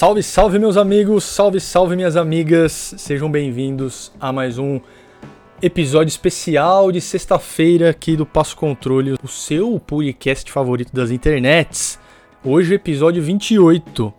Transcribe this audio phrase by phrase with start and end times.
[0.00, 4.80] Salve, salve, meus amigos, salve, salve, minhas amigas, sejam bem-vindos a mais um
[5.60, 11.98] episódio especial de sexta-feira aqui do Passo Controle, o seu podcast favorito das internets.
[12.42, 14.10] Hoje, episódio 28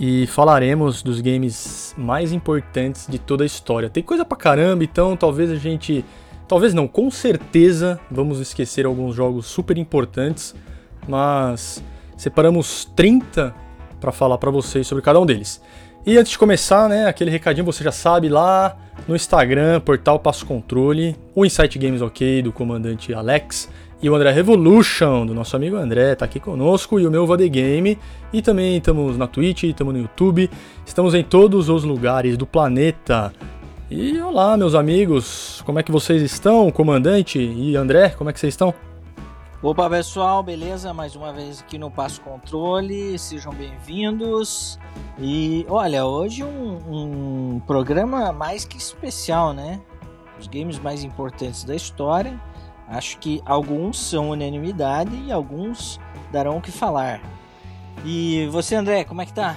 [0.00, 3.90] e falaremos dos games mais importantes de toda a história.
[3.90, 6.02] Tem coisa pra caramba, então talvez a gente.
[6.48, 10.54] Talvez não, com certeza vamos esquecer alguns jogos super importantes,
[11.06, 11.84] mas
[12.16, 13.67] separamos 30
[14.00, 15.60] para falar para vocês sobre cada um deles.
[16.06, 20.46] E antes de começar, né, aquele recadinho você já sabe lá no Instagram, portal Passo
[20.46, 23.68] Controle, o Insight Games OK do comandante Alex
[24.00, 27.48] e o André Revolution, do nosso amigo André, tá aqui conosco, e o meu VD
[27.48, 27.98] Game.
[28.32, 30.48] E também estamos na Twitch, estamos no YouTube,
[30.86, 33.32] estamos em todos os lugares do planeta.
[33.90, 38.38] E olá, meus amigos, como é que vocês estão, comandante e André, como é que
[38.38, 38.72] vocês estão?
[39.60, 40.94] Opa, pessoal, beleza?
[40.94, 44.78] Mais uma vez aqui no Passo Controle, sejam bem-vindos.
[45.18, 49.80] E olha, hoje um, um programa mais que especial, né?
[50.38, 52.40] Os games mais importantes da história.
[52.86, 55.98] Acho que alguns são unanimidade e alguns
[56.30, 57.20] darão o que falar.
[58.04, 59.56] E você, André, como é que tá?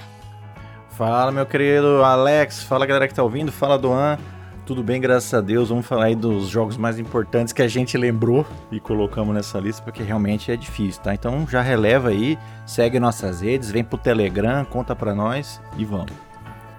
[0.90, 2.64] Fala, meu querido Alex.
[2.64, 3.52] Fala, galera que tá ouvindo.
[3.52, 4.18] Fala, Doan.
[4.64, 5.70] Tudo bem, graças a Deus.
[5.70, 9.82] Vamos falar aí dos jogos mais importantes que a gente lembrou e colocamos nessa lista,
[9.82, 11.12] porque realmente é difícil, tá?
[11.12, 16.12] Então já releva aí, segue nossas redes, vem pro Telegram, conta pra nós e vamos.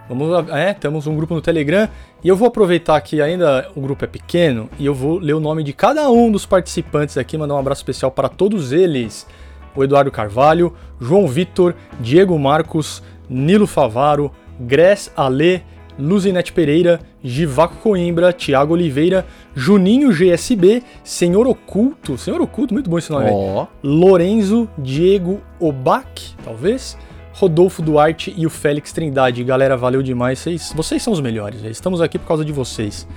[0.08, 1.90] Vamos, é, temos um grupo no Telegram
[2.24, 5.40] e eu vou aproveitar que ainda o grupo é pequeno e eu vou ler o
[5.40, 9.28] nome de cada um dos participantes aqui, mandar um abraço especial para todos eles.
[9.76, 15.64] O Eduardo Carvalho, João Vitor, Diego Marcos, Nilo Favaro, Gress Ale,
[15.98, 23.12] Luzinete Pereira, Givaco Coimbra, Thiago Oliveira, Juninho GSB, Senhor Oculto, Senhor Oculto, muito bom esse
[23.12, 23.30] nome.
[23.32, 23.68] Oh.
[23.84, 26.98] Lorenzo Diego Obac, talvez.
[27.34, 29.44] Rodolfo Duarte e o Félix Trindade.
[29.44, 30.40] Galera, valeu demais.
[30.40, 31.64] Vocês, vocês são os melhores.
[31.64, 33.08] Estamos aqui por causa de vocês.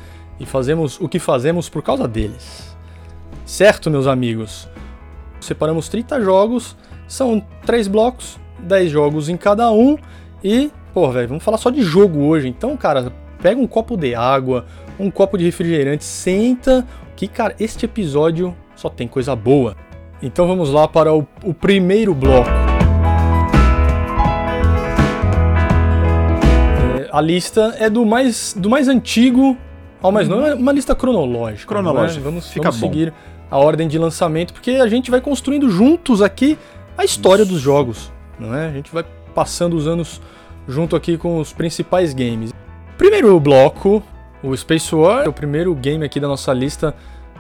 [0.41, 2.76] E fazemos o que fazemos por causa deles.
[3.44, 4.69] Certo, meus amigos?
[5.38, 6.76] Separamos 30 jogos.
[7.06, 9.98] São 3 blocos, 10 jogos em cada um.
[10.43, 12.48] E, pô, velho, vamos falar só de jogo hoje.
[12.48, 13.12] Então, cara,
[13.42, 14.64] pega um copo de água,
[14.98, 16.86] um copo de refrigerante, senta.
[17.14, 19.76] Que, cara, este episódio só tem coisa boa.
[20.22, 22.48] Então vamos lá para o, o primeiro bloco.
[27.12, 29.56] a lista é do mais, do mais antigo
[30.02, 31.66] ao mais novo, é uma lista cronológica.
[31.66, 32.20] Cronológica.
[32.20, 32.24] Né?
[32.24, 33.12] Vamos, Fica vamos seguir
[33.50, 36.58] a ordem de lançamento, porque a gente vai construindo juntos aqui
[36.96, 37.52] a história Isso.
[37.52, 38.10] dos jogos.
[38.38, 38.66] Não é?
[38.66, 40.20] A gente vai passando os anos
[40.69, 42.53] junto aqui com os principais games.
[42.99, 44.03] Primeiro bloco,
[44.43, 46.94] o Space War, é o primeiro game aqui da nossa lista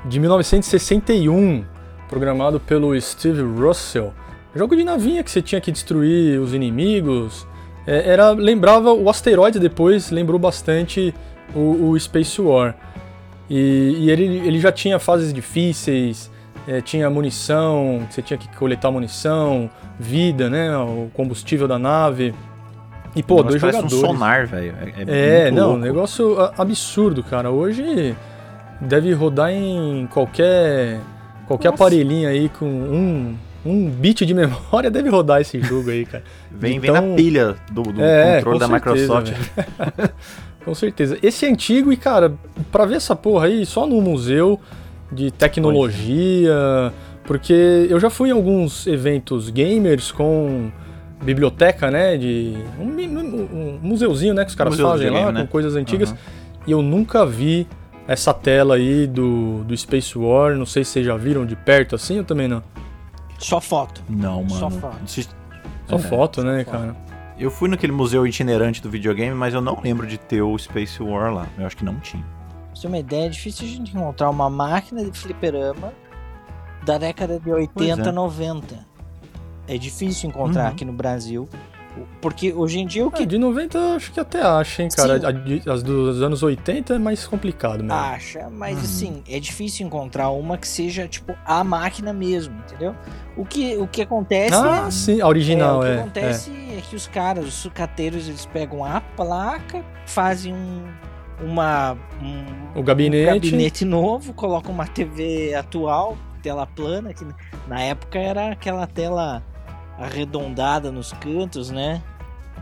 [0.04, 1.64] de 1961,
[2.08, 4.12] programado pelo Steve Russell.
[4.54, 7.46] Jogo de navinha que você tinha que destruir os inimigos,
[7.86, 11.14] é, era lembrava o asteroide depois lembrou bastante
[11.54, 12.74] o, o Space War
[13.48, 16.30] e, e, ele, ele já tinha fases difíceis
[16.66, 19.70] é, tinha munição você tinha que coletar munição
[20.00, 22.34] vida né o combustível da nave
[23.16, 24.74] e pô dois jogadores um sonar velho
[25.08, 25.80] é, é não louco.
[25.80, 28.14] negócio absurdo cara hoje
[28.80, 31.00] deve rodar em qualquer
[31.46, 31.82] qualquer Nossa.
[31.82, 36.22] aparelhinho aí com um um bit de memória deve rodar esse jogo aí, cara.
[36.50, 39.32] vem, então, vem na pilha do, do é, controle da certeza, Microsoft.
[40.64, 41.18] com certeza.
[41.22, 42.32] Esse é antigo e, cara,
[42.70, 44.60] pra ver essa porra aí, só no museu
[45.10, 46.52] de tecnologia.
[47.24, 50.70] Porque eu já fui em alguns eventos gamers com
[51.22, 52.16] biblioteca, né?
[52.16, 52.56] De.
[52.78, 54.44] Um, um, museuzinho, né?
[54.44, 55.42] Que os caras fazem lá, né?
[55.42, 56.10] com coisas antigas.
[56.10, 56.16] Uhum.
[56.66, 57.66] E eu nunca vi
[58.06, 60.54] essa tela aí do, do Space War.
[60.56, 62.62] Não sei se vocês já viram de perto assim ou também não.
[63.38, 64.02] Só foto.
[64.08, 64.50] Não, mano.
[64.50, 64.96] Só foto.
[65.88, 66.96] Só é, foto, né, só cara?
[67.38, 71.02] Eu fui naquele museu itinerante do videogame, mas eu não lembro de ter o Space
[71.02, 71.46] War lá.
[71.58, 72.22] Eu acho que não tinha.
[72.22, 75.92] Pra você ter uma ideia, é difícil a gente encontrar uma máquina de fliperama
[76.84, 78.12] da década de 80, é.
[78.12, 78.85] 90.
[79.68, 80.70] É difícil encontrar uhum.
[80.70, 81.48] aqui no Brasil.
[82.20, 83.22] Porque hoje em dia o que.
[83.22, 85.20] É, de 90 acho que até acha, hein, cara.
[85.72, 87.92] As dos anos 80 é mais complicado mesmo.
[87.92, 88.84] Acha, mas uhum.
[88.84, 92.94] assim, é difícil encontrar uma que seja, tipo, a máquina mesmo, entendeu?
[93.36, 94.54] O que, o que acontece.
[94.54, 95.86] Ah, é, sim, a original, é.
[95.86, 96.78] O que é, acontece é.
[96.78, 96.80] é.
[96.82, 100.84] que os caras, os sucateiros, eles pegam a placa, fazem um.
[101.38, 101.92] Uma.
[102.22, 103.30] Um, o gabinete.
[103.30, 107.26] Um gabinete novo, colocam uma TV atual, tela plana, que
[107.68, 109.42] na época era aquela tela
[109.98, 112.02] arredondada nos cantos, né?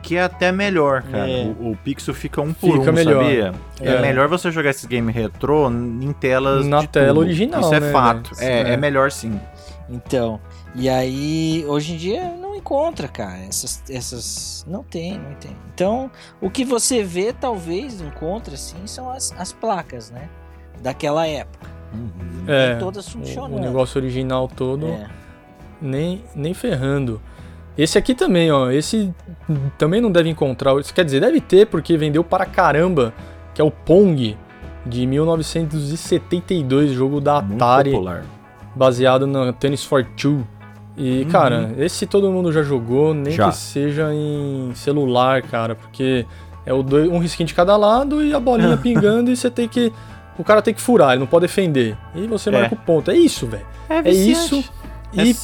[0.02, 1.30] Que é até melhor, cara.
[1.30, 1.44] É.
[1.44, 3.24] O, o, pixel fica um por fica um, melhor.
[3.24, 3.52] sabia?
[3.80, 3.94] É.
[3.94, 4.00] é.
[4.00, 7.20] melhor você jogar esses games retrô em telas Na tela tubo.
[7.20, 8.30] original, Isso é né, fato.
[8.38, 9.40] É, é, é melhor sim.
[9.88, 10.40] Então,
[10.74, 13.38] e aí, hoje em dia não encontra, cara.
[13.38, 14.64] Essas, essas.
[14.68, 15.56] Não tem, não tem.
[15.72, 16.10] Então,
[16.40, 20.28] o que você vê, talvez, encontra, assim, são as, as placas, né?
[20.82, 21.70] Daquela época.
[21.92, 22.44] Uhum.
[22.48, 23.56] É, todas o, funcionando.
[23.56, 25.08] o negócio original todo, É.
[25.84, 27.20] nem, nem ferrando.
[27.76, 28.70] Esse aqui também, ó.
[28.70, 29.12] Esse
[29.76, 30.78] também não deve encontrar.
[30.80, 33.12] Isso quer dizer, deve ter, porque vendeu para caramba.
[33.54, 34.36] Que é o Pong,
[34.86, 37.90] de 1972, jogo da Muito Atari.
[37.92, 38.24] popular.
[38.76, 40.44] baseado no Tennis for Two.
[40.96, 41.28] E, Uhum.
[41.28, 43.48] cara, esse todo mundo já jogou, nem Já.
[43.50, 46.24] que seja em celular, cara, porque
[46.66, 49.68] é o dois- um risquinho de cada lado e a bolinha pingando e você tem
[49.68, 49.92] que.
[50.36, 51.96] O cara tem que furar, ele não pode defender.
[52.16, 52.52] E você É.
[52.52, 53.10] marca o ponto.
[53.12, 53.64] É isso, velho.
[53.88, 54.64] É isso.
[55.16, 55.34] É E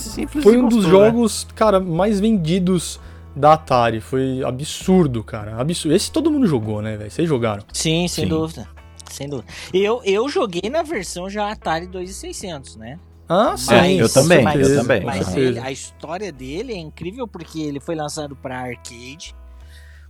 [0.43, 0.91] foi um dos né?
[0.91, 3.01] jogos, cara, mais vendidos
[3.35, 4.01] da Atari.
[4.01, 5.57] Foi absurdo, cara.
[5.61, 5.95] Absurdo.
[5.95, 7.11] Esse todo mundo jogou, né, velho?
[7.11, 7.63] Vocês jogaram.
[7.73, 8.29] Sim, sem Sim.
[8.29, 8.69] dúvida.
[9.11, 9.53] Sem dúvida.
[9.75, 12.99] Eu, eu joguei na versão já Atari 2600, né?
[13.29, 13.75] Ah, sim.
[13.75, 15.05] É, eu também, mas, eu também.
[15.05, 19.35] Mas ele- a história dele é incrível porque ele foi lançado para arcade.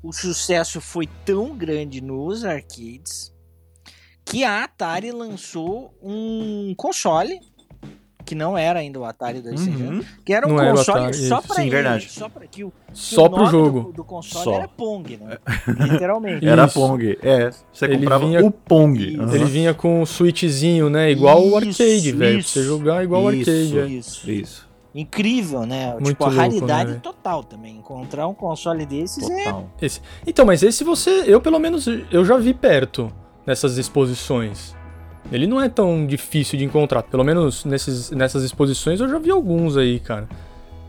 [0.02, 3.30] O sucesso foi tão grande nos arcades
[4.24, 7.38] que a Atari lançou um console
[8.30, 10.04] que não era ainda o Atari 2600, Uhum.
[10.24, 12.08] que era um Não era o console Atari, só para Sim, ele, verdade.
[12.08, 13.80] só para que o, que Só o pro jogo.
[13.80, 14.54] do, do console Só.
[14.54, 15.36] era Pong, né?
[15.90, 16.46] Literalmente.
[16.46, 16.74] Era Isso.
[16.74, 17.18] Pong.
[17.20, 19.16] É, você Ele comprava vinha- o Pong.
[19.18, 19.34] Aham.
[19.34, 21.10] Ele vinha com um switchzinho, né?
[21.10, 22.42] Igual o Isso, arcade, velho.
[22.44, 23.50] Você jogar igual o Isso.
[23.50, 23.78] arcade.
[23.80, 23.86] é.
[23.86, 24.30] Isso.
[24.30, 24.68] Isso.
[24.94, 25.92] Incrível, né?
[25.94, 27.76] Muito tipo, a louco, raridade né, total também.
[27.78, 29.44] Encontrar um console desses é.
[29.44, 29.70] Total.
[29.82, 33.12] Esse- Então, mas esse você, eu pelo menos, eu já vi perto
[33.44, 34.78] nessas exposições.
[35.30, 37.02] Ele não é tão difícil de encontrar.
[37.04, 40.28] Pelo menos nesses, nessas exposições eu já vi alguns aí, cara.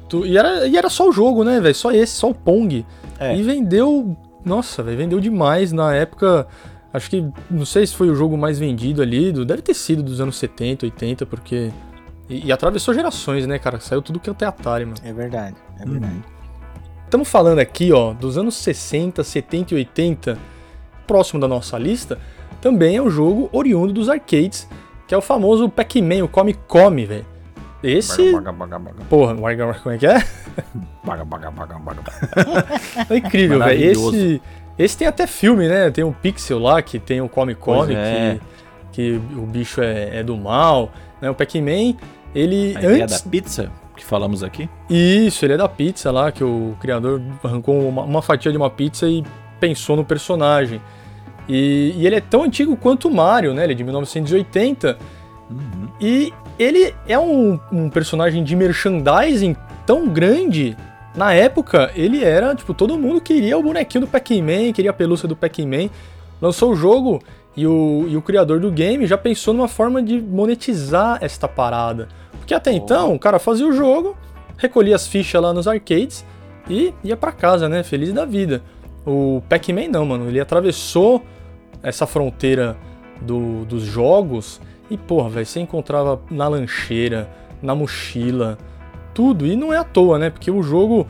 [0.10, 1.76] Tu- e, era, e era só o jogo, né, velho?
[1.76, 2.86] Só esse, só o Pong.
[3.20, 3.36] É.
[3.36, 4.16] E vendeu.
[4.44, 6.48] Nossa, velho, vendeu demais na época.
[6.94, 7.24] Acho que.
[7.50, 9.32] Não sei se foi o jogo mais vendido ali.
[9.32, 11.72] do- deve ter sido dos anos 70, 80, porque.
[12.30, 13.80] E, e atravessou gerações, né, cara?
[13.80, 14.98] Saiu tudo que é Atari, mano.
[15.04, 15.92] É verdade, é Uhum.
[15.92, 16.24] verdade.
[17.06, 20.38] Estamos falando aqui, ó, dos anos 60, 70 e 80,
[21.06, 22.18] próximo da nossa lista,
[22.62, 24.68] também é um jogo oriundo dos arcades,
[25.08, 27.26] que é o famoso Pac-Man, o Come Come, velho.
[27.84, 28.32] Esse.
[28.32, 30.24] Baga, baga, baga, Porra, Warga- como é que é?
[31.04, 32.02] baga, baga, baga, baga.
[33.10, 33.84] É incrível, velho.
[33.84, 34.42] Esse,
[34.78, 35.90] esse tem até filme, né?
[35.90, 38.40] Tem o Pixel lá, que tem o Come Come, é.
[38.92, 40.92] que, que o bicho é, é do mal.
[41.20, 41.30] Né?
[41.32, 41.96] O Pac-Man,
[42.36, 43.22] ele A ideia antes.
[43.22, 44.70] da pizza que falamos aqui.
[44.90, 48.70] Isso, ele é da pizza lá, que o criador arrancou uma, uma fatia de uma
[48.70, 49.24] pizza e
[49.60, 50.80] pensou no personagem.
[51.48, 53.64] E, e ele é tão antigo quanto o Mario, né?
[53.64, 54.98] Ele é de 1980.
[55.50, 55.88] Uhum.
[56.00, 59.56] E ele é um, um personagem de merchandising
[59.86, 60.78] tão grande.
[61.16, 65.28] Na época, ele era, tipo, todo mundo queria o bonequinho do Pac-Man, queria a pelúcia
[65.28, 65.90] do Pac-Man.
[66.42, 67.22] Lançou o jogo
[67.56, 72.08] e o, e o criador do game já pensou numa forma de monetizar esta parada.
[72.38, 74.16] Porque até então, o cara fazia o jogo,
[74.58, 76.26] recolhia as fichas lá nos arcades
[76.70, 77.84] e ia pra casa, né?
[77.84, 78.62] Feliz da vida.
[79.06, 80.28] O Pac-Man não, mano.
[80.28, 81.24] Ele atravessou
[81.82, 82.78] essa fronteira
[83.22, 87.30] do- dos jogos e, porra, velho, você encontrava na lancheira,
[87.62, 88.58] na mochila,
[89.14, 89.46] tudo.
[89.48, 90.30] E não é à toa, né?
[90.30, 91.08] Porque o jogo,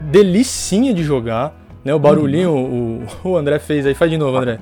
[0.00, 1.94] delicinha de jogar, né?
[1.94, 3.94] O barulhinho, o, o André fez aí.
[3.94, 4.58] Faz de novo, André.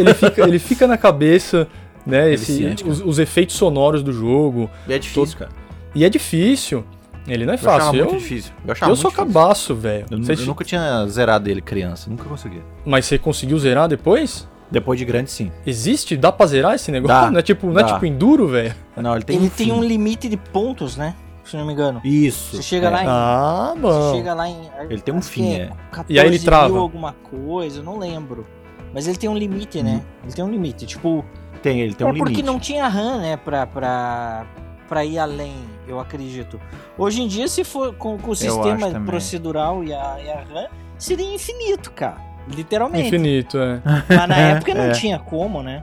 [0.00, 1.66] Ele fica, ele fica na cabeça,
[2.06, 2.32] né?
[2.32, 2.52] Esse,
[2.90, 4.68] os, os efeitos sonoros do jogo.
[4.88, 5.50] E é difícil, cara.
[5.94, 6.84] E é difícil.
[7.26, 7.94] Ele não é Eu achava fácil.
[7.98, 8.52] muito Eu, difícil.
[8.66, 9.40] Eu, achava eu sou muito difícil.
[9.40, 10.06] cabaço, velho.
[10.10, 12.60] Eu, eu nunca tinha zerado ele criança, nunca consegui.
[12.84, 14.48] Mas você conseguiu zerar depois?
[14.70, 15.52] Depois de grande, sim.
[15.66, 16.16] Existe?
[16.16, 17.14] Dá pra zerar esse negócio?
[17.16, 18.74] Dá, não é tipo, não é tipo enduro, velho?
[18.96, 21.14] Não, ele tem Ele um tem um limite de pontos, né?
[21.44, 22.00] Se não me engano.
[22.04, 22.56] Isso.
[22.56, 22.90] Você chega é.
[22.90, 24.14] lá em- Ah, Você bom.
[24.14, 24.56] chega lá em.
[24.88, 25.70] Ele tem um fim, é.
[25.90, 26.78] 14 E aí ele mil trava.
[26.78, 28.46] alguma coisa, eu não lembro.
[28.94, 30.02] Mas ele tem um limite, né?
[30.22, 30.86] Ele tem um limite.
[30.86, 31.24] Tipo,
[31.62, 32.46] Tem, ele tem é um porque limite.
[32.46, 33.36] não tinha RAM, né?
[33.36, 34.46] Pra, pra,
[34.92, 35.54] pra ir além,
[35.88, 36.60] eu acredito.
[36.98, 40.66] Hoje em dia, se for com, com o sistema procedural e a, e a RAM,
[40.98, 42.18] seria infinito, cara.
[42.46, 43.06] Literalmente.
[43.08, 43.80] Infinito, é.
[44.06, 44.90] Mas na época não É.
[44.92, 45.82] tinha como, né?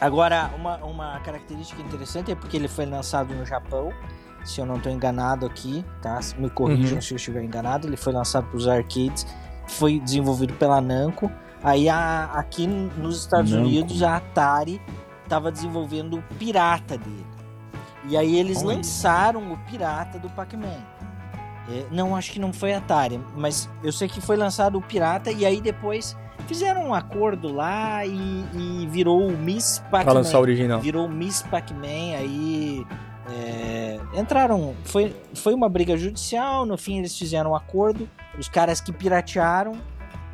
[0.00, 3.92] Agora, uma, uma característica interessante é porque ele foi lançado no Japão.
[4.46, 6.18] Se eu não estou enganado aqui, tá?
[6.38, 7.02] Me corrijam Uhum.
[7.02, 7.86] se eu estiver enganado.
[7.86, 9.26] Ele foi lançado para os arcades,
[9.66, 11.30] foi desenvolvido pela Namco.
[11.62, 13.66] Aí a- aqui nos Estados Namco.
[13.66, 14.80] Unidos a Atari
[15.24, 17.26] estava desenvolvendo o pirata dele.
[18.08, 18.76] E aí eles Olha.
[18.76, 20.78] lançaram o pirata do Pac-Man.
[21.70, 25.30] É, não, acho que não foi Atari, mas eu sei que foi lançado o pirata
[25.30, 28.10] e aí depois fizeram um acordo lá e,
[28.54, 30.40] e virou o Miss Pra lançar o Pac-Man.
[30.40, 30.80] original.
[30.80, 32.86] Virou o Miss Pac-Man, aí
[33.30, 34.74] é, entraram.
[34.84, 38.08] Foi, foi uma briga judicial, no fim eles fizeram um acordo.
[38.38, 39.72] Os caras que piratearam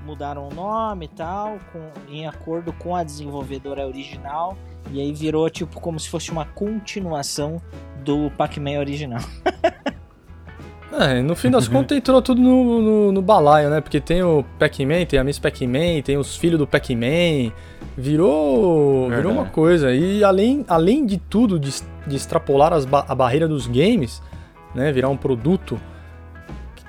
[0.06, 4.56] mudaram o nome e tal, com- em acordo com a desenvolvedora original.
[4.92, 7.60] E aí virou tipo como se fosse uma continuação
[8.04, 9.22] do Pac-Man original.
[10.98, 13.80] É, no fim das contas entrou tudo no, no, no balaio, né?
[13.80, 17.52] Porque tem o Pac-Man, tem a Miss Pac-Man, tem os filhos do Pac-Man.
[17.96, 19.92] Virou, virou uma coisa.
[19.94, 21.72] E além, além de tudo, de,
[22.06, 24.22] de extrapolar as ba a barreira dos games,
[24.74, 24.92] né?
[24.92, 25.80] Virar um produto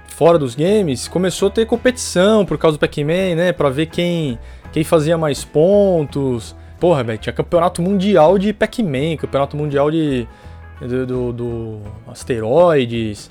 [0.08, 3.52] fora dos games, começou a ter competição por causa do Pac-Man, né?
[3.52, 4.40] Pra ver quem,
[4.72, 6.56] quem fazia mais pontos.
[6.80, 10.28] Porra, velho, tinha campeonato mundial de Pac-Man, campeonato mundial de.
[10.82, 13.30] do, do, do asteroides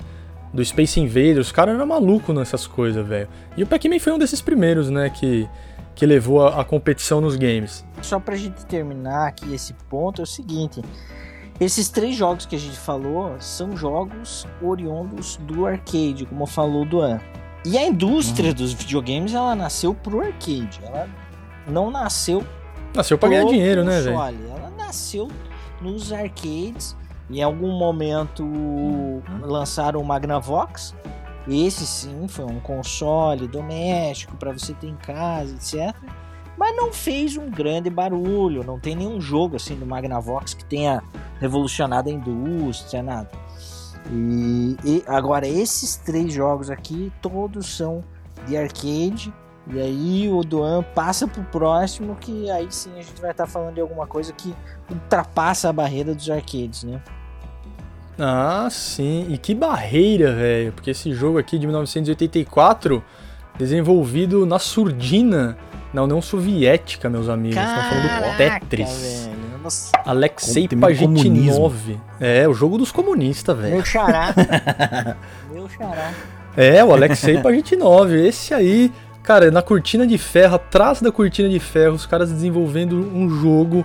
[0.55, 3.27] do Space Invaders, os caras eram malucos nessas coisas, velho.
[3.57, 5.47] E o Pac-Man foi um desses primeiros, né, que,
[5.93, 7.85] que levou a, a, competição nos games.
[8.01, 10.81] Só pra gente terminar aqui esse ponto, é o seguinte:
[11.59, 17.01] esses três jogos que a gente falou são jogos oriundos do arcade, como falou do
[17.01, 17.19] An.
[17.65, 18.55] E a indústria uhum.
[18.55, 21.09] dos videogames, ela nasceu pro arcade, ela
[21.67, 22.45] não nasceu.
[22.95, 24.15] Nasceu pra ganhar dinheiro, né, velho?
[24.15, 25.27] Ela nasceu
[25.81, 26.95] nos arcades
[27.29, 29.21] em algum momento uhum.
[29.41, 30.95] lançaram o Magnavox.
[31.47, 35.95] Esse sim foi um console doméstico para você ter em casa, etc.
[36.57, 38.63] Mas não fez um grande barulho.
[38.63, 41.03] Não tem nenhum jogo assim do Magnavox que tenha
[41.39, 43.29] revolucionado a indústria, nada.
[44.11, 48.03] E, e agora esses três jogos aqui todos são
[48.47, 49.33] de arcade
[49.67, 53.49] e aí o Duan passa pro próximo, que aí sim a gente vai estar tá
[53.49, 54.55] falando de alguma coisa que
[54.89, 57.01] ultrapassa a barreira dos arcades, né?
[58.17, 59.27] Ah, sim.
[59.29, 60.71] E que barreira, velho.
[60.71, 63.03] Porque esse jogo aqui de 1984,
[63.57, 65.57] desenvolvido na surdina,
[65.93, 67.57] na União Soviética, meus amigos.
[67.57, 69.25] Estão falando do Tetris.
[69.25, 69.35] Velho.
[70.05, 71.99] Alexei Pajitnov.
[72.19, 73.75] É, o jogo dos comunistas, velho.
[73.75, 74.33] Meu xará.
[75.51, 76.13] Meu xará.
[76.55, 78.13] É, o Alexei Pajitnov.
[78.13, 78.93] Esse aí
[79.25, 83.83] Cara, na cortina de ferro, atrás da cortina de ferro, os caras desenvolvendo um jogo.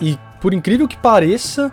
[0.00, 1.72] E por incrível que pareça,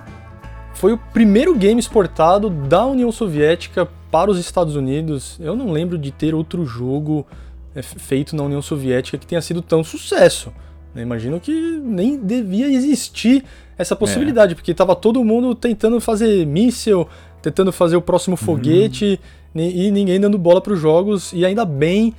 [0.74, 5.38] foi o primeiro game exportado da União Soviética para os Estados Unidos.
[5.40, 7.28] Eu não lembro de ter outro jogo
[7.76, 10.52] é, feito na União Soviética que tenha sido tão sucesso.
[10.96, 11.52] Eu imagino que
[11.84, 13.44] nem devia existir
[13.78, 14.56] essa possibilidade, é.
[14.56, 17.08] porque estava todo mundo tentando fazer míssil,
[17.40, 19.20] tentando fazer o próximo foguete
[19.54, 19.62] uhum.
[19.62, 21.34] e ninguém dando bola para os jogos.
[21.34, 22.16] E ainda bem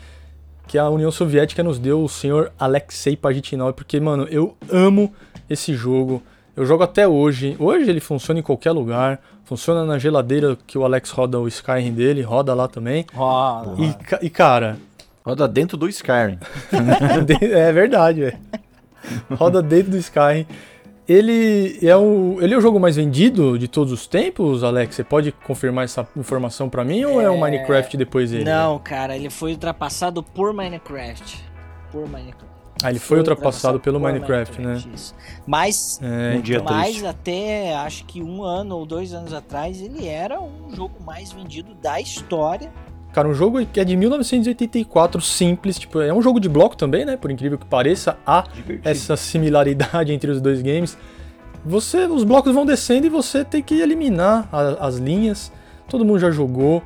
[0.66, 5.12] que a União Soviética nos deu o senhor Alexei Pajitnov, porque, mano, eu amo
[5.48, 6.22] esse jogo.
[6.56, 7.56] Eu jogo até hoje.
[7.58, 9.20] Hoje ele funciona em qualquer lugar.
[9.44, 13.06] Funciona na geladeira que o Alex roda o Skyrim dele, roda lá também.
[13.14, 13.74] Roda.
[13.78, 14.76] E, e cara.
[15.24, 16.38] Roda dentro do Skyrim.
[17.42, 18.38] é verdade, velho.
[19.36, 20.46] Roda dentro do Skyrim.
[21.08, 24.96] Ele é, o, ele é o jogo mais vendido de todos os tempos, Alex?
[24.96, 27.06] Você pode confirmar essa informação para mim é...
[27.06, 28.44] ou é o Minecraft depois dele?
[28.44, 31.44] Não, cara, ele foi ultrapassado por Minecraft.
[31.92, 32.56] Por Minecraft.
[32.82, 34.94] Ah, ele foi, foi ultrapassado, ultrapassado pelo Minecraft, Minecraft, né?
[34.94, 35.14] Isso.
[35.46, 40.06] Mas, é, um dia mas até acho que um ano ou dois anos atrás, ele
[40.06, 42.70] era um jogo mais vendido da história
[43.16, 47.02] Cara, um jogo que é de 1984, simples, tipo, é um jogo de bloco também,
[47.02, 47.16] né?
[47.16, 48.86] Por incrível que pareça, há Divertido.
[48.86, 50.98] essa similaridade entre os dois games.
[51.64, 55.50] Você, os blocos vão descendo e você tem que eliminar a, as linhas.
[55.88, 56.82] Todo mundo já jogou.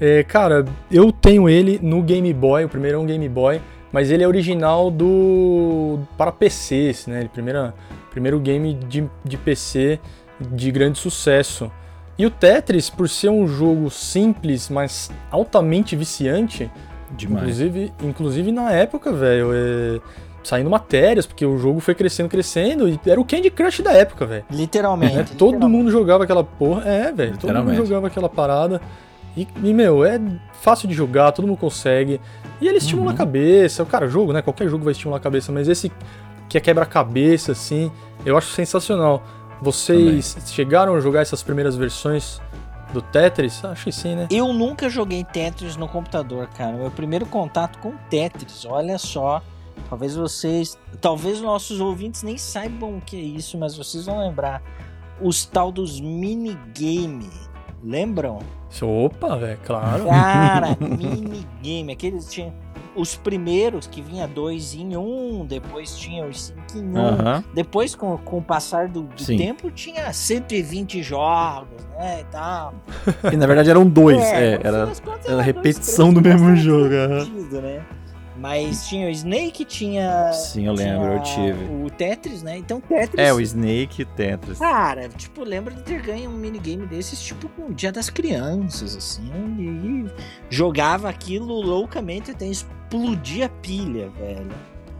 [0.00, 3.60] É, cara, eu tenho ele no Game Boy, o primeiro é um Game Boy,
[3.92, 7.20] mas ele é original do para PCs, né?
[7.20, 7.72] Ele primeiro,
[8.10, 10.00] primeiro game de, de PC
[10.40, 11.70] de grande sucesso.
[12.18, 16.68] E o Tetris, por ser um jogo simples, mas altamente viciante,
[17.10, 17.42] Demais.
[17.42, 20.00] Inclusive, inclusive na época, velho, é,
[20.42, 24.26] saindo matérias, porque o jogo foi crescendo, crescendo, e era o Candy Crush da época,
[24.26, 24.44] velho.
[24.50, 25.36] Literalmente, é, literalmente.
[25.36, 26.82] Todo mundo jogava aquela porra.
[26.84, 28.80] É, velho, todo mundo jogava aquela parada.
[29.36, 30.20] E, e, meu, é
[30.60, 32.20] fácil de jogar, todo mundo consegue.
[32.60, 33.14] E ele estimula uhum.
[33.14, 33.84] a cabeça.
[33.84, 34.42] Cara, jogo, né?
[34.42, 35.92] Qualquer jogo vai estimular a cabeça, mas esse
[36.48, 37.92] que é quebra-cabeça, assim,
[38.24, 39.22] eu acho sensacional.
[39.60, 40.48] Vocês Também.
[40.48, 42.40] chegaram a jogar essas primeiras versões
[42.92, 43.64] do Tetris?
[43.64, 44.28] Acho que sim, né?
[44.30, 46.76] Eu nunca joguei Tetris no computador, cara.
[46.76, 49.42] Meu primeiro contato com Tetris, olha só.
[49.88, 50.78] Talvez vocês.
[51.00, 54.62] Talvez nossos ouvintes nem saibam o que é isso, mas vocês vão lembrar.
[55.20, 57.30] Os tal dos minigame.
[57.82, 58.40] Lembram?
[58.82, 60.04] Opa, velho, claro.
[60.06, 61.92] Cara, minigame.
[61.92, 62.52] Aqueles tinham
[62.98, 68.16] os primeiros que vinha dois em um, depois tinha os cinco em um, depois com,
[68.18, 72.74] com o passar do, do tempo tinha 120 jogos, né, e tal.
[73.32, 74.92] E na verdade eram dois, é, é era,
[75.24, 76.90] era, a repetição do mesmo jogo.
[77.24, 77.84] Sentido, né?
[78.38, 80.32] Mas tinha o Snake, tinha.
[80.32, 81.64] Sim, eu lembro, eu tive.
[81.84, 82.56] O Tetris, né?
[82.56, 83.18] Então Tetris.
[83.18, 84.58] É, o Snake e Tetris.
[84.58, 88.96] Cara, tipo, lembro de ter ganho um minigame desses, tipo, com o Dia das Crianças,
[88.96, 89.28] assim.
[89.58, 90.06] E
[90.48, 92.46] jogava aquilo loucamente até
[92.92, 94.48] explodir a pilha, velho.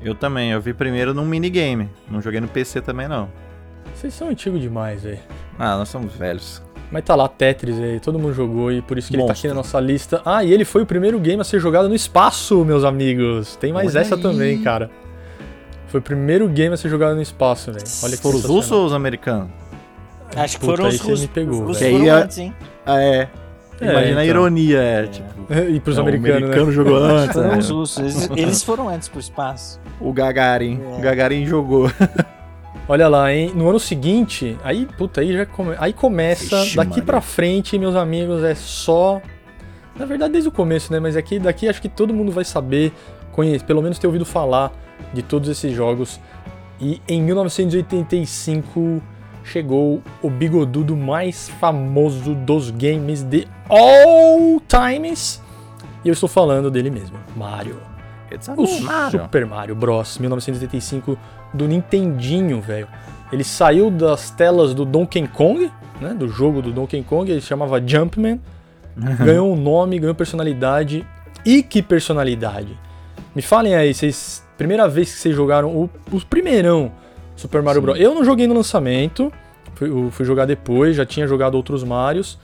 [0.02, 1.88] Eu também, eu vi primeiro num minigame.
[2.10, 3.28] Não joguei no PC também, não.
[3.94, 5.18] Vocês são antigos demais, velho.
[5.58, 6.62] Ah, nós somos velhos.
[6.90, 9.40] Mas tá lá, Tetris aí, todo mundo jogou e por isso que ele tá Monstro.
[9.40, 10.22] aqui na nossa lista.
[10.24, 13.56] Ah, e ele foi o primeiro game a ser jogado no espaço, meus amigos.
[13.56, 14.22] Tem mais Olha essa aí.
[14.22, 14.90] também, cara.
[15.88, 17.84] Foi o primeiro game a ser jogado no espaço, velho.
[18.04, 19.50] Olha que Foram os russos ou os americanos?
[20.36, 21.20] Acho que Puta, foram aí os russos.
[21.22, 22.54] me pegou, Os russos foram Que é- antes, hein?
[22.86, 23.28] Ah, é.
[23.80, 24.24] É, Imagina a então.
[24.24, 25.28] ironia, é, tipo.
[25.70, 26.72] E pros não, americanos, o americano né?
[26.72, 27.58] jogou antes, Foram né?
[27.58, 27.98] os russos.
[27.98, 29.80] Eles, eles foram antes pro espaço.
[30.00, 30.80] O Gagarin.
[30.82, 30.98] É.
[30.98, 31.90] O Gagarin jogou.
[32.88, 33.52] Olha lá, hein?
[33.54, 35.74] No ano seguinte, aí, puta, aí já come...
[35.78, 37.04] aí começa, Ixi, daqui Maria.
[37.04, 39.20] pra frente, meus amigos, é só.
[39.94, 40.98] Na verdade, desde o começo, né?
[40.98, 42.92] Mas aqui, daqui acho que todo mundo vai saber,
[43.32, 44.72] conhecer, pelo menos ter ouvido falar
[45.12, 46.18] de todos esses jogos.
[46.80, 49.02] E em 1985
[49.48, 55.42] chegou o bigodudo mais famoso dos games de all times.
[56.04, 57.80] E eu estou falando dele mesmo, Mario.
[58.56, 59.22] O Mario.
[59.22, 60.18] Super Mario Bros.
[60.18, 61.18] 1985
[61.52, 62.86] do Nintendinho, velho.
[63.32, 66.14] Ele saiu das telas do Donkey Kong, né?
[66.14, 68.40] Do jogo do Donkey Kong, ele chamava Jumpman.
[69.24, 71.06] ganhou um nome, ganhou personalidade.
[71.44, 72.78] E que personalidade!
[73.34, 74.46] Me falem aí, vocês.
[74.56, 76.90] Primeira vez que vocês jogaram o, o primeirão
[77.38, 77.86] Super Mario Sim.
[77.86, 78.00] Bros.
[78.00, 79.32] Eu não joguei no lançamento,
[79.74, 82.38] fui, fui jogar depois, já tinha jogado outros Marios.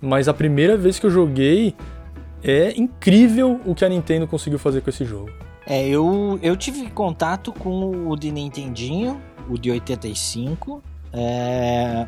[0.00, 1.74] Mas a primeira vez que eu joguei
[2.44, 5.30] é incrível o que a Nintendo conseguiu fazer com esse jogo.
[5.66, 10.80] É, eu, eu tive contato com o de Nintendinho, o de 85,
[11.12, 12.06] é,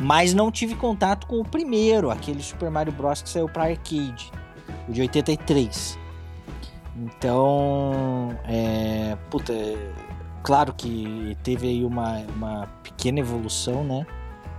[0.00, 3.20] mas não tive contato com o primeiro, aquele Super Mario Bros.
[3.20, 4.32] que saiu pra arcade,
[4.88, 5.98] o de 83.
[6.96, 9.52] Então, é, puta,
[10.44, 14.06] claro que teve aí uma, uma pequena evolução, né?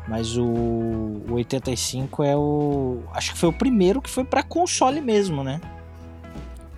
[0.07, 2.99] Mas o, o 85 é o.
[3.13, 5.61] Acho que foi o primeiro que foi pra console mesmo, né?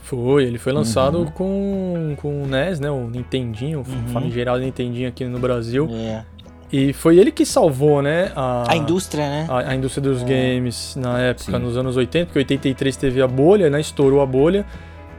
[0.04, 1.26] Foi, ele foi lançado Uhum.
[1.32, 2.90] com, com o NES, né?
[2.90, 4.08] O Nintendinho, o Uhum.
[4.14, 5.90] famigerado Nintendinho aqui no Brasil.
[5.92, 6.24] É.
[6.72, 8.32] E foi ele que salvou, né?
[8.36, 9.46] A, A indústria, né?
[9.50, 10.26] a, a indústria dos É.
[10.26, 11.64] games na época, Sim.
[11.64, 13.82] nos anos 80, porque 83 teve a bolha, né?
[13.82, 14.66] Estourou a bolha.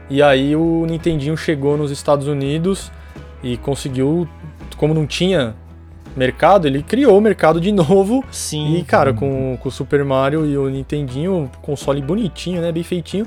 [0.09, 2.91] E aí o Nintendinho chegou nos Estados Unidos
[3.43, 4.27] e conseguiu,
[4.77, 5.55] como não tinha
[6.15, 8.23] mercado, ele criou o mercado de novo.
[8.31, 8.75] Sim.
[8.77, 12.71] E, cara, com, com o Super Mario e o Nintendinho, um console bonitinho, né?
[12.71, 13.25] Bem feitinho,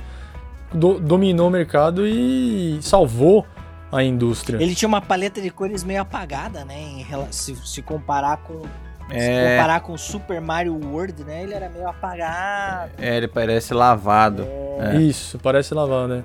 [0.72, 3.46] do- dominou o mercado e salvou
[3.90, 4.56] a indústria.
[4.62, 6.74] Ele tinha uma paleta de cores meio apagada, né?
[6.80, 8.62] Em se, se comparar com.
[9.10, 11.42] Se É, comparar com Super Mario World, né?
[11.42, 12.92] Ele era meio apagado.
[12.98, 14.46] é, ele parece lavado.
[14.78, 14.96] É.
[14.96, 16.24] Isso, parece lavado, né?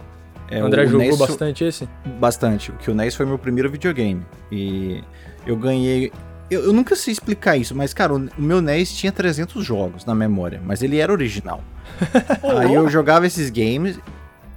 [0.50, 1.90] É, André o jogou NES bastante esse?
[2.20, 2.72] Bastante.
[2.84, 4.22] Que o NES foi meu primeiro videogame.
[4.52, 5.04] E
[5.46, 6.12] eu ganhei.
[6.50, 10.16] Eu, eu nunca sei explicar isso, mas, cara, o, meu NES tinha 300 jogos na
[10.16, 11.62] memória, mas ele era original.
[12.62, 14.00] Aí eu jogava esses games.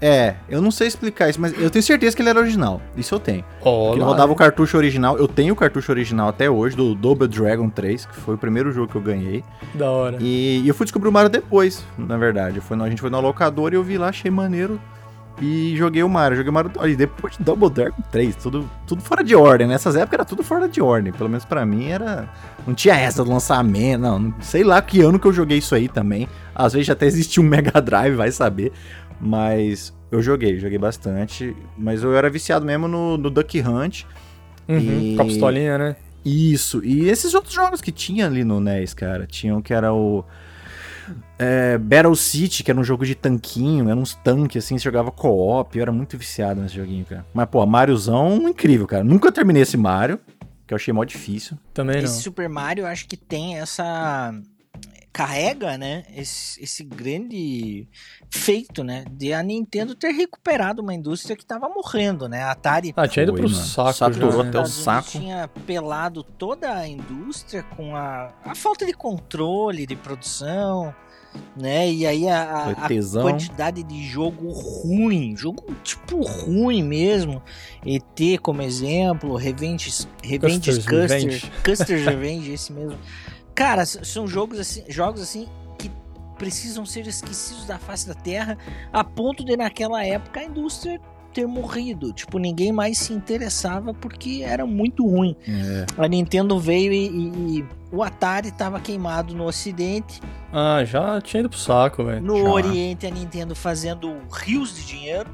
[0.03, 2.81] É, eu não sei explicar isso, mas eu tenho certeza que ele era original.
[2.97, 3.45] Isso eu tenho.
[3.63, 5.19] Porque lá, rodava o cartucho original.
[5.19, 8.73] Eu tenho o cartucho original até hoje, do Double Dragon 3, que foi o primeiro
[8.73, 9.45] jogo que eu ganhei.
[9.75, 10.17] da hora.
[10.19, 12.63] E, e eu fui descobrir o Mario depois, na verdade.
[12.71, 14.81] No- a gente foi na locadora e eu vi lá, achei maneiro.
[15.41, 16.37] E joguei o Mario.
[16.37, 16.71] Joguei o Mario.
[16.97, 19.67] Depois de Double Dragon 3, tudo, tudo fora de ordem.
[19.67, 21.13] Nessas épocas era tudo fora de ordem.
[21.13, 22.29] Pelo menos pra mim era.
[22.67, 24.19] Não tinha essa do lançamento, não.
[24.19, 26.29] não- Sei lá que ano que eu joguei isso aí também.
[26.55, 28.71] Às vezes já até existia um Mega Drive, vai saber.
[29.21, 31.57] Mas eu joguei, joguei bastante.
[31.77, 34.05] Mas eu era viciado mesmo no, no Duck Hunt.
[34.69, 35.97] Uhum, e- Com a pistolinha, né?
[36.23, 39.27] Isso, e esses outros jogos que tinha ali no NES, cara.
[39.27, 40.23] Tinham que era o.
[41.39, 45.11] é, Battle City, que era um jogo de tanquinho, eram uns tanques assim, você jogava
[45.11, 47.25] co-op, eu era muito viciado nesse joguinho, cara.
[47.33, 49.05] Mas, pô, Mariozão, incrível, cara.
[49.05, 50.19] Nunca terminei esse Mario,
[50.67, 51.59] que eu achei mó difícil.
[51.75, 52.05] Também não.
[52.05, 54.33] Esse Super Mario, eu acho que tem essa.
[55.13, 56.05] Carrega, né?
[56.17, 57.89] Esse, esse grande
[58.31, 59.05] feito, né?
[59.11, 62.43] De a Nintendo ter recuperado uma indústria que tava morrendo, né?
[62.43, 63.55] A Atari Ah, tinha ido pro mano.
[63.55, 65.09] saco Saturou até o saco.
[65.11, 70.95] tinha pelado toda a indústria com a, a falta de controle de produção,
[71.57, 71.91] né?
[71.91, 72.89] E aí a, a-
[73.21, 77.43] quantidade de jogo ruim, jogo tipo ruim mesmo.
[77.85, 81.53] ET como exemplo, Revenge, Revenge Custer's Custer, Revenge.
[81.65, 82.97] Custer's Revenge, esse mesmo.
[83.55, 85.47] Cara, são jogos assim, jogos assim
[85.79, 85.91] que
[86.39, 88.57] precisam ser esquecidos da face da terra
[88.93, 91.01] a ponto de naquela época a indústria
[91.35, 92.13] ter morrido.
[92.13, 95.37] Tipo, ninguém mais se interessava porque era muito ruim.
[95.47, 100.21] É, A Nintendo veio e, e- e o Atari estava queimado no Ocidente.
[100.53, 102.21] Ah, já tinha ido pro saco, velho.
[102.23, 102.49] No Já.
[102.51, 105.31] Oriente, a Nintendo fazendo rios de dinheiro.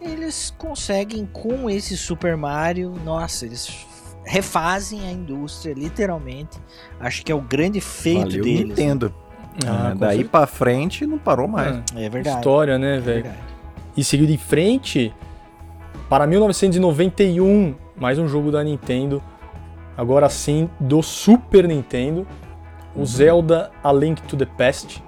[0.00, 3.85] Eles conseguem com esse Super Mario, nossa, eles
[4.26, 6.58] refazem a indústria, literalmente.
[7.00, 8.68] Acho que é o grande feito valeu deles.
[8.68, 9.14] Nintendo.
[9.66, 10.28] Ah, É, daí certeza.
[10.30, 11.76] pra frente não parou mais.
[11.76, 12.36] Ah, É verdade.
[12.36, 13.22] História, né, é velho?
[13.22, 13.38] verdade.
[13.96, 15.14] E seguido em frente,
[16.10, 19.22] para 1991, mais um jogo da Nintendo.
[19.96, 22.26] Agora sim, do Super Nintendo.
[22.94, 25.02] o Zelda A Link to the Past.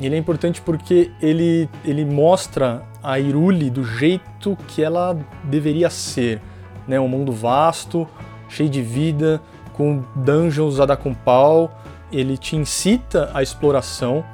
[0.00, 6.40] Ele é importante porque ele, ele mostra a Hyrule do jeito que ela deveria ser.
[6.88, 6.98] Né?
[6.98, 8.08] Um mundo vasto,
[8.50, 9.40] cheio de vida,
[9.72, 11.70] com dungeons a dar com pau.
[12.12, 14.24] Ele te incita à exploração.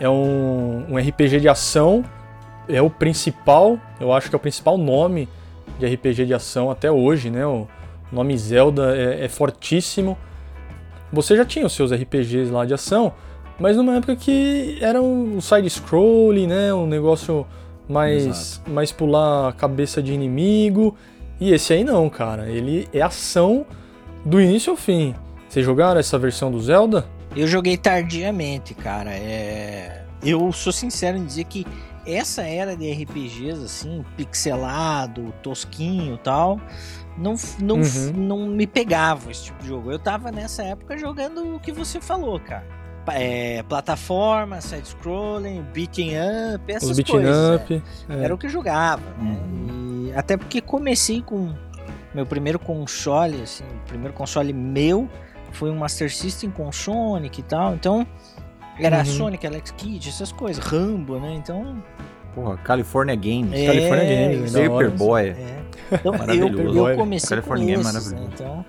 [0.00, 2.04] É um, um RPG de ação.
[2.68, 5.28] É o principal, eu acho que é o principal nome
[5.78, 7.46] de RPG de ação até hoje, né?
[7.46, 7.68] O
[8.10, 10.16] nome Zelda é, é fortíssimo.
[11.12, 13.12] Você já tinha os seus RPGs lá de ação,
[13.58, 16.74] mas numa época que era um side-scrolling, né?
[16.74, 17.46] Um negócio
[17.88, 20.96] mais, mais pular a cabeça de inimigo.
[21.40, 22.48] E esse aí não, cara.
[22.48, 23.66] Ele é ação
[24.24, 25.14] do início ao fim.
[25.48, 27.06] Vocês jogaram essa versão do Zelda?
[27.34, 29.12] Eu joguei tardiamente, cara.
[29.12, 30.04] É...
[30.22, 31.66] Eu sou sincero em dizer que
[32.06, 36.60] essa era de RPGs, assim, pixelado, tosquinho e tal,
[37.18, 38.12] não, não, uhum.
[38.14, 39.90] não me pegava esse tipo de jogo.
[39.90, 42.66] Eu tava nessa época jogando o que você falou, cara.
[43.12, 46.12] É, plataforma, side-scrolling, beating
[46.54, 47.60] up, essas Os coisas.
[47.60, 48.24] Up, é.
[48.24, 49.02] Era o que eu jogava.
[49.18, 49.38] Né?
[49.40, 50.12] Uhum.
[50.14, 51.54] até porque comecei com
[52.14, 55.08] meu primeiro console, assim, o primeiro console meu
[55.52, 57.74] foi um Master System com Sonic e tal.
[57.74, 58.06] Então,
[58.78, 59.04] era uhum.
[59.04, 61.34] Sonic, Alex Kidd, essas coisas, Rambo, né?
[61.34, 61.82] Então.
[62.34, 63.52] Porra, California Games.
[63.52, 65.28] É, California Games, Superboy.
[65.28, 65.62] É.
[65.92, 68.28] Então, eu, eu comecei California com esses, né?
[68.32, 68.64] Então,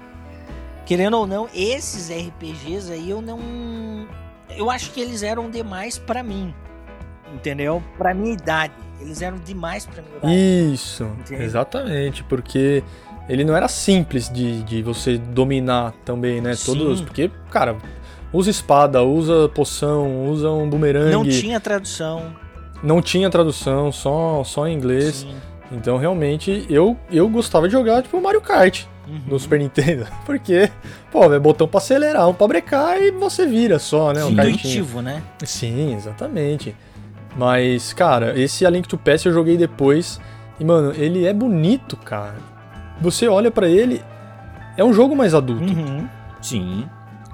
[0.85, 3.39] querendo ou não, esses RPGs aí eu não.
[4.57, 6.53] Eu acho que eles eram demais para mim.
[7.33, 7.83] Entendeu?
[7.97, 8.73] Pra minha idade.
[8.99, 10.73] Eles eram demais pra minha idade.
[10.73, 11.45] Isso, entendeu?
[11.45, 12.83] exatamente, porque
[13.29, 16.55] ele não era simples de, de você dominar também, né?
[16.55, 16.73] Sim.
[16.73, 17.01] Todos.
[17.01, 17.77] Porque, cara,
[18.33, 21.11] usa espada, usa poção, usa um bumerangue.
[21.11, 22.35] Não tinha tradução.
[22.81, 25.17] Não tinha tradução, só, só em inglês.
[25.17, 25.35] Sim.
[25.71, 29.21] Então, realmente, eu, eu gostava de jogar, tipo, Mario Kart uhum.
[29.27, 30.07] no Super Nintendo.
[30.25, 30.69] Porque,
[31.11, 34.23] pô, é botão pra acelerar, um pra brecar e você vira só, né?
[34.23, 35.21] Um Intuitivo, né?
[35.43, 36.75] Sim, exatamente.
[37.35, 40.19] Mas, cara, esse A Link to Pass eu joguei depois.
[40.59, 42.37] E, mano, ele é bonito, cara.
[42.99, 44.01] Você olha para ele,
[44.75, 45.63] é um jogo mais adulto.
[45.63, 46.07] Uhum.
[46.41, 46.89] Sim.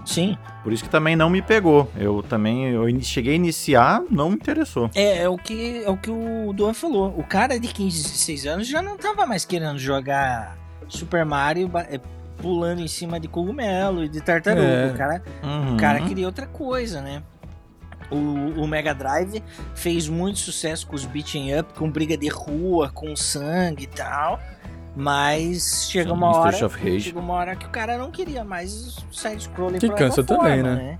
[0.06, 0.38] Sim.
[0.64, 1.90] Por isso que também não me pegou.
[1.98, 4.90] Eu também eu cheguei a iniciar, não me interessou.
[4.96, 7.14] É, é o que é o que o Duan falou.
[7.18, 10.58] O cara de 15, 16 anos já não tava mais querendo jogar
[10.90, 12.00] Super Mario é,
[12.38, 14.68] pulando em cima de cogumelo e de tartaruga.
[14.68, 14.92] É.
[14.92, 15.74] O, cara, uhum.
[15.74, 17.24] o cara queria outra coisa, né?
[18.12, 19.42] O, o, Mega Drive
[19.74, 24.40] fez muito sucesso com os beating up, com briga de rua, com sangue e tal.
[24.96, 26.70] Mas chega Sim, uma hora.
[27.00, 30.76] Chega uma hora que o cara não queria mais side-scrolling Que cansa também, né?
[30.76, 31.00] né?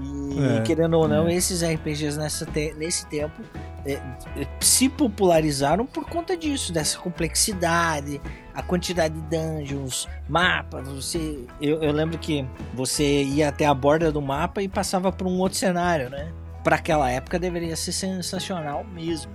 [0.00, 1.34] E é, querendo ou não, é.
[1.34, 3.42] esses RPGs nessa te nesse tempo
[3.84, 8.20] é, é, se popularizaram por conta disso, dessa complexidade,
[8.54, 10.88] a quantidade de dungeons, mapas.
[10.88, 15.26] Você, eu, eu lembro que você ia até a borda do mapa e passava por
[15.26, 16.32] um outro cenário, né?
[16.62, 19.32] Para aquela época deveria ser sensacional mesmo.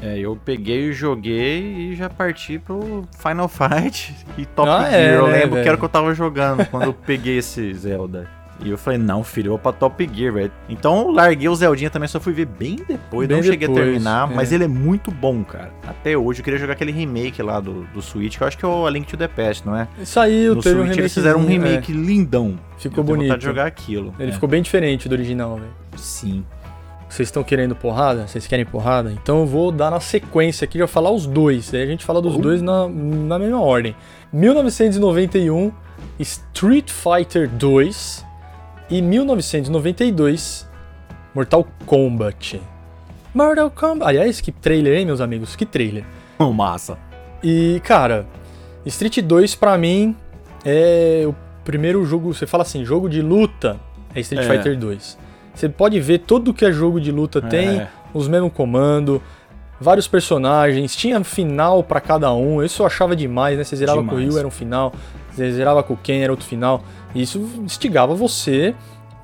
[0.00, 4.94] É, eu peguei e joguei e já parti pro Final Fight e Top ah, Gear.
[4.94, 7.72] É, eu né, lembro que era o que eu tava jogando quando eu peguei esse
[7.74, 8.28] Zelda.
[8.64, 10.52] E eu falei, não, filho, eu vou pra Top Gear, velho.
[10.68, 13.26] Então eu larguei o Zeldinha também, só fui ver bem depois.
[13.26, 14.34] Bem não cheguei depois, a terminar, é.
[14.34, 15.72] mas ele é muito bom, cara.
[15.86, 18.64] Até hoje eu queria jogar aquele remake lá do, do Switch, que eu acho que
[18.64, 19.88] é o A Link to the Past, não é?
[20.04, 21.00] Saiu, no teve Switch, um remake.
[21.00, 21.94] Eles fizeram um remake é.
[21.94, 22.58] lindão.
[22.78, 23.36] Ficou bonito.
[23.36, 24.14] de jogar aquilo.
[24.18, 24.34] Ele é.
[24.34, 25.70] ficou bem diferente do original, velho.
[25.96, 26.44] Sim.
[27.08, 28.26] Vocês estão querendo porrada?
[28.26, 29.12] Vocês querem porrada?
[29.12, 31.74] Então eu vou dar na sequência aqui, já falar os dois.
[31.74, 33.94] Aí a gente fala dos dois na, na mesma ordem.
[34.32, 35.70] 1991,
[36.18, 38.31] Street Fighter 2
[38.92, 40.68] e 1992,
[41.34, 42.60] Mortal Kombat.
[43.34, 44.06] Mortal Kombat.
[44.06, 45.56] Aliás, que trailer, hein, meus amigos?
[45.56, 46.04] Que trailer.
[46.38, 46.98] Oh, massa.
[47.42, 48.26] E, cara,
[48.84, 50.14] Street 2 pra mim
[50.62, 52.34] é o primeiro jogo.
[52.34, 53.80] Você fala assim, jogo de luta
[54.14, 54.56] é Street é.
[54.56, 55.18] Fighter 2.
[55.54, 57.48] Você pode ver tudo que é jogo de luta é.
[57.48, 59.22] tem, os mesmos comandos,
[59.80, 62.62] vários personagens, tinha final para cada um.
[62.62, 63.64] Isso eu achava demais, né?
[63.64, 64.18] Você zerava demais.
[64.18, 64.92] com o Ryu, era um final,
[65.34, 66.82] você zerava com Ken, era outro final.
[67.14, 68.74] E isso instigava você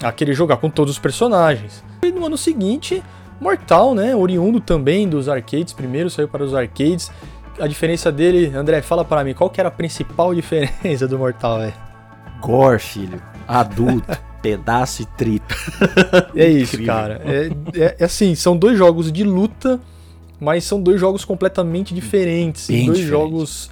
[0.02, 1.82] a querer jogar com todos os personagens.
[2.02, 3.02] E no ano seguinte,
[3.40, 4.14] Mortal, né?
[4.14, 7.10] Oriundo também dos arcades, primeiro saiu para os arcades.
[7.60, 11.58] A diferença dele, André, fala para mim, qual que era a principal diferença do Mortal,
[11.58, 11.74] velho?
[12.40, 13.22] Gore, filho.
[13.46, 14.16] Adulto.
[14.40, 15.54] pedaço e trito.
[16.34, 17.20] É isso, cara.
[17.24, 19.80] É, é, é, assim, são dois jogos de luta,
[20.40, 22.68] mas são dois jogos completamente diferentes.
[22.68, 23.10] Bem dois diferente.
[23.10, 23.70] jogos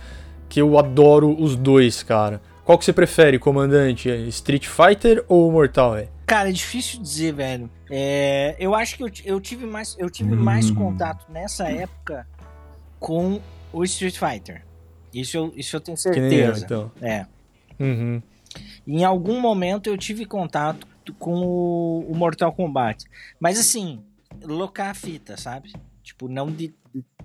[0.48, 2.40] que eu adoro os dois, cara.
[2.64, 4.08] Qual que você prefere, comandante?
[4.28, 5.96] Street Fighter ou Mortal?
[5.96, 6.08] É?
[6.26, 7.70] Cara, é difícil dizer, velho.
[7.88, 10.42] É, eu acho que eu, eu tive, mais, eu tive hum.
[10.42, 12.26] mais contato nessa época
[12.98, 13.40] com
[13.72, 14.64] o Street Fighter.
[15.14, 16.28] Isso eu, isso eu tenho certeza.
[16.28, 16.92] Que nem eu, então.
[17.00, 17.26] É.
[17.78, 18.20] Uhum.
[18.86, 20.86] Em algum momento eu tive contato
[21.18, 23.04] com o, o Mortal Kombat.
[23.38, 24.02] Mas assim,
[24.42, 25.72] locar a fita, sabe?
[26.02, 26.74] Tipo, não de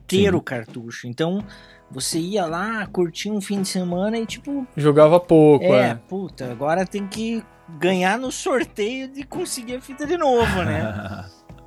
[0.07, 0.35] ter Sim.
[0.35, 1.07] o cartucho.
[1.07, 1.43] Então,
[1.91, 4.65] você ia lá, curtia um fim de semana e tipo.
[4.77, 5.89] Jogava pouco, é.
[5.89, 7.43] É, puta, agora tem que
[7.77, 11.25] ganhar no sorteio de conseguir a fita de novo, né?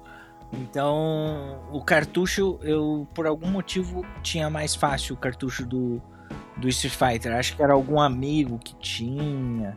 [0.53, 6.01] então, o cartucho, eu por algum motivo tinha mais fácil o cartucho do,
[6.57, 7.37] do Street Fighter.
[7.37, 9.75] Acho que era algum amigo que tinha.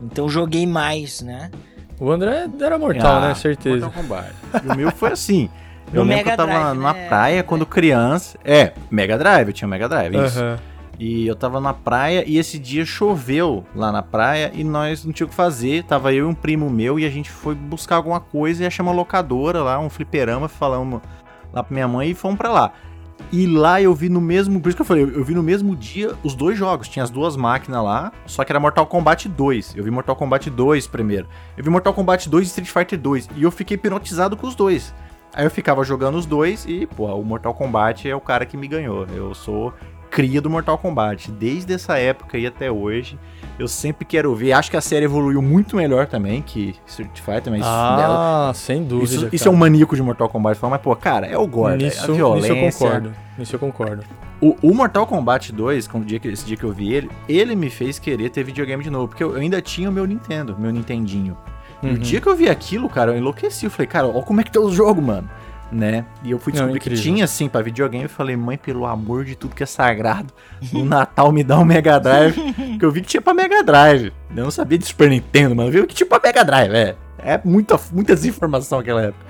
[0.00, 1.50] Então joguei mais, né?
[2.00, 3.34] O André era mortal, ah, né?
[3.34, 3.86] Certeza.
[3.86, 4.34] Mortal Kombat.
[4.64, 5.50] E o meu foi assim.
[5.92, 7.08] Eu no lembro Mega que eu tava Drive, na né?
[7.08, 8.38] praia quando criança.
[8.44, 10.42] É, Mega Drive, eu tinha Mega Drive, isso.
[10.42, 10.56] Uhum.
[10.98, 15.12] E eu tava na praia e esse dia choveu lá na praia e nós não
[15.12, 15.84] tinha o que fazer.
[15.84, 18.90] Tava eu e um primo meu e a gente foi buscar alguma coisa e achamos
[18.90, 21.00] uma locadora lá, um fliperama, falamos
[21.52, 22.72] lá pra minha mãe e fomos pra lá.
[23.30, 24.60] E lá eu vi no mesmo.
[24.60, 26.88] Por isso que eu falei, eu vi no mesmo dia os dois jogos.
[26.88, 29.76] Tinha as duas máquinas lá, só que era Mortal Kombat 2.
[29.76, 31.28] Eu vi Mortal Kombat 2 primeiro.
[31.56, 33.28] Eu vi Mortal Kombat 2 e Street Fighter 2.
[33.36, 34.94] E eu fiquei hipnotizado com os dois.
[35.34, 38.56] Aí eu ficava jogando os dois e, pô, o Mortal Kombat é o cara que
[38.56, 39.06] me ganhou.
[39.14, 39.72] Eu sou
[40.10, 41.30] cria do Mortal Kombat.
[41.30, 43.18] Desde essa época e até hoje,
[43.58, 44.52] eu sempre quero ver.
[44.52, 48.84] Acho que a série evoluiu muito melhor também que Street Fighter, mas ah, dela, sem
[48.84, 49.14] dúvida.
[49.14, 50.58] Isso, isso, é um maníaco de Mortal Kombat.
[50.62, 52.54] Mas, pô, cara, é o gore, nisso, é a violência.
[52.54, 53.12] Nisso eu concordo.
[53.38, 54.04] Nisso eu concordo.
[54.40, 57.54] O, o Mortal Kombat 2, como dia que, esse dia que eu vi ele, ele
[57.56, 59.08] me fez querer ter videogame de novo.
[59.08, 61.36] Porque eu, eu ainda tinha o meu Nintendo, meu Nintendinho.
[61.82, 61.92] Uhum.
[61.92, 63.66] No dia que eu vi aquilo, cara, eu enlouqueci.
[63.66, 65.28] Eu falei, cara, olha como é que tá o jogo, mano
[65.70, 66.04] né?
[66.22, 69.34] E eu fui descobrir que tinha assim para videogame e falei, mãe, pelo amor de
[69.34, 70.32] tudo que é sagrado,
[70.72, 72.34] no Natal me dá um Mega Drive,
[72.78, 74.12] que eu vi que tinha para Mega Drive.
[74.34, 76.96] Eu não sabia de Super Nintendo, mas eu vi que tinha para Mega Drive, é.
[77.18, 79.26] É muita, muita desinformação naquela época.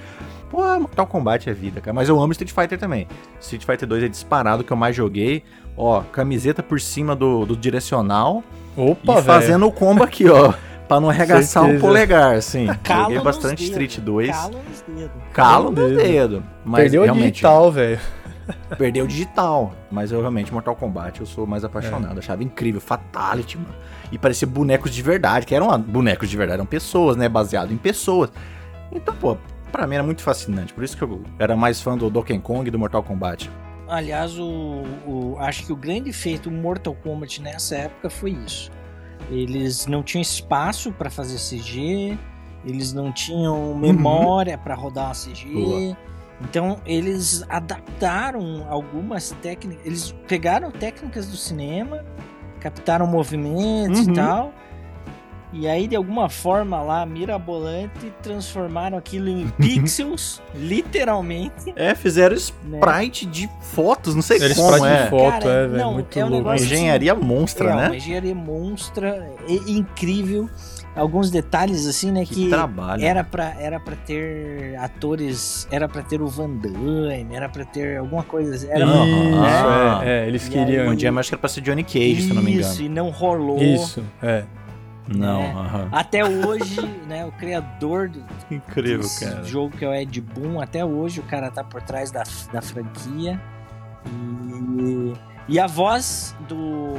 [0.50, 1.94] Pô, Mortal Kombat é vida, cara.
[1.94, 3.06] Mas eu amo Street Fighter também.
[3.40, 5.42] Street Fighter 2 é disparado que eu mais joguei.
[5.76, 8.42] Ó, camiseta por cima do, do direcional.
[8.76, 10.52] Opa, E fazendo o combo aqui, ó.
[10.88, 12.66] Pra não arregaçar o um polegar, assim.
[12.82, 14.30] Calo Joguei bastante Street 2.
[14.30, 15.22] Calo nos dedos.
[15.32, 16.42] Calo nos dedos.
[16.64, 18.00] Mas Perdeu realmente, o digital, velho.
[18.78, 19.74] Perdeu o digital.
[19.90, 22.16] Mas eu realmente, Mortal Kombat, eu sou mais apaixonado.
[22.16, 22.18] É.
[22.18, 22.80] Achava incrível.
[22.80, 23.74] Fatality, mano.
[24.10, 27.28] E parecia bonecos de verdade, que eram bonecos de verdade, eram pessoas, né?
[27.28, 28.32] Baseado em pessoas.
[28.90, 29.36] Então, pô,
[29.70, 30.72] pra mim era muito fascinante.
[30.72, 33.50] Por isso que eu era mais fã do Donkey Kong e do Mortal Kombat.
[33.86, 38.70] Aliás, o, o, acho que o grande feito Mortal Kombat nessa época foi isso.
[39.30, 42.18] Eles não tinham espaço para fazer CG,
[42.64, 43.78] eles não tinham uhum.
[43.78, 44.62] memória uhum.
[44.62, 45.48] para rodar uma CG.
[45.52, 45.96] Boa.
[46.40, 52.04] Então eles adaptaram algumas técnicas, eles pegaram técnicas do cinema,
[52.60, 54.12] captaram movimentos uhum.
[54.12, 54.54] e tal,
[55.52, 61.72] e aí, de alguma forma lá, mirabolante, transformaram aquilo em pixels, literalmente.
[61.74, 62.78] É, fizeram né?
[62.78, 63.32] sprite né?
[63.32, 65.02] de fotos, não sei Era como sprite é.
[65.04, 66.54] de foto, Cara, é, velho, muito é um louco.
[66.54, 67.86] Engenharia assim, monstra, é, né?
[67.86, 69.30] Uma engenharia monstra,
[69.66, 70.50] incrível.
[70.94, 73.04] Alguns detalhes assim, né, que, que trabalho.
[73.04, 77.98] era para era para ter atores, era para ter o Van Damme, era para ter
[77.98, 80.00] alguma coisa, era Isso, né?
[80.02, 80.82] é, é, eles e queriam.
[80.84, 82.72] Aí, um dia mais que era para ser Johnny Cage, isso, se não me engano.
[82.72, 83.62] Isso, e não rolou.
[83.62, 84.42] Isso, é.
[85.08, 85.54] Não, né?
[85.54, 85.88] uh -huh.
[85.92, 89.44] Até hoje, né, o criador do Incrível, desse cara.
[89.44, 92.60] jogo que é o Ed Boon, até hoje o cara tá por trás da, da
[92.60, 93.40] franquia.
[94.06, 95.14] E,
[95.48, 96.94] e a voz do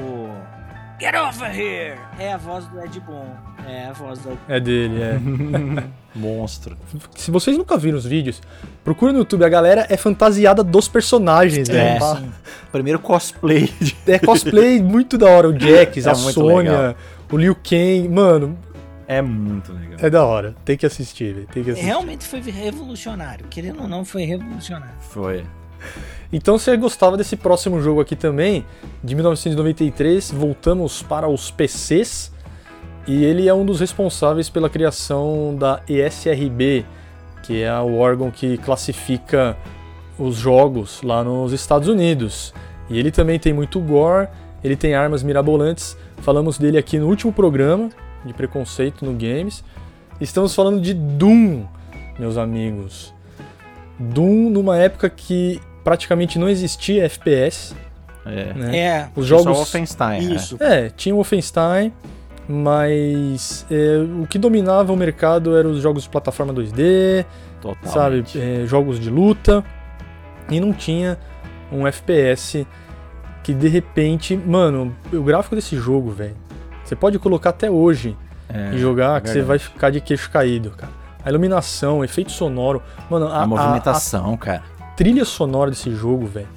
[1.00, 1.98] Get over here!
[2.20, 3.26] É a voz do Ed Boon.
[3.66, 5.20] É a voz do É dele, é.
[6.14, 6.76] Monstro.
[7.16, 8.42] Se vocês nunca viram os vídeos,
[8.84, 12.00] procura no YouTube, a galera é fantasiada dos personagens, é, né?
[12.72, 13.72] Primeiro cosplay.
[14.08, 15.48] É cosplay muito da hora.
[15.48, 16.96] O Jax, é a Sônia, legal
[17.32, 18.58] o Liu Kang, mano.
[19.08, 19.98] É muito legal.
[20.00, 20.56] É da hora.
[20.64, 21.48] Tem que assistir, velho.
[21.48, 21.88] Tem que assistir.
[21.88, 23.48] Realmente foi revolucionário.
[23.48, 24.96] Querendo ou não, foi revolucionário.
[25.00, 25.44] Foi.
[26.32, 28.64] Então, você gostava desse próximo jogo aqui também,
[29.04, 32.32] de 1993, voltamos para os PCs.
[33.08, 36.86] E ele é um dos responsáveis pela criação da ESRB,
[37.42, 39.58] que é o órgão que classifica
[40.20, 42.54] os jogos lá nos Estados Unidos.
[42.88, 44.28] E ele também tem muito gore,
[44.64, 47.90] ele tem armas mirabolantes, Falamos dele aqui no último programa
[48.26, 49.64] de preconceito no games.
[50.20, 51.66] Estamos falando de Doom,
[52.18, 53.14] meus amigos.
[53.98, 57.76] Doom numa época que praticamente não existia FPS.
[58.26, 58.54] É.
[58.54, 58.78] Né?
[58.78, 59.10] é.
[59.16, 59.46] Os jogos.
[59.46, 60.32] Só Wolfenstein.
[60.32, 60.36] É.
[60.36, 60.58] Isso.
[60.60, 61.94] É, é tinha o Wolfenstein,
[62.48, 67.26] mas é, o que dominava o mercado eram os jogos de plataforma 2D,
[67.62, 67.90] Totalmente.
[67.92, 69.64] sabe, é, jogos de luta
[70.50, 71.18] e não tinha
[71.72, 72.66] um FPS
[73.50, 76.36] que de repente, mano, o gráfico desse jogo, velho,
[76.84, 78.16] você pode colocar até hoje
[78.48, 80.92] é, e jogar é que você vai ficar de queixo caído, cara.
[81.26, 84.64] A iluminação, efeito sonoro, mano, a, a movimentação, a, a cara.
[84.96, 86.48] Trilha sonora desse jogo, velho,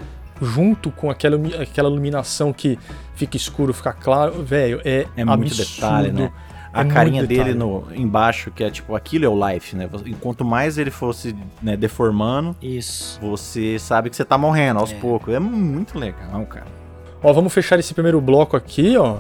[0.42, 2.78] junto com aquela, aquela iluminação que
[3.14, 6.30] fica escuro, fica claro, velho, é, é muito detalhe, né?
[6.74, 9.88] a É carinha dele no, embaixo, que é tipo, aquilo é o life, né?
[10.06, 13.18] Enquanto mais ele fosse né, deformando, Isso.
[13.20, 14.94] você sabe que você tá morrendo aos É.
[14.98, 15.32] poucos.
[15.34, 16.81] É muito legal, cara.
[17.22, 19.18] Ó, vamos fechar esse primeiro bloco aqui, ó.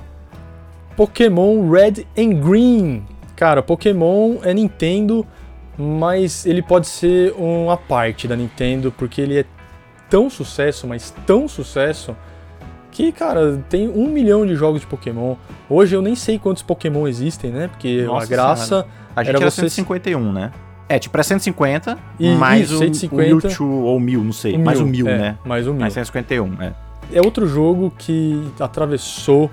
[0.96, 3.04] Pokémon Red and Green.
[3.36, 5.26] Cara, Pokémon é Nintendo,
[5.78, 9.44] mas ele pode ser uma parte da Nintendo, porque ele é
[10.10, 12.14] tão sucesso, mas tão sucesso,
[12.90, 15.36] que, cara, tem um milhão de jogos de Pokémon.
[15.68, 17.68] Hoje eu nem sei quantos Pokémon existem, né?
[17.68, 18.86] Porque Nossa a graça.
[19.16, 20.52] A gente Era era, você- 151, né?
[20.88, 23.22] É, tipo, é 150, E- mais isso, o, 150.
[23.22, 24.58] o Mewtwo, ou mil, não sei.
[24.58, 25.38] mais o mil, é, né?
[25.44, 25.80] Mais um mil.
[25.80, 26.74] Mais 151, é.
[27.12, 29.50] É outro jogo que atravessou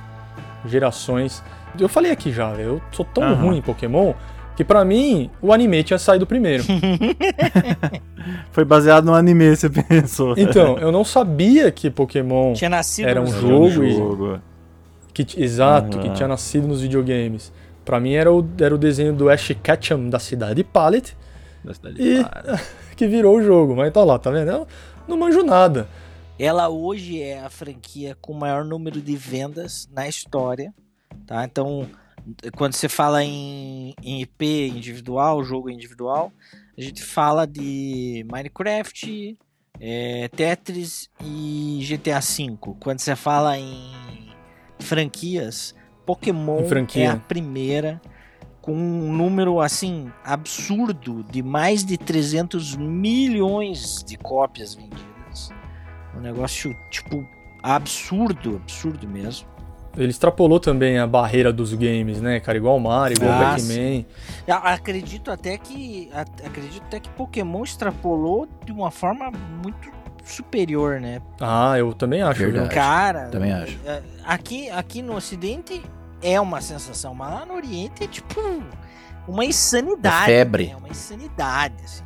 [0.66, 1.44] gerações.
[1.80, 3.34] Eu falei aqui já, eu sou tão Aham.
[3.36, 4.14] ruim em Pokémon
[4.56, 6.64] que pra mim o anime tinha saído primeiro.
[8.52, 10.34] Foi baseado no anime, você pensou.
[10.38, 14.40] Então, eu não sabia que Pokémon Tinha nascido Era um jogo e- jogo.
[15.14, 16.14] que t- exato, que Aham.
[16.16, 17.52] tinha nascido nos videogames.
[17.86, 21.16] Pra mim era o, era o desenho do Ash Ketchum da cidade Pallet
[21.64, 22.26] Da cidade E- de
[22.96, 24.50] que virou o jogo, mas tá lá, tá vendo?
[24.52, 24.68] Eu
[25.08, 25.88] não manjo nada.
[26.40, 30.74] Ela hoje é a franquia com o maior número de vendas na história,
[31.28, 31.44] tá?
[31.44, 31.90] Então,
[32.56, 36.32] quando você fala em, em IP individual, jogo individual,
[36.78, 39.38] a gente fala de Minecraft,
[39.82, 42.58] é, Tetris e GTA V.
[42.80, 44.32] Quando você fala em
[44.80, 45.76] franquias,
[46.06, 47.04] Pokémon franquia.
[47.04, 48.02] é a primeira
[48.62, 55.19] com um número assim absurdo de mais de 300 milhões de cópias vendidas.
[56.20, 57.26] Um negócio, tipo,
[57.64, 59.48] absurdo, absurdo mesmo.
[59.98, 62.58] Ele extrapolou também a barreira dos games, né, cara?
[62.58, 64.06] Igual o Mario, igual o Ah, Pac-Man.
[64.48, 66.10] A- Acredito até que.
[66.46, 69.32] Acredito até que Pokémon extrapolou de uma forma
[69.64, 69.90] muito
[70.24, 71.22] superior, né?
[71.42, 72.40] Ah, eu também acho.
[72.40, 72.74] Verdade.
[72.74, 73.30] Cara.
[73.30, 73.80] também acho.
[73.86, 75.82] é, Aqui, aqui no Ocidente
[76.22, 78.40] é uma sensação, mas lá no Oriente é tipo
[79.28, 80.24] uma insanidade.
[80.32, 80.68] É febre.
[80.68, 80.76] né?
[80.76, 82.04] uma insanidade, assim.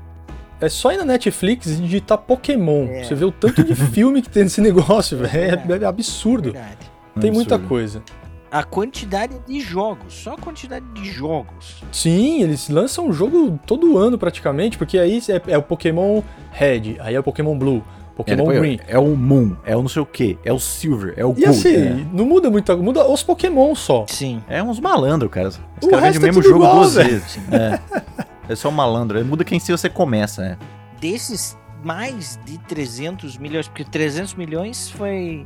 [0.63, 2.85] É só ir na Netflix e digitar Pokémon.
[2.89, 3.03] É.
[3.03, 5.31] Você vê o tanto de filme que tem nesse negócio, velho.
[5.71, 6.51] É, é absurdo.
[6.53, 6.77] Verdade.
[7.19, 7.69] Tem muita Absurdo.
[7.69, 8.03] coisa.
[8.51, 11.83] A quantidade de jogos, só a quantidade de jogos.
[11.91, 16.21] Sim, eles lançam um jogo todo ano praticamente, porque aí é, é o Pokémon
[16.51, 18.79] Red, aí é o Pokémon Blue, É, Pokémon depois Green.
[18.87, 21.41] é o Moon, é o não sei o que, é o Silver, é o E
[21.45, 21.45] Gold.
[21.49, 24.05] assim, não muda muita muda os Pokémon só.
[24.07, 24.43] Sim.
[24.47, 24.59] é.
[24.59, 25.47] é uns malandros, cara.
[25.49, 27.09] Os O caras vendem resto o é mesmo jogo igual, duas velho.
[27.09, 27.39] vezes.
[27.51, 27.79] É.
[28.21, 29.23] é só malandro.
[29.25, 30.57] Muda quem se você começa, né?
[31.03, 35.45] desses mais de 300 milhões, porque 300 milhões foi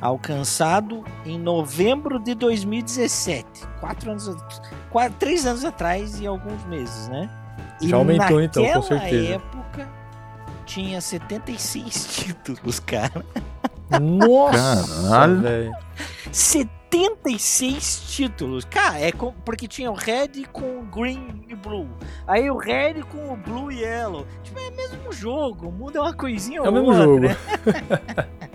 [0.00, 4.30] alcançado em novembro de 2017, quatro anos,
[4.90, 7.28] quatro, três anos atrás e alguns meses, né?
[7.80, 9.34] E Já aumentou, então, com naquela certeza.
[9.34, 10.01] época
[10.72, 13.24] tinha 76 títulos, cara.
[14.00, 15.40] Nossa, Caralho.
[15.42, 15.72] velho.
[16.30, 18.64] 76 títulos.
[18.64, 21.88] Cara, é com- porque tinha o red com green e blue.
[22.26, 24.26] Aí o red com o blue e yellow.
[24.42, 27.26] Tipo, é o mesmo jogo, muda uma coisinha É ou o mesmo outra, jogo.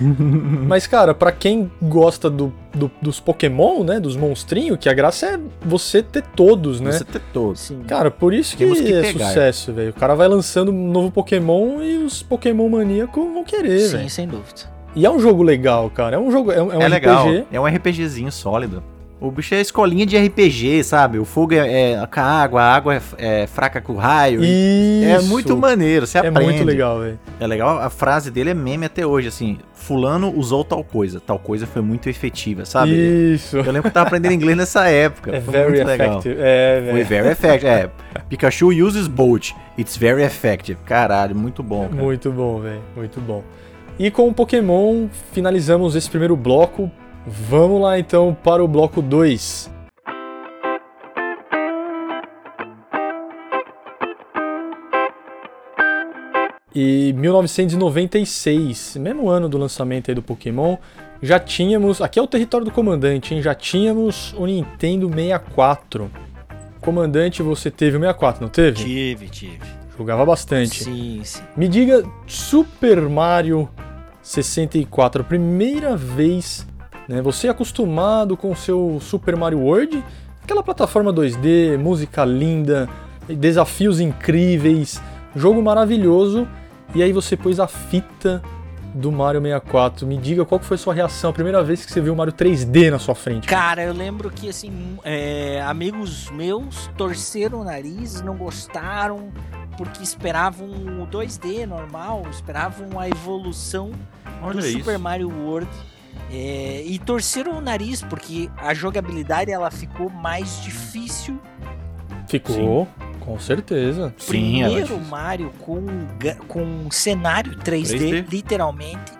[0.66, 4.00] Mas, cara, pra quem gosta do, do- dos Pokémon, né?
[4.00, 6.92] Dos monstrinhos, que a graça é você ter todos, né?
[6.92, 7.60] Você ter todos.
[7.60, 7.82] Sim.
[7.86, 9.26] Cara, por isso que, que é pegar.
[9.28, 9.90] sucesso, velho.
[9.90, 14.10] O cara vai lançando um novo Pokémon e os Pokémon maníacos vão querer, Sim, velho.
[14.10, 14.72] sem dúvida.
[14.94, 16.16] E é um jogo legal, cara.
[16.16, 17.26] É um jogo, é um, é um É, legal.
[17.28, 17.44] RPG.
[17.50, 18.82] É um RPGzinho sólido.
[19.22, 21.18] O bicho é escolinha de RPG, sabe?
[21.18, 24.42] O fogo é, é com a água, a água é, é fraca com o raio.
[24.42, 25.04] Isso.
[25.06, 26.42] É muito maneiro, você É aprende.
[26.42, 27.20] muito legal, velho.
[27.38, 29.58] É legal, a frase dele é meme até hoje, assim.
[29.74, 32.92] Fulano usou tal coisa, tal coisa foi muito efetiva, sabe?
[33.34, 33.56] Isso.
[33.56, 35.36] Eu lembro que eu tava aprendendo inglês nessa época.
[35.36, 36.08] É foi very muito legal.
[36.18, 36.36] effective.
[36.40, 37.06] É, Foi velho.
[37.06, 37.66] very effective.
[37.68, 37.90] É,
[38.28, 39.52] Pikachu uses Bolt.
[39.78, 40.78] It's very effective.
[40.84, 42.02] Caralho, muito bom, cara.
[42.02, 42.80] Muito bom, velho.
[42.96, 43.42] Muito bom.
[43.98, 46.90] E com o Pokémon, finalizamos esse primeiro bloco.
[47.26, 49.70] Vamos lá então para o bloco 2.
[56.74, 60.78] E 1996, mesmo ano do lançamento aí do Pokémon,
[61.22, 62.00] já tínhamos.
[62.00, 63.42] Aqui é o território do comandante, hein?
[63.42, 66.10] Já tínhamos o Nintendo 64.
[66.80, 68.84] Comandante, você teve o 64, não teve?
[68.84, 69.60] Tive, tive.
[69.96, 70.82] Jogava bastante.
[70.82, 71.42] Sim, sim.
[71.56, 73.68] Me diga Super Mario
[74.22, 76.66] 64, a primeira vez,
[77.08, 77.20] né?
[77.22, 80.02] Você é acostumado com o seu Super Mario World,
[80.42, 82.88] aquela plataforma 2D, música linda,
[83.28, 85.00] desafios incríveis,
[85.34, 86.46] jogo maravilhoso,
[86.94, 88.42] e aí você pôs a fita
[88.94, 90.06] do Mario 64.
[90.06, 92.16] Me diga qual que foi a sua reação a primeira vez que você viu o
[92.16, 93.48] Mario 3D na sua frente.
[93.48, 99.32] Cara, eu lembro que, assim, é, amigos meus torceram o nariz, não gostaram,
[99.76, 103.92] porque esperavam o 2D normal, esperavam a evolução
[104.42, 104.78] Olha do isso.
[104.78, 105.70] Super Mario World.
[106.32, 111.38] É, e torceram o nariz porque a jogabilidade ela ficou mais difícil.
[112.26, 113.18] Ficou, Sim.
[113.20, 114.14] com certeza.
[114.16, 115.84] Sim, Primeiro Mario com,
[116.48, 119.12] com cenário 3D, 3D, literalmente.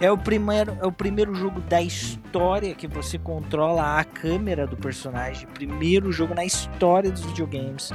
[0.00, 4.76] É o, primeiro, é o primeiro jogo da história que você controla a câmera do
[4.76, 5.48] personagem.
[5.48, 7.90] Primeiro jogo na história dos videogames.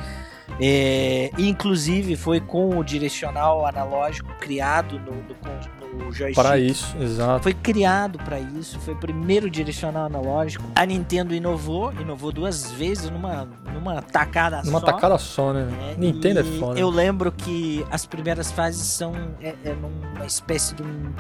[0.59, 6.35] É, inclusive foi com o direcional analógico criado no, no, joystick.
[6.35, 7.43] Para isso, exato.
[7.43, 10.63] Foi criado para isso, foi o primeiro direcional analógico.
[10.75, 14.71] A Nintendo inovou, inovou duas vezes numa, numa tacada numa só.
[14.71, 15.67] Numa tacada só, né?
[15.91, 16.79] É, Nintendo é foda.
[16.79, 21.13] Eu lembro que as primeiras fases são é, é numa espécie de um,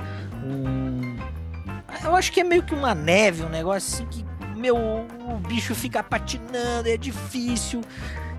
[0.45, 1.17] um,
[2.03, 5.75] Eu acho que é meio que uma neve, um negócio assim que meu, o bicho
[5.75, 7.81] fica patinando, é difícil.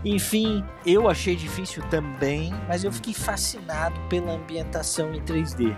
[0.05, 5.77] Enfim, eu achei difícil também, mas eu fiquei fascinado pela ambientação em 3D.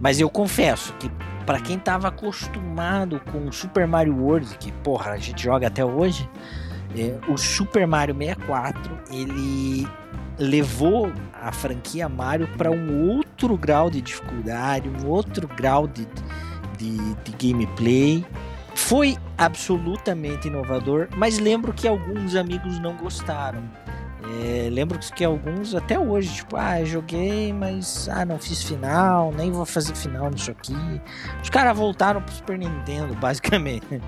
[0.00, 1.10] Mas eu confesso que
[1.44, 6.28] para quem estava acostumado com Super Mario World, que porra, a gente joga até hoje,
[6.96, 9.86] é, o Super Mario 64, ele
[10.38, 16.06] levou a franquia Mario para um outro grau de dificuldade, um outro grau de,
[16.78, 18.24] de, de gameplay
[18.74, 23.62] foi absolutamente inovador, mas lembro que alguns amigos não gostaram.
[24.22, 29.50] É, lembro que alguns até hoje, tipo, ah, joguei, mas ah, não fiz final, nem
[29.50, 30.74] vou fazer final nisso aqui.
[31.42, 34.00] Os caras voltaram pro Super Nintendo, basicamente.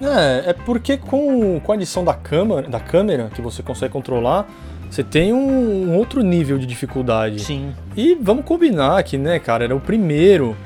[0.00, 4.46] É, é porque com, com a adição da câmera, da câmera que você consegue controlar,
[4.90, 7.40] você tem um, um outro nível de dificuldade.
[7.40, 7.72] Sim.
[7.96, 10.56] E vamos combinar que, né, cara, era o primeiro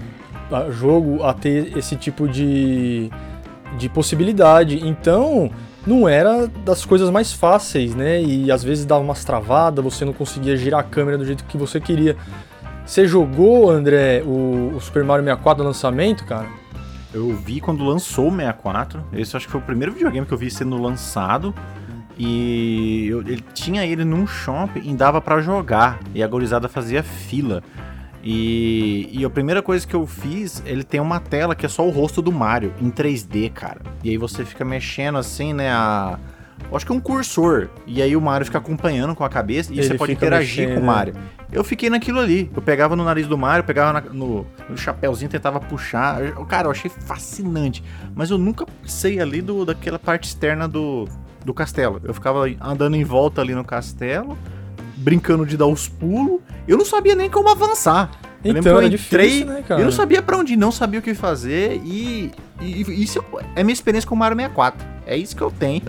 [0.70, 3.11] jogo a ter esse tipo de,
[3.79, 4.81] de possibilidade.
[4.87, 5.51] Então,
[5.87, 8.22] não era das coisas mais fáceis, né?
[8.22, 11.59] E às vezes dava umas travadas, você não conseguia girar a câmera do jeito que
[11.59, 12.16] você queria.
[12.87, 16.47] Você jogou, André, o, o Super Mario 64 no lançamento, cara?
[17.12, 19.05] Eu vi quando lançou o 64.
[19.12, 21.55] Esse acho que foi o primeiro videogame que eu vi sendo lançado.
[22.18, 26.01] E eu, ele tinha ele num shopping e dava para jogar.
[26.14, 27.62] E a gorizada fazia fila.
[28.27, 31.87] E, e a primeira coisa que eu fiz, ele tem uma tela que é só
[31.87, 33.83] o rosto do Mario em 3D, cara.
[34.03, 36.18] E aí você fica mexendo assim, né, a
[36.72, 37.68] acho que é um cursor.
[37.87, 40.79] E aí o Mario fica acompanhando com a cabeça e ele você pode interagir mexendo.
[40.79, 41.14] com o Mario.
[41.53, 42.51] Eu fiquei naquilo ali.
[42.55, 46.25] Eu pegava no nariz do Mario, pegava na, no, no chapéuzinho, tentava puxar.
[46.25, 47.83] Eu, cara, eu achei fascinante.
[48.14, 51.07] Mas eu nunca sei ali do, daquela parte externa do,
[51.45, 52.01] do castelo.
[52.03, 54.37] Eu ficava andando em volta ali no castelo
[55.05, 56.41] brincando de dar os pulos.
[56.67, 58.11] Eu não sabia nem como avançar.
[58.43, 59.81] Eu então, eu é entrei, difícil, né, cara?
[59.81, 62.31] Eu não sabia para onde ir, não sabia o que fazer e,
[62.61, 63.23] e, e isso
[63.55, 64.87] é minha experiência com o Mario 64.
[65.07, 65.83] É isso que eu tenho.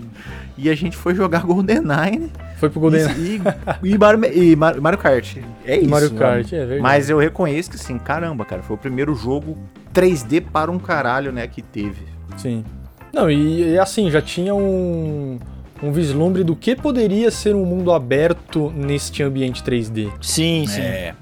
[0.56, 2.30] E a gente foi jogar GoldenEye.
[2.56, 3.42] Foi pro GoldenEye.
[3.82, 5.36] E, e, Mario, e Mario Kart.
[5.66, 5.90] É isso.
[5.90, 6.80] Mario Kart, é verdade.
[6.80, 9.58] Mas eu reconheço que, assim, caramba, cara, foi o primeiro jogo
[9.94, 12.06] 3D para um caralho, né, que teve.
[12.38, 12.64] Sim.
[13.12, 15.38] Não, e, e assim, já tinha um
[15.82, 20.10] um vislumbre do que poderia ser um mundo aberto neste ambiente 3D.
[20.20, 20.80] Sim, sim.
[20.80, 21.14] É.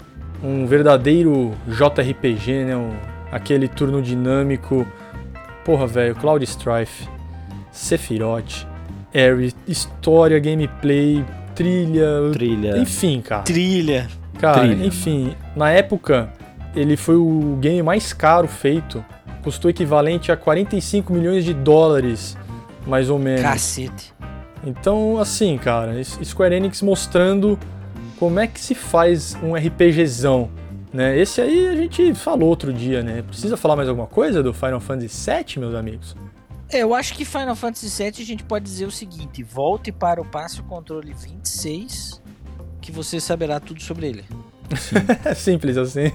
[0.42, 2.76] Um verdadeiro JRPG, né?
[2.76, 2.90] Um,
[3.32, 4.86] aquele turno dinâmico.
[5.64, 7.08] Porra, velho, Cloud Strife,
[7.72, 8.66] Sephiroth,
[9.14, 11.24] Aerie, história, gameplay,
[11.54, 12.30] trilha.
[12.32, 12.76] Trilha.
[12.76, 13.42] Enfim, cara.
[13.42, 14.08] Trilha.
[14.38, 14.84] Cara, trilha.
[14.84, 16.30] enfim, na época
[16.76, 19.04] ele foi o game mais caro feito.
[19.42, 22.36] Custou equivalente a 45 milhões de dólares,
[22.86, 23.42] mais ou menos.
[23.42, 24.13] Cacete.
[24.66, 27.58] Então, assim, cara, Square Enix mostrando
[28.18, 30.50] como é que se faz um RPGzão.
[30.92, 31.18] Né?
[31.18, 33.22] Esse aí a gente falou outro dia, né?
[33.22, 36.16] Precisa falar mais alguma coisa do Final Fantasy VII, meus amigos?
[36.70, 40.20] É, eu acho que Final Fantasy VII a gente pode dizer o seguinte: volte para
[40.20, 42.22] o passo controle 26,
[42.80, 44.24] que você saberá tudo sobre ele.
[45.36, 46.12] Simples assim.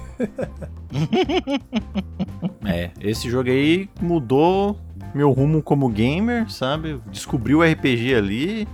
[2.66, 4.78] é, esse jogo aí mudou
[5.14, 7.00] meu rumo como gamer, sabe?
[7.10, 8.68] Descobri o RPG ali.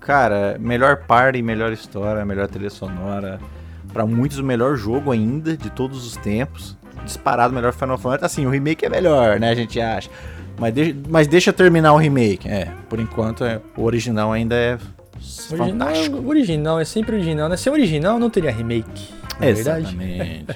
[0.00, 3.40] Cara, melhor party, melhor história, melhor trilha sonora.
[3.92, 6.76] Para muitos, o melhor jogo ainda de todos os tempos.
[7.04, 8.24] Disparado, melhor Final Fantasy.
[8.24, 9.50] Assim, o remake é melhor, né?
[9.50, 10.10] A gente acha.
[10.58, 12.48] Mas, de, mas deixa terminar o remake.
[12.48, 14.78] É, por enquanto, é, o original ainda é
[15.50, 16.28] original, fantástico.
[16.28, 17.56] Original é sempre original, né?
[17.56, 19.08] Se é original, não teria remake.
[19.40, 20.46] É Exatamente.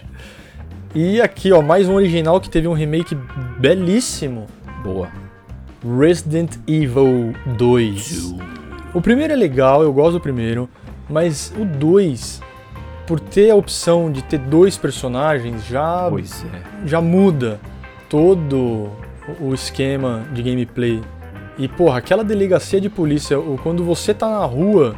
[0.94, 3.16] e aqui, ó, mais um original que teve um remake
[3.58, 4.46] belíssimo
[4.86, 5.08] Boa.
[5.98, 8.34] Resident Evil 2.
[8.94, 10.68] O primeiro é legal, eu gosto do primeiro,
[11.10, 12.40] mas o 2,
[13.04, 16.08] por ter a opção de ter dois personagens, já,
[16.54, 16.86] é.
[16.86, 17.60] já muda
[18.08, 18.88] todo
[19.40, 21.02] o esquema de gameplay.
[21.58, 24.94] E, porra, aquela delegacia de polícia, quando você tá na rua,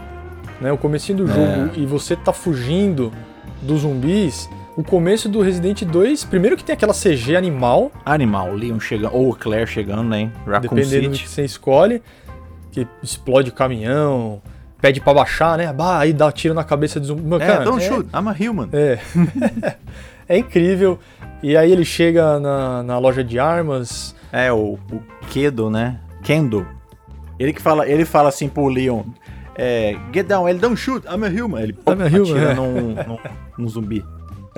[0.61, 1.35] né, o comecinho do é.
[1.35, 1.79] jogo, é.
[1.79, 3.11] e você tá fugindo
[3.63, 8.79] dos zumbis, o começo do Resident 2, primeiro que tem aquela CG animal, Animal, Leon
[8.79, 10.31] chegando, ou Claire chegando, né?
[10.47, 11.25] Raccoon dependendo do City.
[11.25, 12.01] que você escolhe,
[12.71, 14.41] que explode o caminhão,
[14.81, 15.73] pede pra baixar, né?
[15.73, 17.23] Bah, aí dá tiro na cabeça do zumbi.
[17.23, 18.69] Mano, É, cara, don't é- shoot, I'm a human.
[18.73, 19.01] É.
[20.29, 20.97] é incrível.
[21.43, 24.15] E aí ele chega na, na loja de armas.
[24.31, 25.99] É, o, o Kedo, né?
[26.23, 26.65] Kendo.
[27.37, 29.03] Ele que fala, ele fala assim pro Leon,
[29.57, 31.63] é, get down, ele don't shoot, I'm a human.
[31.63, 32.55] Ele pô, I'm a human, atira é.
[32.55, 33.19] num, num,
[33.59, 34.05] num zumbi.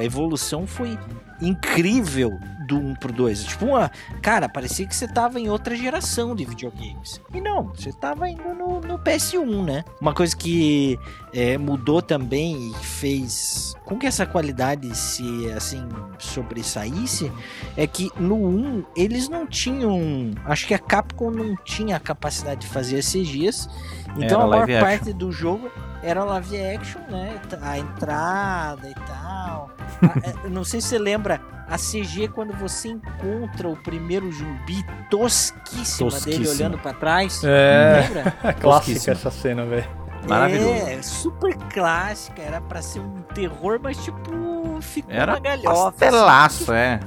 [0.00, 0.98] A evolução foi
[1.42, 3.44] incrível do 1 pro 2.
[3.44, 3.90] Tipo, uma,
[4.22, 7.20] cara, parecia que você tava em outra geração de videogames.
[7.34, 9.84] E não, você tava indo no, no PS1, né?
[10.00, 10.98] Uma coisa que
[11.34, 15.86] é, mudou também e fez com que essa qualidade se, assim,
[16.18, 17.30] sobressaísse
[17.76, 20.30] é que no 1 eles não tinham.
[20.46, 23.68] Acho que a Capcom não tinha a capacidade de fazer CGs.
[24.16, 24.88] Então Era a maior live action.
[24.88, 25.70] parte do jogo
[26.02, 27.40] era live action, né?
[27.62, 29.70] A entrada e tal.
[30.02, 34.84] A- é, não sei se você lembra a CG quando você encontra o primeiro zumbi
[35.10, 36.50] tosquíssima, dele Tosquíssima.
[36.54, 37.42] olhando pra trás.
[37.44, 38.08] É.
[38.14, 38.54] Lembra?
[38.60, 39.88] Clássica essa cena, velho.
[40.28, 40.72] Maravilhoso.
[40.86, 42.42] É, super clássica.
[42.42, 45.92] Era pra ser um terror, mas tipo, ficou Era uma galhofa.
[45.92, 47.00] pastelaço, é.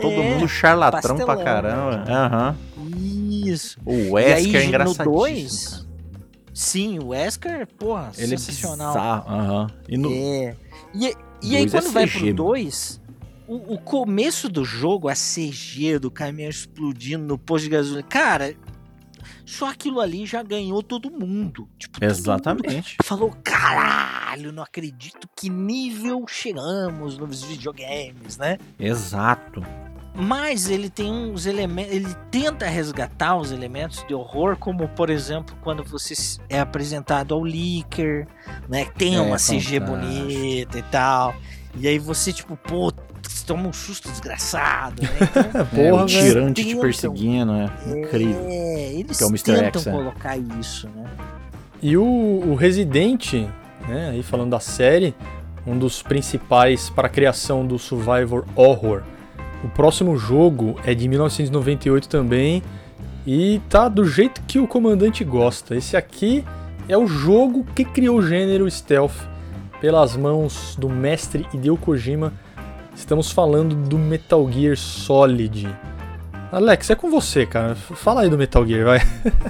[0.00, 2.04] Todo É, mundo charlatrão pra caramba.
[2.08, 2.56] Aham.
[2.96, 3.78] Isso.
[3.84, 5.12] O e Wesker é aí, no engraçadíssimo.
[5.14, 5.88] 2,
[6.52, 8.94] sim, o Wesker, porra, Ele é sensacional.
[8.96, 9.66] Aham.
[9.88, 10.10] E no...
[10.12, 10.56] É.
[10.94, 12.36] E, e aí, é quando vai CG, pro mano.
[12.36, 13.00] 2,
[13.48, 18.54] o, o começo do jogo, a CG do caminhão explodindo no posto de gasolina, cara,
[19.44, 21.68] só aquilo ali já ganhou todo mundo.
[21.78, 22.96] Tipo, todo mundo Exatamente.
[23.02, 28.58] falou, caralho, não acredito que nível chegamos nos videogames, né?
[28.78, 29.62] Exato.
[30.14, 35.56] Mas ele tem uns elementos, ele tenta resgatar os elementos de horror, como por exemplo,
[35.62, 36.14] quando você
[36.50, 38.26] é apresentado ao Licker,
[38.68, 38.84] né?
[38.84, 39.86] que Tem É, uma CG fantástico.
[39.86, 41.34] bonita e tal.
[41.78, 42.92] E aí você, tipo, pô,
[43.22, 45.08] você toma um susto desgraçado, né?
[45.72, 46.08] Então, É, Porra, o velho.
[46.08, 46.80] tirante te Tentam.
[46.82, 48.46] perseguindo, é incrível.
[48.46, 49.44] É, eles Que é o Mr.
[49.54, 49.90] tentam X, é.
[49.90, 51.04] colocar isso, né?
[51.80, 53.32] E o, o Resident,
[53.88, 55.14] né, aí falando da série,
[55.66, 59.02] um dos principais para a criação do Survivor Horror.
[59.62, 62.62] O próximo jogo é de 1998 também
[63.26, 65.76] e tá do jeito que o comandante gosta.
[65.76, 66.44] Esse aqui
[66.88, 69.14] é o jogo que criou o gênero stealth
[69.80, 72.32] pelas mãos do mestre Hideo Kojima.
[72.94, 75.68] Estamos falando do Metal Gear Solid.
[76.50, 77.74] Alex, é com você, cara.
[77.74, 79.00] Fala aí do Metal Gear, vai.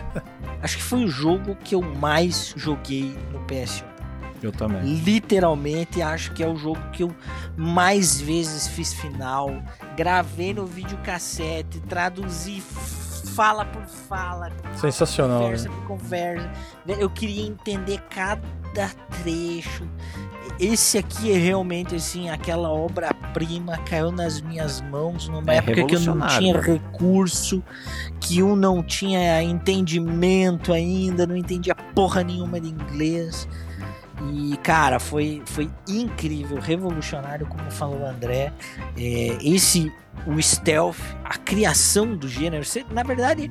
[0.63, 3.92] Acho que foi o jogo que eu mais joguei no PS1.
[4.43, 4.83] Eu também.
[4.83, 7.15] Literalmente, acho que é o jogo que eu
[7.57, 9.51] mais vezes fiz final.
[9.97, 12.63] Gravei no videocassete, traduzi
[13.33, 15.75] fala por fala, Sensacional, conversa né?
[15.75, 16.53] por conversa.
[16.87, 18.91] Eu queria entender cada
[19.23, 19.89] trecho.
[20.61, 25.97] Esse aqui é realmente assim, aquela obra-prima caiu nas minhas mãos numa É época que
[25.97, 27.63] eu não tinha recurso,
[28.21, 33.49] que eu não tinha entendimento ainda, não entendia porra nenhuma de inglês.
[34.35, 38.53] E, cara, foi, foi incrível, revolucionário, como falou o André.
[38.97, 39.93] É, esse,
[40.27, 42.65] o stealth, a criação do gênero.
[42.65, 43.51] Você, na verdade,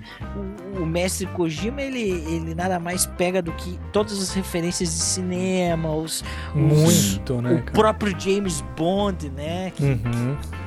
[0.77, 5.01] o, o mestre Kojima, ele, ele nada mais pega do que todas as referências de
[5.01, 7.71] cinema, os, Muito, né, o cara?
[7.71, 9.71] próprio James Bond, né?
[9.75, 10.37] Que, Uhum.
[10.41, 10.60] que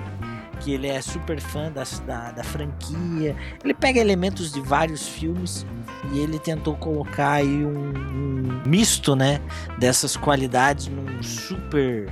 [0.73, 3.35] ele é super fã das- da, da franquia.
[3.62, 5.67] Ele pega elementos de vários filmes
[6.12, 9.41] e ele tentou colocar aí um, um misto, né,
[9.79, 12.09] dessas qualidades num super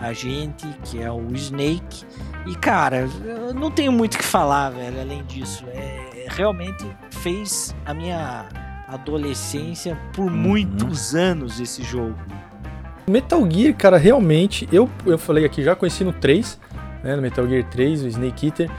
[0.00, 2.04] agente que é o Snake.
[2.46, 5.64] E cara, eu não tenho muito o que falar, velho, além disso.
[5.72, 8.46] É, realmente fez a minha
[8.88, 12.16] adolescência por muitos anos esse jogo.
[13.08, 16.58] Metal Gear, cara, realmente, eu, eu falei aqui, já conheci no 3,
[17.02, 18.70] né, no Metal Gear 3, o Snake Eater.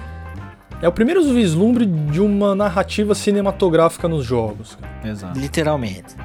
[0.82, 4.78] É o primeiro vislumbre de uma narrativa cinematográfica nos jogos.
[5.04, 5.40] Exato.
[5.40, 6.16] Literalmente.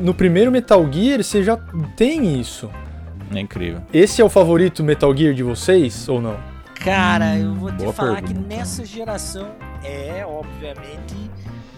[0.00, 1.56] No primeiro Metal Gear, você já
[1.96, 2.70] tem isso.
[3.34, 3.82] É incrível.
[3.92, 6.36] Esse é o favorito Metal Gear de vocês, ou não?
[6.76, 8.40] Cara, eu vou te boa falar pergunta.
[8.40, 9.48] que nessa geração
[9.84, 11.30] é, obviamente,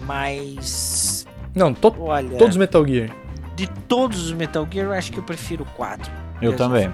[0.05, 3.09] mas Não, to- olha, todos os Metal Gear.
[3.55, 6.09] de todos os Metal Gear, eu acho que eu prefiro o 4.
[6.41, 6.91] Eu Gears também.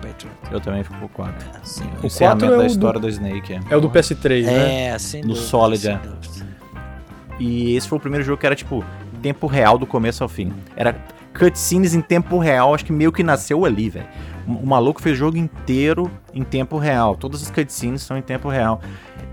[0.52, 1.34] Eu também fico com o 4.
[1.34, 2.04] É, sem O dúvida.
[2.04, 3.60] O encerramento quatro é da o história do Snake, é.
[3.70, 4.86] É o do PS3, né?
[4.88, 6.00] É, No dúvida, Solid, é.
[7.40, 8.84] E esse foi o primeiro jogo que era, tipo,
[9.22, 10.52] tempo real do começo ao fim.
[10.76, 10.96] Era
[11.38, 14.08] cutscenes em tempo real, acho que meio que nasceu ali, velho.
[14.48, 17.16] O maluco fez o jogo inteiro em tempo real.
[17.16, 18.82] Todas as cutscenes são em tempo real.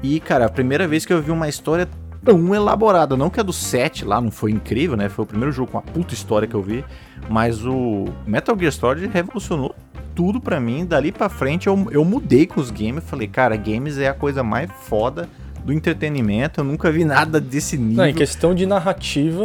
[0.03, 1.89] E, cara, a primeira vez que eu vi uma história
[2.25, 3.17] tão elaborada.
[3.17, 5.09] Não que a do 7 lá não foi incrível, né?
[5.09, 6.85] Foi o primeiro jogo com uma puta história que eu vi.
[7.29, 9.75] Mas o Metal Gear Solid revolucionou
[10.15, 10.85] tudo pra mim.
[10.85, 13.05] Dali pra frente eu, eu mudei com os games.
[13.05, 15.29] Falei, cara, games é a coisa mais foda
[15.65, 16.61] do entretenimento.
[16.61, 17.97] Eu nunca vi nada desse nível.
[17.97, 19.43] Não, em questão de narrativa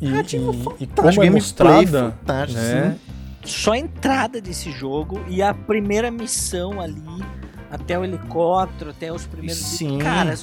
[0.00, 2.14] e, Narrativa e, e como é mostrada,
[2.52, 2.96] né?
[3.44, 7.24] Só a entrada desse jogo e a primeira missão ali,
[7.70, 9.58] até o helicóptero, até os primeiros.
[9.58, 9.98] Sim.
[9.98, 10.34] Cara,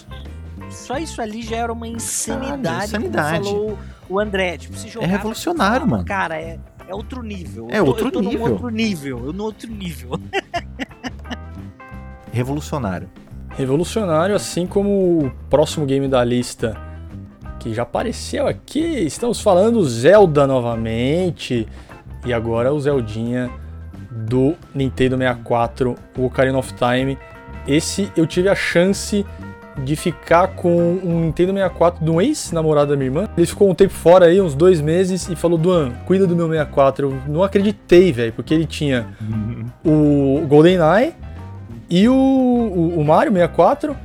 [0.70, 2.86] só isso ali já era uma insanidade.
[2.86, 3.44] insanidade.
[3.44, 4.58] Como falou o André.
[4.58, 6.06] Tipo, se jogava, revolucionário, falava, mano.
[6.06, 7.68] Cara, é, é outro nível.
[7.70, 8.40] É Eu tô- outro eu tô nível.
[8.46, 9.26] Num outro nível.
[9.26, 10.12] Eu no outro nível.
[12.32, 13.10] Revolucionário.
[13.58, 16.78] Revolucionário, assim como o próximo game da lista,
[17.60, 18.80] que já apareceu aqui.
[18.80, 21.68] Estamos falando Zelda novamente.
[22.26, 23.50] E agora o Zeldinha
[24.12, 27.18] do Nintendo 64, o Ocarina of Time.
[27.68, 29.26] Esse eu tive a chance
[29.84, 33.28] de ficar com um Nintendo 64 de um ex-namorado da minha irmã.
[33.38, 36.48] Ele ficou um tempo fora aí, uns dois meses, e falou: Duan, cuida do meu
[36.48, 37.10] 64.
[37.12, 39.08] Eu não acreditei, velho, porque ele tinha
[39.86, 41.14] o GoldenEye
[41.90, 43.96] e o, o, o Mario 64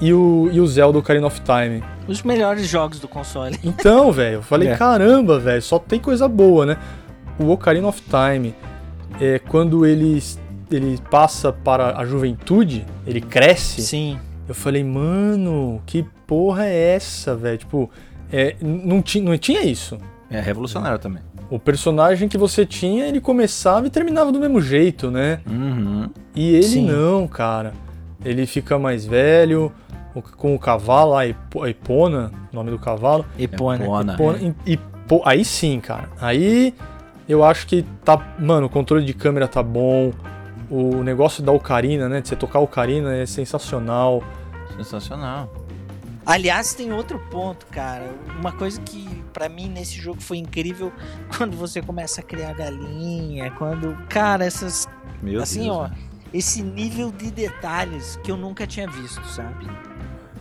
[0.00, 1.82] e o, e o Zelda Ocarina of Time.
[2.06, 3.58] Os melhores jogos do console.
[3.64, 4.76] Então, velho, eu falei, É.
[4.76, 6.76] caramba, velho, só tem coisa boa, né?
[7.38, 8.54] O Ocarina of Time,
[9.20, 10.22] é, quando ele,
[10.70, 14.18] ele passa para a juventude, ele cresce, Sim.
[14.48, 17.58] Eu falei, mano, que porra é essa, velho?
[17.58, 17.90] Tipo,
[18.32, 19.98] é, não, ti, não tinha isso.
[20.30, 21.22] É revolucionário também.
[21.50, 25.40] O personagem que você tinha, ele começava e terminava do mesmo jeito, né?
[25.46, 26.08] Uhum.
[26.34, 26.86] E ele Sim.
[26.86, 27.74] não, cara.
[28.24, 29.70] Ele fica mais velho,
[30.36, 33.26] com o cavalo, a Epo- a Epona, nome do cavalo.
[33.38, 33.84] Epona.
[33.84, 34.14] Epona.
[34.14, 34.54] Epona,
[35.06, 36.08] pô, aí sim, cara.
[36.20, 36.72] Aí
[37.28, 38.34] eu acho que tá.
[38.38, 40.12] Mano, o controle de câmera tá bom.
[40.72, 42.22] O negócio da ocarina, né?
[42.22, 44.24] De você tocar a ocarina é sensacional.
[44.74, 45.52] Sensacional.
[46.24, 48.10] Aliás, tem outro ponto, cara.
[48.40, 50.90] Uma coisa que pra mim nesse jogo foi incrível
[51.36, 54.88] quando você começa a criar galinha, quando, cara, essas
[55.22, 55.76] Meu assim, Deus.
[55.76, 55.96] ó, né?
[56.32, 59.68] esse nível de detalhes que eu nunca tinha visto, sabe?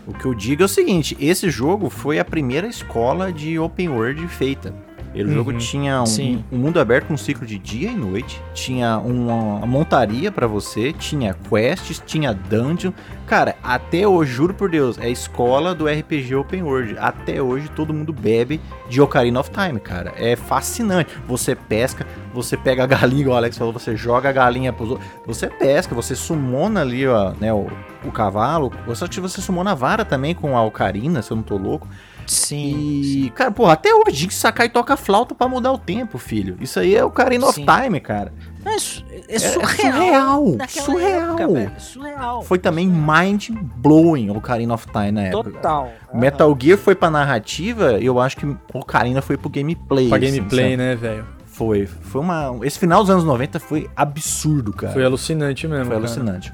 [0.07, 3.89] O que eu digo é o seguinte: esse jogo foi a primeira escola de open
[3.89, 4.73] world feita.
[5.14, 5.57] O jogo Uhum.
[5.57, 6.05] tinha um,
[6.51, 10.47] um mundo aberto com um ciclo de dia e noite, tinha uma, uma montaria pra
[10.47, 12.91] você, tinha quests, tinha dungeon.
[13.28, 16.95] Cara, até hoje, juro por Deus, é a escola do RPG Open World.
[16.97, 18.59] Até hoje todo mundo bebe
[18.89, 20.14] de Ocarina of Time, cara.
[20.18, 21.14] É fascinante.
[21.28, 24.91] Você pesca, você pega a galinha, igual o Alex falou, você joga a galinha pros
[24.91, 25.07] outros.
[25.26, 27.68] Você pesca, você sumona ali, ó, né, o,
[28.05, 28.72] o cavalo.
[28.95, 31.88] Só que você sumona a vara também com a Ocarina, se eu não tô louco.
[32.28, 33.01] Sim.
[33.03, 36.57] E, cara, porra, até hoje, Jin Sakai toca flauta pra mudar o tempo, filho.
[36.61, 37.65] Isso aí é o Ocarina of Sim.
[37.65, 38.32] Time, cara.
[38.63, 39.72] É, é É surreal.
[39.93, 41.57] surreal, naquela surreal.
[41.57, 41.80] época.
[41.80, 42.41] Surreal.
[42.43, 45.51] Foi também mind-blowing o Ocarina of Time na época.
[45.51, 45.91] Total.
[46.13, 50.07] Metal Gear foi pra narrativa, eu acho que o Ocarina foi pro gameplay.
[50.09, 50.78] Pra assim, gameplay, sabe?
[50.78, 51.26] né, velho?
[51.45, 51.86] Foi.
[51.86, 52.59] Foi uma.
[52.63, 54.93] Esse final dos anos 90 foi absurdo, cara.
[54.93, 55.86] Foi alucinante mesmo.
[55.86, 55.99] Foi cara.
[56.05, 56.53] alucinante.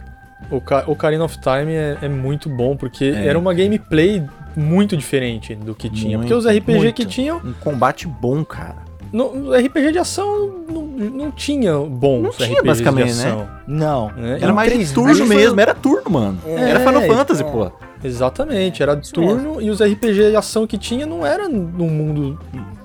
[0.49, 3.27] O Ca- Ocarina of Time é, é muito bom, porque É.
[3.27, 4.23] era uma gameplay
[4.57, 6.17] muito diferente do que tinha.
[6.17, 6.95] porque os Muito, RPG muito.
[6.95, 7.37] que tinham.
[7.37, 8.87] Um combate bom, cara.
[9.13, 13.47] No, RPG de ação não, não tinha bons Não tinha, RPGs basicamente, de ação.
[13.65, 14.11] Não.
[14.11, 14.37] né?
[14.41, 16.39] Era Em mais de 3D turno foi- mesmo, era turno, mano.
[16.45, 17.45] É, era Final Fantasy, é.
[17.45, 17.71] pô.
[18.03, 22.39] Exatamente, era turno e os RPG de ação que tinha não era num mundo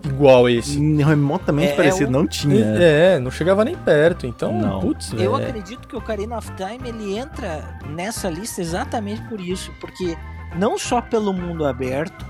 [0.04, 0.78] igual esse.
[1.02, 2.64] Remotamente É, parecido, é não tinha.
[2.64, 4.26] É, não chegava nem perto.
[4.26, 4.80] Então, Não.
[4.80, 9.70] putz, Eu acredito que o Ocarina of Time ele entra nessa lista exatamente por isso,
[9.80, 10.16] porque
[10.56, 12.24] não só pelo mundo aberto,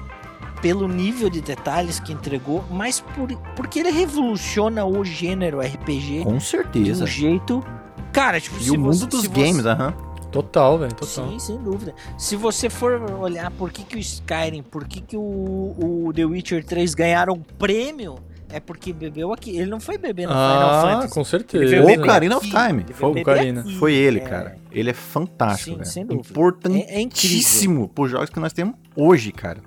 [0.60, 6.36] pelo nível de detalhes que entregou, mas por, porque ele revoluciona o gênero RPG Com
[6.36, 7.04] de certeza.
[7.04, 7.64] um jeito,
[8.12, 9.92] cara, tipo, E se o mundo você- dos games, você, aham.
[10.30, 11.28] Total, velho, total.
[11.28, 11.94] Sim, sem dúvida.
[12.16, 16.24] Se você for olhar por que, que o Skyrim, por que, que o, o The
[16.24, 18.14] Witcher 3 ganharam um prêmio,
[18.52, 19.56] é porque bebeu aqui.
[19.56, 21.14] Ele não foi beber no Final Ah, Fantasy.
[21.14, 21.64] com Ele certeza.
[21.66, 22.84] veio O Ocarina of Time.
[22.92, 23.64] Foi o Ocarina.
[23.78, 24.22] Foi ele, É.
[24.22, 24.56] cara.
[24.70, 25.86] Ele é fantástico, Sim, velho.
[25.90, 26.28] sem dúvida.
[26.30, 29.60] Importantíssimo pros jogos que nós temos hoje, cara.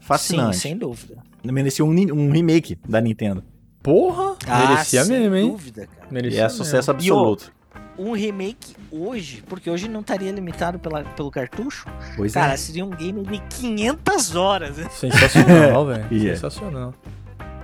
[0.00, 0.56] Fascinante.
[0.56, 1.16] Sim, sem dúvida.
[1.44, 3.42] Merecia um, um remake da Nintendo.
[3.82, 5.50] Porra, merecia Ah, sem mesmo, hein?
[5.50, 6.08] dúvida, cara.
[6.10, 6.58] E Merecia é mesmo.
[6.58, 7.52] sucesso E, ó, absoluto.
[7.96, 11.86] Um remake hoje, porque hoje não estaria limitado pela, pelo cartucho,
[12.16, 12.56] Pois cara, é.
[12.56, 14.76] seria um game de 500 horas.
[14.76, 14.88] né?
[14.90, 16.06] Sensacional, velho.
[16.10, 16.34] E é.
[16.34, 16.94] Sensacional.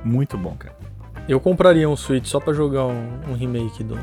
[0.05, 0.77] Muito bom, cara.
[1.29, 3.99] Eu compraria um Switch só pra jogar um, um remake do,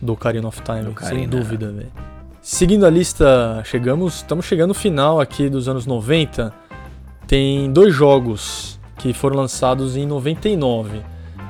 [0.00, 1.26] do Ocarina of Time, Do sem Ocarina.
[1.28, 1.92] dúvida, velho.
[2.40, 6.52] Seguindo a lista, chegamos, estamos chegando no final aqui dos anos 90.
[7.26, 11.02] Tem dois jogos que foram lançados em 99.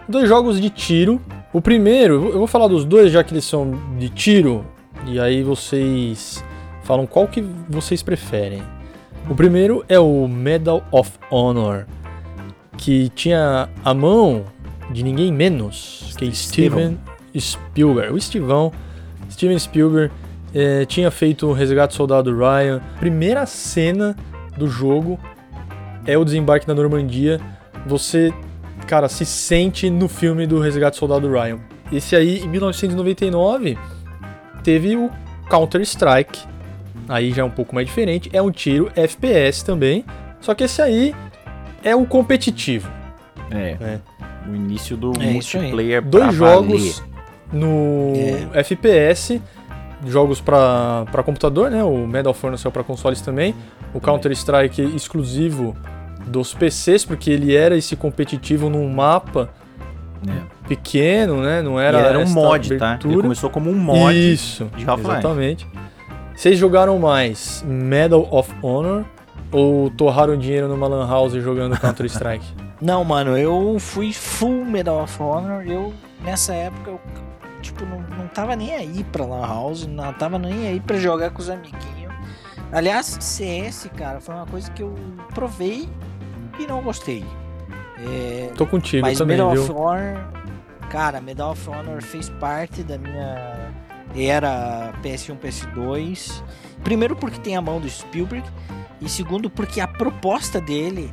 [0.08, 1.20] Dois jogos de tiro.
[1.52, 4.66] O primeiro, eu vou falar dos dois já que eles são de tiro,
[5.06, 6.44] e aí vocês
[6.82, 8.62] falam qual que vocês preferem.
[9.30, 11.86] O primeiro é o Medal of Honor,
[12.78, 14.44] que tinha a mão
[14.90, 16.98] de ninguém menos que Steven.
[17.38, 18.12] Spielberg.
[18.12, 18.72] O Estivão,
[19.30, 20.12] Steven Spielberg,
[20.54, 22.80] é, tinha feito o Resgate do Soldado Ryan.
[22.98, 24.16] Primeira cena
[24.56, 25.18] do jogo
[26.06, 27.38] é o desembarque na Normandia.
[27.86, 28.32] Você,
[28.86, 31.58] cara, se sente no filme do Resgate do Soldado Ryan.
[31.92, 33.78] Esse aí, em 1999,
[34.62, 35.10] teve o
[35.50, 36.46] Counter-Strike.
[37.08, 38.30] Aí já é um pouco mais diferente.
[38.32, 40.04] É um tiro FPS também.
[40.40, 41.14] Só que esse aí
[41.82, 42.90] é o competitivo.
[43.50, 43.76] É.
[43.80, 44.00] né?
[44.50, 47.02] O início do É multiplayer Dois jogos
[47.52, 48.12] no
[48.54, 48.60] É.
[48.60, 49.40] FPS,
[50.06, 51.82] jogos pra computador, né?
[51.82, 53.54] O Medal of Honor saiu pra consoles também.
[53.94, 55.74] O Counter-Strike exclusivo
[56.26, 59.48] dos PCs, porque ele era esse competitivo num mapa
[60.22, 60.42] valer.
[60.68, 61.62] pequeno, né?
[61.62, 61.86] Não É.
[61.86, 62.74] era, E era um mod, tá?
[62.74, 63.22] Ele abertura.
[63.22, 64.14] começou como um mod.
[64.32, 65.12] Isso, de Half-Life.
[65.18, 65.66] exatamente.
[66.34, 69.04] Vocês jogaram mais Medal of Honor
[69.50, 72.44] ou torraram dinheiro numa lan house jogando Counter-Strike?
[72.80, 75.66] Não, mano, eu fui full Medal of Honor.
[75.66, 75.92] Eu,
[76.22, 77.00] nessa época, eu,
[77.60, 81.30] tipo, não, não tava nem aí pra Lan House, não tava nem aí pra jogar
[81.30, 82.14] com os amiguinhos.
[82.70, 84.94] Aliás, CS, cara, foi uma coisa que eu
[85.34, 85.88] provei
[86.56, 87.24] e não gostei.
[87.98, 89.62] É, Tô contigo mas também, Medal viu?
[89.62, 90.24] of Honor,
[90.88, 93.72] cara, Medal of Honor fez parte da minha
[94.16, 96.42] era PS1, PS2.
[96.84, 98.46] Primeiro porque tem a mão do Spielberg
[99.00, 101.10] e segundo porque a proposta dele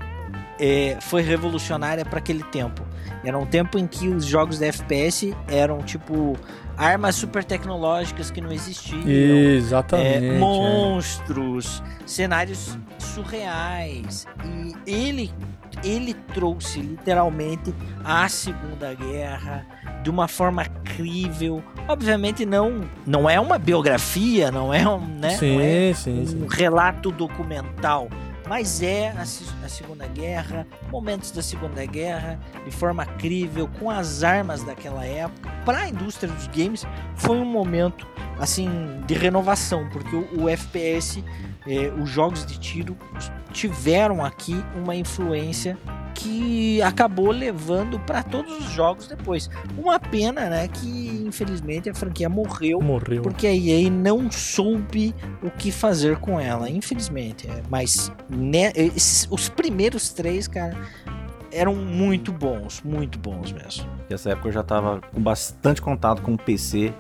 [0.60, 2.86] é, foi revolucionária para aquele tempo.
[3.24, 6.38] Era um tempo em que os jogos da FPS eram tipo
[6.78, 9.08] armas super tecnológicas que não existiam.
[9.08, 10.26] Exatamente.
[10.26, 10.38] É, é.
[10.38, 14.28] monstros, cenários surreais.
[14.44, 15.32] E ele,
[15.86, 17.74] ele trouxe literalmente
[18.04, 19.66] a Segunda Guerra
[20.04, 21.64] de uma forma crível.
[21.88, 25.38] Obviamente não, não é uma biografia, não é um, né?
[25.38, 26.48] Sim, é sim, um sim.
[26.50, 28.10] relato documental.
[28.48, 34.24] Mas é a, a Segunda Guerra, momentos da Segunda Guerra, de forma crível, com as
[34.24, 35.50] armas daquela época.
[35.66, 38.08] Para a indústria dos games, foi um momento
[38.40, 38.70] assim
[39.08, 41.24] de renovação, porque o, o FPS,
[41.68, 42.98] eh, os jogos de tiro,
[43.52, 45.78] tiveram aqui uma influência
[46.14, 49.50] que acabou levando para todos os jogos depois.
[49.78, 53.22] Uma pena, né, que infelizmente a franquia morreu Morreu.
[53.22, 55.14] porque a EA não soube
[55.44, 57.48] o que fazer com ela, infelizmente.
[57.50, 60.76] É, Mas né, esses- os primeiros três, cara,
[61.52, 63.86] eram muito bons, muito bons mesmo.
[64.10, 66.94] Nessa época eu já tava com bastante contato com o PC.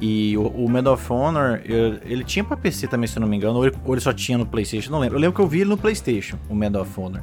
[0.00, 3.28] E o, o Medal of Honor, eu- ele tinha pra PC também, se eu não
[3.28, 5.16] me engano, ou ele, ou ele só tinha no PlayStation, não lembro.
[5.16, 7.20] Eu lembro que eu vi ele no PlayStation, o Medal of Honor.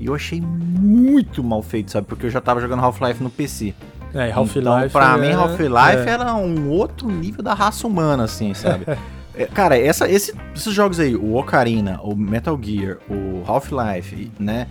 [0.00, 2.06] E eu achei muito mal feito, sabe?
[2.06, 3.74] Porque eu já tava jogando Half-Life no PC.
[4.14, 4.58] É, Half-Life.
[4.68, 6.10] Então, pra mim, é- Half-Life é.
[6.10, 8.84] era um outro nível da raça humana, assim, sabe?
[9.36, 14.68] É, Cara, essa- esse- esses jogos aí, o Ocarina, o Metal Gear, o Half-Life, né?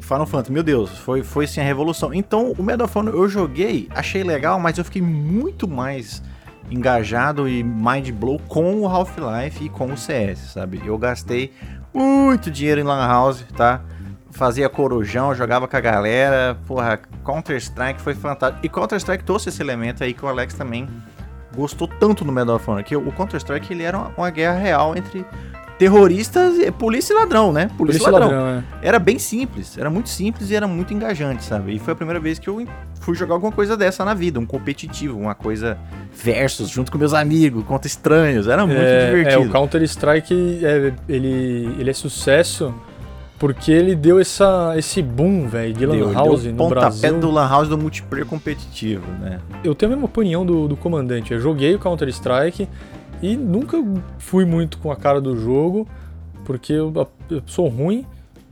[0.00, 2.12] Final Fantasy, meu Deus, foi, foi assim a revolução.
[2.12, 6.20] Então, o Medal of Honor eu joguei, achei legal, mas eu fiquei muito mais
[6.70, 10.80] engajado e mind blow com o Half-Life e com o CS, sabe?
[10.84, 11.52] Eu gastei
[11.92, 13.80] muito dinheiro em Lan House, tá?
[14.30, 18.64] Fazia corujão, jogava com a galera, porra, Counter-Strike foi fantástico.
[18.64, 20.88] E Counter-Strike trouxe esse elemento aí que o Alex também
[21.54, 24.96] gostou tanto no Medal of Honor, que o Counter-Strike ele era uma, uma guerra real
[24.96, 25.26] entre
[25.80, 27.70] terroristas, polícia e ladrão, né?
[27.78, 28.30] Polícia, Polícia e ladrão.
[28.30, 28.86] ladrão, é.
[28.86, 31.74] Era bem simples, era muito simples e era muito engajante, sabe?
[31.74, 32.62] E foi a primeira vez que eu
[33.00, 35.78] fui jogar alguma coisa dessa na vida, um competitivo, uma coisa
[36.12, 39.42] versus, junto com meus amigos, contra estranhos, era muito é, divertido.
[39.42, 42.74] É, o Counter-Strike, é, ele, ele é sucesso
[43.38, 46.80] porque ele deu essa, esse boom, velho, de Lan Deu, House deu o no pontapé
[46.80, 47.20] Brasil.
[47.20, 49.40] do Lan House do multiplayer competitivo, né?
[49.64, 51.32] Eu tenho a mesma opinião do, do comandante.
[51.32, 52.68] Eu joguei o Counter-Strike
[53.22, 53.76] e nunca
[54.18, 55.86] fui muito com a cara do jogo,
[56.44, 56.92] porque eu,
[57.30, 58.04] eu sou ruim,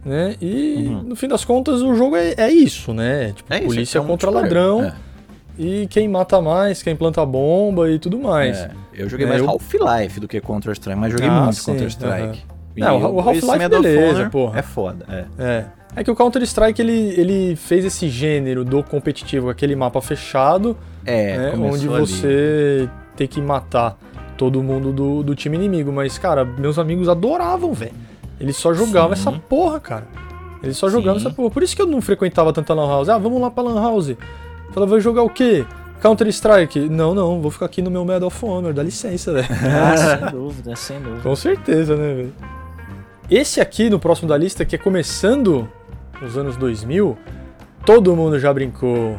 [0.05, 0.37] né?
[0.41, 1.03] E Uhum.
[1.03, 3.33] no fim das contas o jogo é, é isso, né?
[3.33, 4.95] Tipo, É isso, polícia é um contra ladrão É.
[5.59, 8.59] e quem mata mais, quem planta bomba e tudo mais.
[8.59, 12.45] É, eu joguei É, mais eu- Half-Life do que Counter-Strike, mas joguei Ah, muito Counter-Strike.
[12.77, 14.61] E Não, o Half-Life beleza, porra.
[14.61, 15.25] É foda, é.
[15.39, 15.65] É.
[15.97, 21.37] É que o Counter-Strike ele, ele fez esse gênero do competitivo, aquele mapa fechado, É,
[21.37, 21.99] né, onde ali.
[21.99, 23.99] você tem que matar
[24.39, 25.93] todo mundo do, do time inimigo.
[25.93, 27.93] Mas, cara, meus amigos adoravam, velho.
[28.41, 29.29] Eles só jogavam Sim.
[29.29, 30.07] essa porra, cara.
[30.63, 31.51] Eles só jogavam essa porra.
[31.51, 33.09] Por isso que eu não frequentava tanta Lan House.
[33.09, 34.17] Ah, vamos lá pra Lan House.
[34.73, 35.67] Falava, vai jogar o quê?
[36.01, 36.89] Counter-Strike?
[36.89, 39.49] Não, não, vou ficar aqui no meu Medal of Honor, dá licença, velho.
[39.51, 41.23] Ah, sem dúvida, sem dúvida.
[41.23, 42.35] Com certeza, né, velho?
[43.29, 45.69] Esse aqui, no próximo da lista, que é começando
[46.23, 47.19] nos anos 2000,
[47.85, 49.17] todo mundo já brincou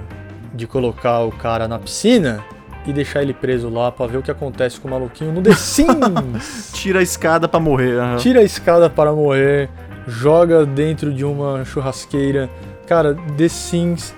[0.54, 2.44] de colocar o cara na piscina
[2.86, 5.54] e deixar ele preso lá pra ver o que acontece com o maluquinho no The
[5.56, 6.72] Sims.
[6.74, 8.00] Tira a escada pra morrer.
[8.00, 8.18] aham.
[8.18, 9.70] Tira a escada para morrer,
[10.08, 12.50] joga dentro de uma churrasqueira.
[12.88, 14.14] Cara, The Sims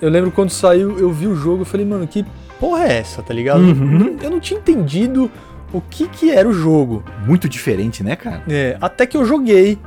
[0.00, 2.24] Eu lembro quando saiu, eu vi o jogo, eu falei, mano, que
[2.60, 3.60] porra é essa, tá ligado?
[3.60, 4.16] Uhum.
[4.22, 5.30] Eu não tinha entendido
[5.72, 7.02] o que que era o jogo.
[7.26, 8.42] Muito diferente, né, cara?
[8.48, 9.78] É, até que eu joguei.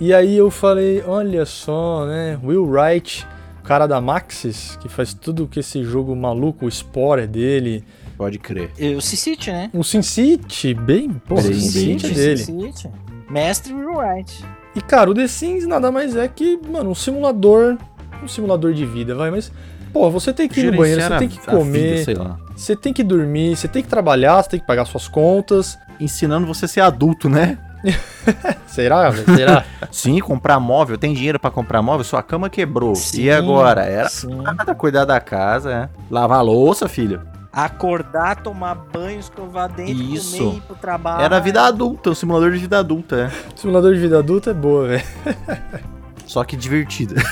[0.00, 2.36] E aí eu falei, olha só, né?
[2.42, 3.24] Will Wright,
[3.64, 7.82] cara da Maxis, que faz tudo que esse jogo maluco, o Spore é dele.
[8.16, 8.70] Pode crer.
[8.78, 9.70] E O City, né?
[9.74, 12.16] O Sin City, bem, pô, o Bem, Sin bem, City é bem.
[12.16, 12.36] dele.
[12.72, 12.90] City.
[13.28, 14.44] Mestre Will Wright.
[14.76, 17.76] E cara, o The Sims nada mais é que, mano, um simulador,
[18.22, 19.50] um simulador de vida, vai, mas
[19.92, 22.38] pô, você tem que ir no banheiro, você Gerenciar tem que comer, vida, sei lá.
[22.54, 25.78] você tem que dormir, você tem que trabalhar, você tem que pagar suas contas.
[26.00, 27.56] Ensinando você a ser adulto, né?
[28.66, 29.12] Será?
[29.12, 29.64] Será?
[29.90, 30.96] Sim, comprar móvel.
[30.98, 32.04] Tem dinheiro pra comprar móvel?
[32.04, 32.94] Sua cama quebrou.
[32.94, 33.82] Sim, e agora?
[33.84, 34.34] Era sim.
[34.34, 35.88] nada, cuidar da casa, é.
[36.10, 37.20] Lavar a louça, filho.
[37.52, 40.38] Acordar, tomar banho, escovar dente, Isso.
[40.38, 41.22] comer, ir pro trabalho.
[41.22, 43.30] Era vida adulta, um simulador de vida adulta, é.
[43.54, 45.04] Simulador de vida adulta é boa, velho.
[46.26, 47.22] Só que divertida.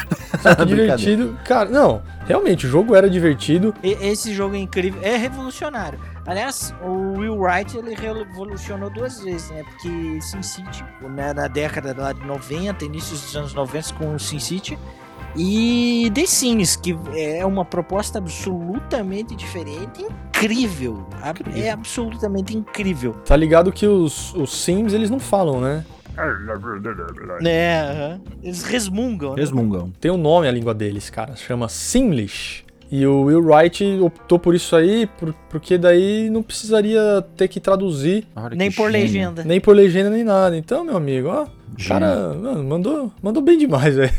[0.40, 1.36] Só que divertido.
[1.44, 3.74] Cara, não, realmente, o jogo era divertido.
[3.82, 5.98] E- Esse jogo é incrível, é revolucionário.
[6.26, 9.64] Aliás, o Will Wright ele revolucionou duas vezes, né?
[9.64, 14.78] Porque SimCity, né, na década lá de 90, início dos anos 90 com o SimCity,
[15.34, 21.06] e The Sims, que é uma proposta absolutamente diferente, incrível.
[21.22, 21.62] A- Incrível.
[21.62, 23.14] É absolutamente incrível.
[23.24, 25.84] Tá ligado que os, os Sims, eles não falam, né?
[27.48, 29.30] É, eles resmungam.
[29.34, 29.40] né?
[29.40, 29.90] Resmungão.
[29.98, 31.34] Tem um nome a língua deles, cara.
[31.34, 32.64] Chama Simlish.
[32.94, 37.00] E o Will Wright optou por isso aí, por- porque daí não precisaria
[37.38, 39.06] ter que traduzir, Olha Nem que por gênio.
[39.06, 39.44] legenda.
[39.44, 40.54] nem por legenda, nem nada.
[40.58, 44.12] Então, meu amigo, ó, o cara mano, mandou, mandou bem demais, velho.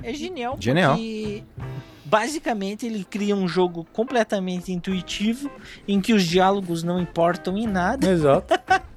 [0.00, 0.94] É genial, Genial.
[0.94, 1.42] porque
[2.12, 5.50] basicamente ele cria um jogo completamente intuitivo,
[5.88, 8.06] em que os diálogos não importam em nada.
[8.06, 8.52] Exato.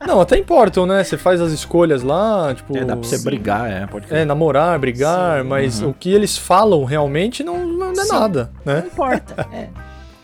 [0.05, 1.01] Não, até importam, né?
[1.01, 2.75] Você faz as escolhas lá, tipo.
[2.77, 3.23] É, dá pra você Sim.
[3.23, 4.13] brigar, é, pode.
[4.13, 5.47] É, namorar, brigar, Sim.
[5.47, 5.91] mas Uhum.
[5.91, 8.11] o que eles falam realmente não, não é Sim.
[8.11, 8.81] nada, né?
[8.81, 9.47] Não importa.
[9.53, 9.69] É.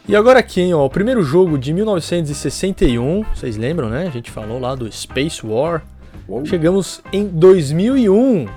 [0.09, 4.07] E agora aqui, ó, o primeiro jogo de 1961, vocês lembram, né?
[4.07, 5.83] A gente falou lá do Space War.
[6.27, 6.43] Uou.
[6.45, 8.47] Chegamos em 2001,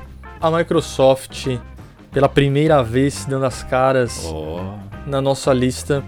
[0.40, 1.46] a Microsoft,
[2.14, 4.76] pela primeira vez, dando as caras Ó.
[5.06, 6.02] na nossa lista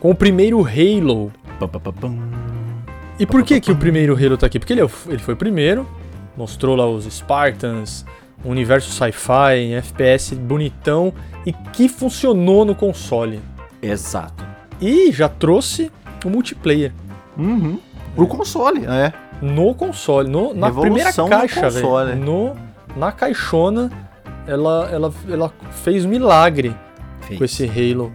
[0.00, 1.32] com o primeiro Halo.
[3.18, 4.58] E por que que o primeiro Halo tá aqui?
[4.58, 5.88] Porque ele, é o- ele foi o primeiro,
[6.36, 8.04] mostrou lá os Spartans,
[8.44, 11.12] um universo sci-fi, FPS bonitão
[11.46, 13.40] e que funcionou no console.
[13.82, 14.44] Exato.
[14.80, 15.90] E já trouxe
[16.24, 16.92] o multiplayer
[17.36, 17.78] Uhum.
[18.14, 19.12] Pro console, é.
[19.40, 22.16] no console, no- na Revolução primeira caixa, velho.
[22.16, 22.56] No,
[22.96, 23.90] na caixona,
[24.48, 26.74] ela, ela, ela fez um milagre
[27.36, 28.12] com esse Halo.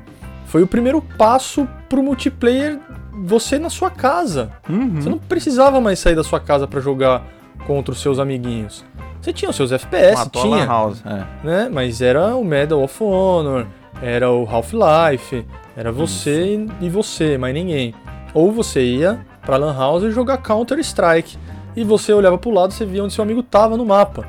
[0.48, 2.80] Foi o primeiro passo pro multiplayer
[3.26, 4.52] você na sua casa.
[4.70, 4.96] Uhum.
[5.02, 7.24] Você não precisava mais sair da sua casa pra jogar
[7.66, 8.84] contra os seus amiguinhos.
[9.22, 11.24] Você tinha os seus FPS, Matou tinha, House, é.
[11.48, 11.70] né?
[11.72, 13.66] Mas era o Medal of Honor,
[14.02, 15.46] era o Half-Life,
[15.78, 17.94] era você e- e você, mais ninguém.
[18.34, 21.38] Ou você ia pra Lan House e jogar Counter-Strike.
[21.76, 24.28] E você olhava pro lado e você via onde seu amigo tava no mapa.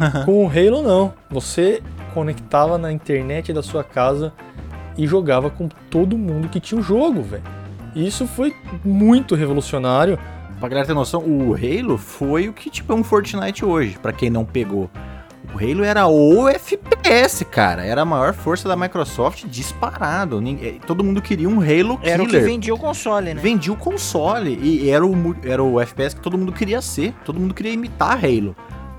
[0.24, 1.12] Com o Halo não.
[1.30, 1.82] Você
[2.14, 4.32] conectava na internet da sua casa
[4.96, 7.42] e jogava com todo mundo que tinha o jogo, velho.
[7.94, 10.18] E Isso foi muito revolucionário.
[10.58, 14.12] Pra galera ter noção, o Halo foi o que tipo é um Fortnite hoje, pra
[14.12, 14.88] quem não pegou.
[15.54, 17.84] O Halo era o FPS, cara.
[17.84, 20.40] Era a maior força da Microsoft disparado.
[20.40, 22.44] Ninguém- Todo mundo queria um Halo Era o que killer.
[22.46, 23.40] vendia o console, né?
[23.40, 27.14] Vendia o console e era o, era o FPS que todo mundo queria ser.
[27.24, 28.56] Todo mundo queria imitar Halo.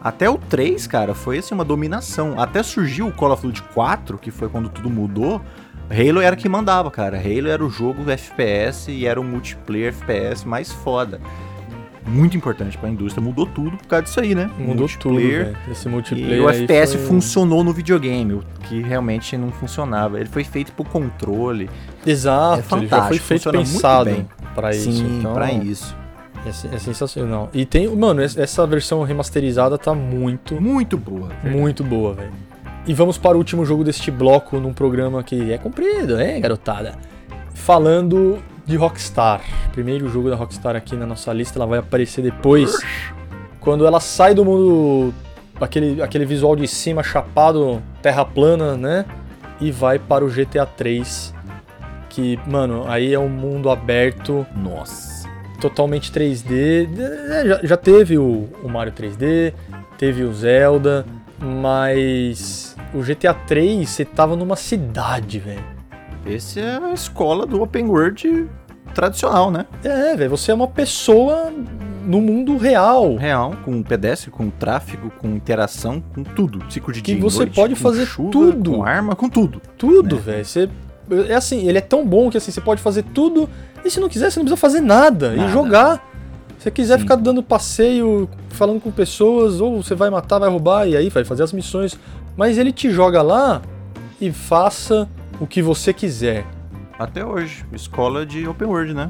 [0.08, 2.40] Até o 3, cara, foi assim uma dominação.
[2.40, 5.42] Até surgiu o Call of Duty 4, que foi quando tudo mudou.
[5.90, 7.18] Halo era que mandava, cara.
[7.18, 11.20] Halo era o jogo FPS e era o multiplayer FPS mais foda.
[12.06, 13.22] Muito importante pra indústria.
[13.22, 14.50] Mudou tudo por causa disso aí, né?
[14.58, 15.20] Mudou tudo.
[15.70, 20.18] Esse multiplayer E o FPS foi- funcionou no videogame, o que realmente não funcionava.
[20.18, 21.70] Ele foi feito por controle.
[22.06, 24.90] Exato, É já foi fantástico, feito pensado pra isso.
[24.90, 25.94] Sim, então, pra isso.
[26.48, 27.50] É, é sensacional.
[27.54, 31.30] E tem, mano, es- essa versão remasterizada tá muito, Muito boa.
[31.44, 32.32] muito boa, velho.
[32.86, 36.96] E vamos para o último jogo deste bloco num programa que é comprido, hein, garotada?
[37.54, 39.42] Falando de Rockstar.
[39.72, 42.78] Primeiro jogo da Rockstar aqui na nossa lista, ela vai aparecer depois.
[43.60, 45.14] Quando ela sai do mundo.
[45.60, 49.06] Aquele, aquele visual de cima chapado, terra plana, né?
[49.60, 51.34] E vai para o GTA 3.
[52.10, 55.07] Que, mano, aí é um mundo aberto Nossa.
[55.60, 56.88] Totalmente 3D.
[56.98, 59.54] É, Já, já teve o, o Mario 3D,
[59.98, 61.06] teve o Zelda,
[61.40, 65.64] mas o GTA 3 você tava numa cidade, velho.
[66.26, 68.48] Esse é a escola do open world
[68.94, 69.66] tradicional, né?
[69.84, 71.52] É, velho, você é uma pessoa
[72.04, 73.16] no mundo real.
[73.16, 76.64] Real, com pedestre, com tráfego, com interação, com tudo.
[76.72, 78.72] Ciclo de Que dia e você noite, pode fazer chuva, tudo.
[78.72, 79.62] Com arma, com tudo.
[79.78, 80.22] Tudo, né?
[80.22, 80.46] velho.
[80.46, 80.70] Você.
[81.30, 83.50] É assim, ele é tão bom que assim, você pode fazer tudo.
[83.86, 85.34] E se não quiser, você não precisa fazer nada.
[85.34, 85.50] E Nada.
[85.52, 85.98] jogar.
[86.58, 87.02] Se você quiser Sim.
[87.04, 91.24] ficar dando passeio, falando com pessoas, ou você vai matar, vai roubar, e aí vai
[91.24, 91.98] fazer as missões.
[92.36, 93.62] Mas ele te joga lá
[94.20, 95.08] e faça
[95.40, 96.46] o que você quiser.
[96.98, 97.64] Até hoje.
[97.72, 99.08] Escola de open world, né?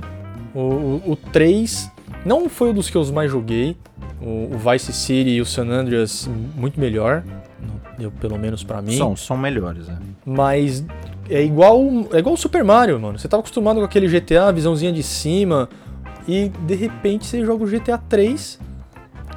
[0.53, 1.89] O, o, o 3
[2.25, 3.77] não foi um dos que eu mais joguei.
[4.21, 7.23] O, o Vice City e o San Andreas muito melhor.
[7.99, 8.97] eu- pelo menos pra mim.
[8.97, 9.97] São, são melhores, né?
[10.25, 10.83] Mas
[11.29, 11.81] é igual
[12.13, 13.17] é igual o Super Mario, mano.
[13.17, 15.69] Você tava acostumado com aquele GTA, visãozinha de cima,
[16.27, 18.59] e de repente você joga o GTA 3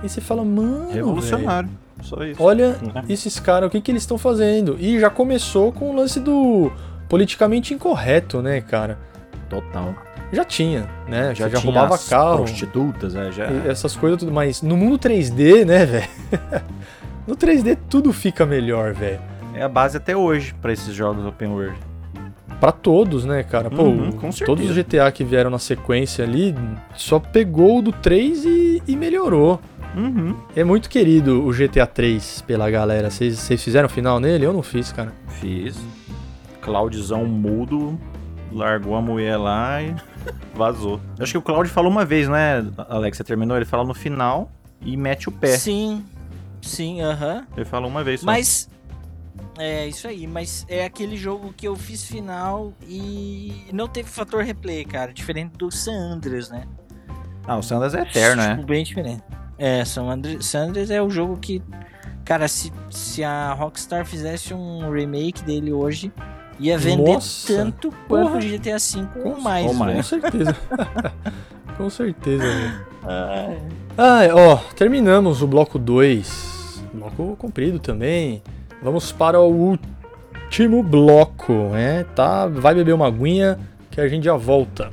[0.03, 1.71] e você fala, mano, Revolucionário.
[2.03, 2.43] Só isso.
[2.43, 3.13] olha É.
[3.13, 4.77] esses caras, o que que eles estão fazendo?
[4.81, 6.73] E já começou com o lance do
[7.09, 8.99] politicamente incorreto, né, cara?
[9.49, 9.95] Total.
[10.33, 11.35] Já tinha, né?
[11.35, 13.47] Já, já tinha roubava as carro, Prostitutas, é, já.
[13.67, 16.09] essas coisas tudo, mas no mundo 3D, né, velho?
[17.27, 19.21] no 3D tudo fica melhor, velho.
[19.55, 21.77] É a base até hoje pra esses jogos open world.
[22.61, 23.71] Pra todos, né, cara?
[23.71, 24.45] Pô, Uhum, com certeza.
[24.47, 26.55] todos os GTA que vieram na sequência ali
[26.95, 29.59] só pegou o do 3 e, e melhorou.
[29.97, 30.37] Uhum.
[30.55, 33.11] É muito querido o GTA 3 pela galera.
[33.11, 34.45] Vocês vocês fizeram final nele?
[34.45, 35.13] Eu não fiz, cara.
[35.41, 35.79] Fiz.
[36.61, 37.99] Claudiozão mudo,
[38.53, 39.95] largou a mulher lá e
[40.55, 41.01] vazou.
[41.19, 43.17] Acho que o Claudio falou uma vez, né, Alex?
[43.17, 43.57] Você terminou?
[43.57, 44.51] Ele fala no final
[44.83, 45.57] e mete o pé.
[45.57, 46.05] Sim,
[46.61, 47.47] sim, aham.
[47.57, 48.27] Ele falou uma vez só.
[48.27, 48.69] Mas.
[49.63, 54.43] É isso aí, mas é aquele jogo que eu fiz final e não teve fator
[54.43, 55.13] replay, cara.
[55.13, 56.65] Diferente do San Andreas, né?
[57.47, 58.65] Ah, o Sanders é eterno, Tipo, né?
[58.65, 59.23] bem diferente.
[59.59, 61.63] É, San Andreas, San Andreas é o jogo que.
[62.25, 66.13] Cara, se, se a Rockstar fizesse um remake dele hoje,
[66.61, 69.67] ia vender Nossa, tanto quanto o GTA V ou Com- mais.
[69.67, 70.11] ou mais.
[70.11, 70.23] velho.
[70.23, 70.57] Com certeza.
[71.77, 72.87] Com certeza, velho.
[73.03, 73.57] Ah,
[73.99, 76.85] Ai, ó, terminamos o bloco 2.
[76.95, 78.43] Bloco comprido também.
[78.83, 79.79] Vamos para o
[80.49, 82.05] último bloco, né?
[82.15, 83.59] Tá, vai beber uma aguinha
[83.91, 84.91] que a gente já volta.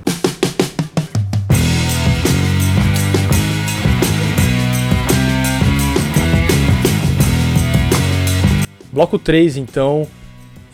[8.91, 10.05] Bloco 3, então,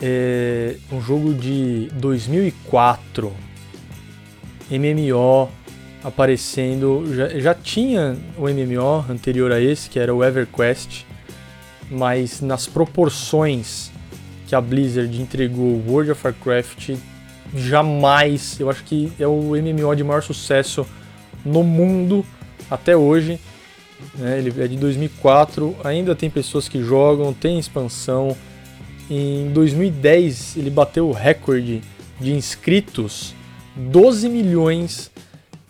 [0.02, 3.32] é um jogo de 2004.
[4.72, 5.50] MMO
[6.04, 7.06] aparecendo.
[7.14, 11.06] Já, já tinha o MMO anterior a esse, que era o EverQuest,
[11.90, 13.92] mas nas proporções
[14.48, 16.92] que a Blizzard entregou World of Warcraft,
[17.56, 18.60] jamais.
[18.60, 20.86] Eu acho que é o MMO de maior sucesso
[21.46, 22.26] no mundo
[22.70, 23.40] até hoje.
[24.16, 24.40] né?
[24.40, 28.36] Ele é de 2004, ainda tem pessoas que jogam, tem expansão.
[29.10, 31.82] Em 2010 ele bateu o recorde
[32.20, 33.34] de inscritos,
[33.76, 35.12] 12 milhões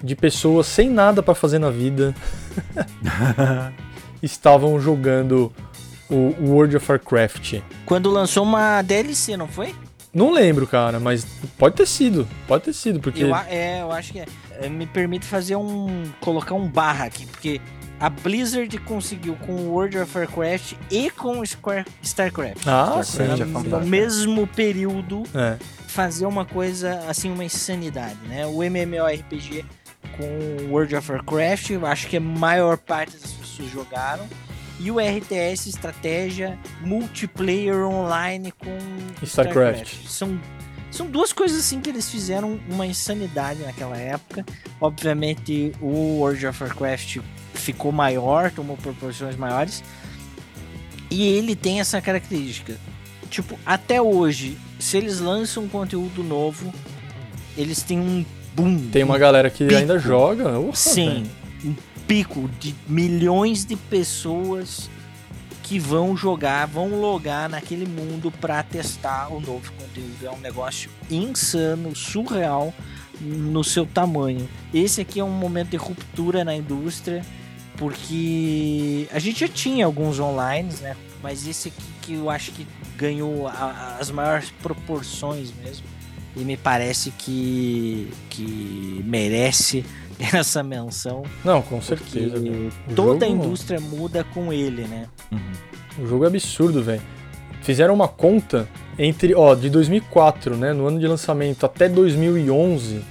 [0.04, 2.14] de pessoas sem nada para fazer na vida
[4.22, 5.52] estavam jogando
[6.14, 7.62] o World of Warcraft.
[7.86, 9.74] Quando lançou uma DLC, não foi?
[10.14, 11.26] Não lembro, cara, mas
[11.58, 14.70] pode ter sido, pode ter sido, porque Eu, é, eu acho que é.
[14.70, 16.04] Me permite fazer um.
[16.22, 17.60] colocar um barra aqui, porque
[18.00, 22.68] a Blizzard conseguiu com o World of Warcraft e com o Square, StarCraft.
[22.68, 25.58] ah, sim, StarCraft é no mesmo período é.
[25.88, 28.46] fazer uma coisa assim, uma insanidade, né?
[28.46, 29.66] O MMORPG
[30.18, 34.28] com o World of Warcraft, eu acho que a maior parte das pessoas jogaram.
[34.80, 38.78] E o RTS, estratégia, multiplayer online com
[39.24, 40.08] StarCraft.
[40.08, 40.40] São,
[40.92, 44.46] são duas coisas assim que eles fizeram uma insanidade naquela época.
[44.82, 47.20] Obviamente o World of Warcraft
[47.54, 49.84] ficou maior, tomou proporções maiores.
[51.10, 52.76] E ele tem essa característica.
[53.30, 56.74] Tipo, até hoje, se eles lançam um conteúdo novo,
[57.58, 58.90] eles têm um boom.
[58.92, 59.80] Tem uma galera que Pico.
[59.80, 60.60] ainda joga.
[60.60, 61.30] Ufa, Sim,
[61.64, 61.76] um
[62.08, 64.90] pico de milhões de pessoas
[65.64, 70.26] que vão jogar, vão logar naquele mundo para testar o novo conteúdo.
[70.26, 72.74] É um negócio insano, surreal
[73.22, 74.48] no seu tamanho.
[74.74, 77.24] Esse aqui é um momento de ruptura na indústria,
[77.78, 80.96] porque a gente já tinha alguns online, né?
[81.22, 85.86] Mas esse aqui que eu acho que ganhou a- as maiores proporções mesmo.
[86.36, 89.86] E me parece que, que merece
[90.34, 91.24] essa menção.
[91.44, 92.36] Não, com certeza.
[92.96, 95.06] toda a jogo- indústria muda com ele, né?
[95.32, 96.04] Uhum.
[96.04, 97.02] O jogo é absurdo, velho.
[97.62, 98.68] Fizeram uma conta
[99.00, 103.02] entre, ó, de 2004, né, no ano de lançamento até 2011,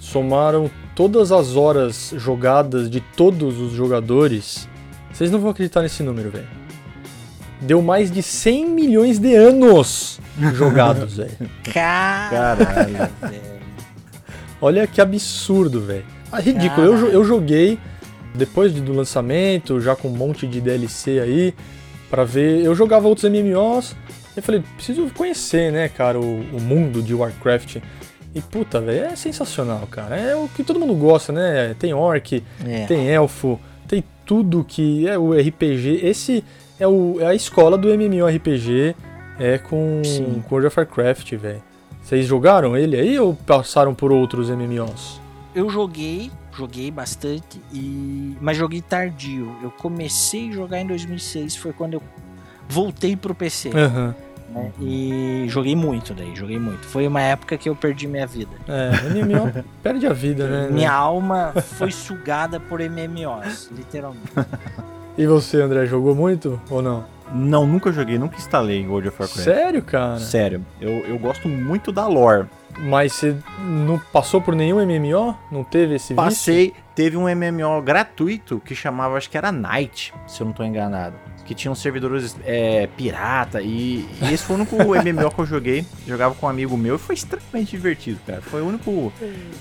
[0.00, 4.68] somaram todas as horas jogadas de todos os jogadores.
[5.12, 6.48] Vocês não vão acreditar nesse número, velho.
[7.60, 10.18] Deu mais de 100 milhões de anos
[10.54, 11.50] jogados, velho.
[11.72, 13.54] Caralho, velho.
[14.60, 16.04] Olha que absurdo, velho.
[16.36, 16.86] Ah, ridículo.
[16.86, 17.78] Eu, eu joguei
[18.34, 21.54] depois do lançamento, já com um monte de DLC aí,
[22.10, 22.64] pra ver.
[22.64, 23.94] Eu jogava outros MMOs,
[24.36, 27.76] e falei, preciso conhecer, né, cara, o, o mundo de Warcraft.
[28.34, 30.16] E puta, velho, é sensacional, cara.
[30.16, 31.76] É o que todo mundo gosta, né?
[31.78, 32.84] Tem orc, É.
[32.86, 36.00] tem elfo, tem tudo que é o RPG.
[36.02, 36.42] Esse
[36.80, 38.96] é, o, é a escola do MMORPG
[39.38, 40.42] é com, Sim.
[40.48, 41.62] com World of Warcraft, velho.
[42.02, 45.20] Vocês jogaram ele aí ou passaram por outros MMOs?
[45.54, 49.54] Eu joguei, joguei bastante, e mas joguei tardio.
[49.62, 52.02] Eu comecei a jogar em 2006, foi quando eu
[52.68, 53.70] voltei pro PC.
[53.70, 54.14] Aham.
[54.50, 54.72] né?
[54.80, 56.84] E joguei muito daí, joguei muito.
[56.86, 58.50] Foi uma época que eu perdi minha vida.
[58.68, 60.68] É, MMO perde a vida, né?
[60.70, 64.32] Minha alma foi sugada por MMOs, literalmente.
[65.16, 67.04] E você, André, jogou muito ou não?
[67.32, 69.44] Não, nunca joguei, nunca instalei World of Warcraft.
[69.44, 70.18] Sério, cara?
[70.18, 72.48] Sério, eu, eu gosto muito da lore.
[72.78, 75.36] Mas você não passou por nenhum MMO?
[75.50, 76.16] Não teve esse vício?
[76.16, 80.64] Passei, teve um MMO gratuito que chamava, acho que era Night, se eu não tô
[80.64, 81.16] enganado.
[81.44, 85.86] Que tinham servidores é, pirata e, e esse foi o único MMO que eu joguei.
[86.06, 88.40] Jogava com um amigo meu e foi extremamente divertido, cara.
[88.40, 89.12] Foi o único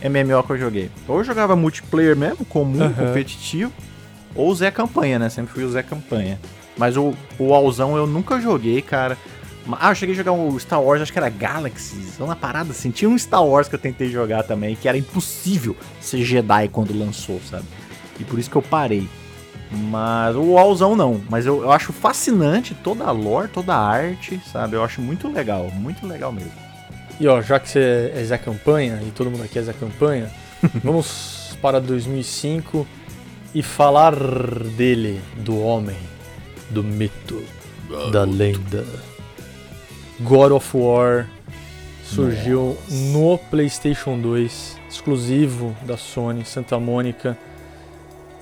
[0.01, 0.89] MMO que eu joguei.
[1.07, 2.93] Ou eu jogava multiplayer mesmo, comum, Aham.
[2.93, 3.71] competitivo,
[4.33, 5.29] ou Zé Campanha, né?
[5.29, 6.39] Sempre fui o Zé Campanha.
[6.77, 9.17] Mas o, o Alzão eu nunca joguei, cara.
[9.71, 12.91] Ah, eu cheguei a jogar o Star Wars, acho que era Galaxies, uma parada assim.
[12.91, 16.97] Tinha um Star Wars que eu tentei jogar também, que era impossível ser Jedi quando
[16.97, 17.65] lançou, sabe?
[18.19, 19.07] E por isso que eu parei.
[19.71, 21.21] Mas o Alzão não.
[21.29, 24.75] Mas eu, eu acho fascinante toda a lore, toda a arte, sabe?
[24.75, 26.51] Eu acho muito legal, muito legal mesmo.
[27.19, 30.29] E ó, já que você é Zé Campanha, e todo mundo aqui é Zé Campanha,
[30.83, 32.85] vamos para 2005
[33.55, 34.15] e falar
[34.75, 35.97] dele, do homem,
[36.69, 37.43] do mito,
[38.11, 38.85] da lenda.
[40.23, 41.27] God of War
[42.03, 42.77] surgiu
[43.11, 47.37] no PlayStation 2, exclusivo da Sony, Santa Mônica.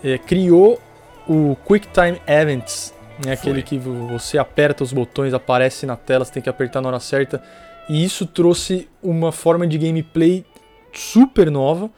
[0.04, 0.82] É, criou
[1.28, 6.34] o QuickTime Events, né, aquele que vo- você aperta os botões, aparece na tela, você
[6.34, 7.42] tem que apertar na hora certa.
[7.88, 10.46] E isso trouxe uma forma de gameplay
[10.94, 11.90] super nova,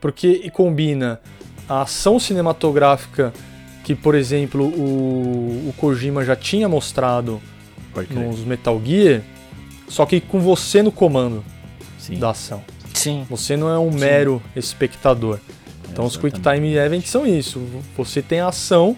[0.00, 1.20] porque combina
[1.68, 3.32] a ação cinematográfica
[3.82, 7.40] que, por exemplo, o, o Kojima já tinha mostrado.
[8.10, 9.22] Nos Metal Gear,
[9.88, 11.44] só que com você no comando
[11.98, 12.18] Sim.
[12.18, 12.62] da ação.
[12.94, 13.26] Sim.
[13.28, 15.38] Você não é um mero espectador.
[15.90, 16.16] Então os.
[16.16, 17.62] Quick Time Events são isso.
[17.96, 18.96] Você tem a ação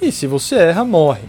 [0.00, 1.22] e se você erra, morre.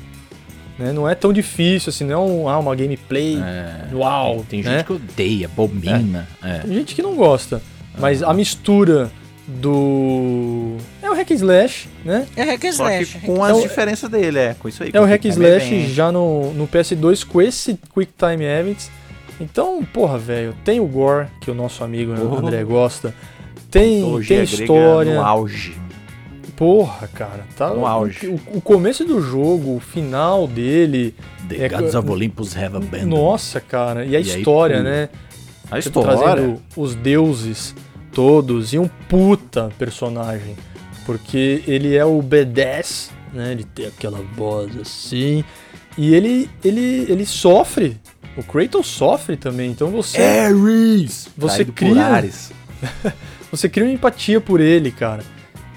[0.77, 0.91] Né?
[0.91, 3.37] Não é tão difícil assim, não é um, ah, uma gameplay.
[3.37, 4.77] É, Uau, Tem né?
[4.77, 6.27] gente que odeia, abomina.
[6.41, 6.59] É.
[6.59, 7.61] Tem gente que não gosta.
[7.99, 9.11] Mas a mistura
[9.59, 10.77] do.
[11.01, 12.25] É o hack and slash, né?
[12.35, 13.19] É hack and Só que slash.
[13.25, 14.55] com Então, as diferenças dele, é.
[14.57, 14.91] Com isso aí.
[14.93, 15.89] É o hack Time slash Event.
[15.89, 18.89] já no, no PS2 com esse Quick Time Events.
[19.39, 22.35] Então, porra, velho, tem o Gore, que o nosso amigo Oh.
[22.37, 23.13] André gosta.
[23.69, 25.15] Tem, tem história.
[25.15, 25.75] No auge.
[26.55, 28.27] Porra, cara, tá No auge.
[28.27, 31.15] O, o começo do jogo, o final dele.
[31.49, 33.05] The É, Gods of Olympus have abandoned.
[33.07, 35.09] Nossa, cara, e a E aí, história, pô, né?
[35.71, 36.17] A história.
[36.17, 37.73] trazendo os deuses
[38.11, 40.55] todos e um puta personagem.
[41.05, 43.51] Porque ele é o B10, né?
[43.51, 45.43] Ele tem aquela voz assim.
[45.97, 47.97] E ele, ele, ele sofre.
[48.37, 49.71] O Kratos sofre também.
[49.71, 51.27] Então você, Ares!
[51.37, 52.51] Você cria- Ares.
[53.51, 55.23] você cria uma empatia por ele, cara.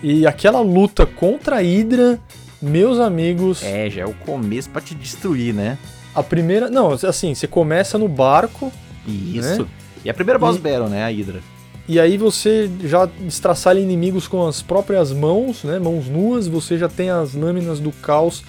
[0.02, 2.20] E aquela luta contra a Hydra,
[2.60, 3.62] meus amigos.
[3.62, 5.78] É, já é o começo pra te destruir, né?
[6.14, 6.68] A primeira.
[6.70, 8.70] Não, assim, você começa no barco.
[9.06, 9.62] Isso.
[9.62, 9.68] Né?
[10.04, 11.02] E a primeira boss E- battle, né?
[11.04, 11.40] A Hydra.
[11.86, 15.78] E aí você já estraçalha inimigos com as próprias mãos, né?
[15.78, 18.42] Mãos nuas, você já tem as lâminas do caos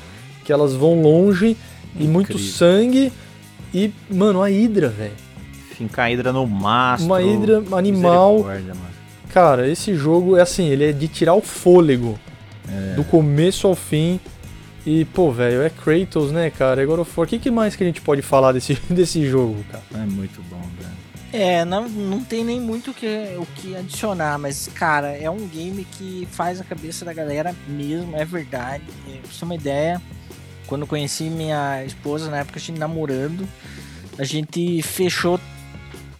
[0.45, 1.57] que elas vão longe
[1.99, 2.51] e muito Incrível.
[2.53, 3.13] sangue.
[3.73, 5.11] E, mano, a Hydra, velho.
[5.71, 7.07] Fincar a Hydra no mastro.
[7.07, 8.45] Uma Hydra animal.
[9.29, 12.17] Cara, esse jogo é assim, ele é de tirar o fôlego
[12.69, 12.93] É.
[12.95, 14.17] do começo ao fim.
[14.85, 16.81] E, pô, velho, é Kratos, né, cara?
[16.81, 17.25] É God of War.
[17.25, 19.83] O que, que mais que a gente pode falar desse, desse jogo, cara?
[19.93, 21.04] É muito bom, velho.
[21.35, 23.05] É, não, não tem nem muito o que,
[23.37, 28.15] o que adicionar, mas, cara, é um game que faz a cabeça da galera mesmo,
[28.15, 28.85] é verdade.
[29.09, 30.01] É, pra você ter uma ideia,
[30.65, 33.45] quando eu conheci minha esposa, na época a gente namorando,
[34.17, 35.37] a gente fechou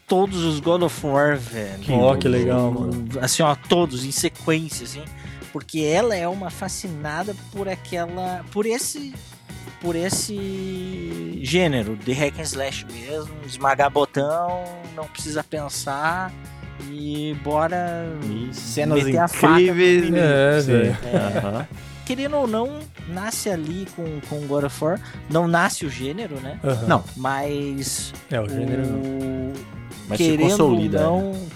[0.06, 1.80] todos os God of War, velho.
[1.80, 3.08] Que Ó, que legal, mano.
[3.22, 5.04] Assim, ó, todos, em sequência, assim.
[5.54, 8.44] Porque ela é uma fascinada por aquela.
[8.52, 9.14] por esse.
[9.82, 14.64] por esse gênero de hack and slash mesmo, esmagar botão,
[14.96, 16.32] não precisa pensar
[16.90, 19.98] e bora E cenas meter a faca no incríveis.
[20.04, 20.18] inimigo.
[20.18, 21.08] É, Sim.
[21.38, 21.68] Aham.
[22.06, 25.00] Querendo ou não, nasce ali com, com God of War,
[25.30, 26.60] não nasce o gênero, né?
[26.64, 26.88] Aham.
[26.88, 29.00] Não, Mas É, o gênero não.
[29.00, 29.54] o
[30.08, 31.00] mas se querendo ou consolida.
[31.00, 31.04] né?
[31.06, 31.48] não,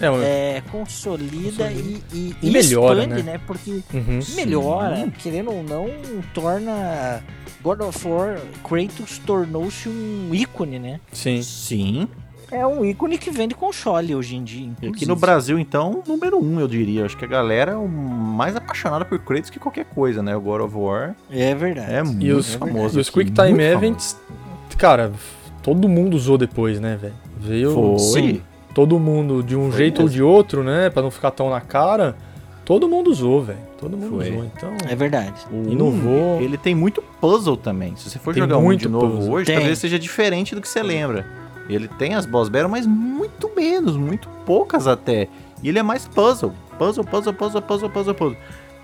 [0.00, 2.02] É, um- é, consolida, Consolida.
[2.12, 3.32] E, e, E melhora, expande, né?
[3.32, 3.40] né?
[3.44, 4.20] Porque uhum.
[4.36, 5.88] melhora, querendo ou não,
[6.32, 7.20] torna
[7.60, 11.00] God of War, Kratos tornou-se um ícone, né?
[11.12, 11.42] Sim.
[11.42, 12.08] Sim.
[12.50, 14.62] É um ícone que vende console hoje em dia.
[14.66, 15.06] E aqui inclusive.
[15.10, 17.04] no Brasil, então, número um, eu diria.
[17.04, 20.34] Acho que a galera é o mais apaixonada por Kratos que qualquer coisa, né?
[20.36, 21.92] O God of War É verdade.
[21.92, 22.98] é muito E os, famoso.
[22.98, 24.18] e os Quick Time Events,
[24.78, 25.12] cara,
[25.62, 27.14] todo mundo usou depois, né, velho?
[27.38, 28.12] Veio famoso.
[28.12, 28.22] Foi.
[28.22, 28.42] Sim.
[28.74, 30.16] todo mundo de um Foi jeito ou mesmo.
[30.16, 30.88] de outro, né?
[30.88, 32.16] Pra não ficar tão na cara.
[32.64, 33.58] Todo mundo usou, velho.
[33.78, 34.30] Todo mundo Foi.
[34.30, 34.44] usou.
[34.44, 35.34] Então, É verdade.
[35.52, 36.40] O Inovou.
[36.40, 37.94] ele tem muito puzzle também.
[37.96, 39.32] Se você for Tem jogar um muito de novo puzzle.
[39.34, 39.56] hoje, Tem.
[39.56, 41.26] talvez seja diferente do que você lembra.
[41.68, 45.28] Ele tem as boss battle, mas muito menos, muito poucas até.
[45.62, 46.52] E ele é mais puzzle.
[46.78, 48.36] Puzzle, puzzle, puzzle, puzzle, puzzle, puzzle.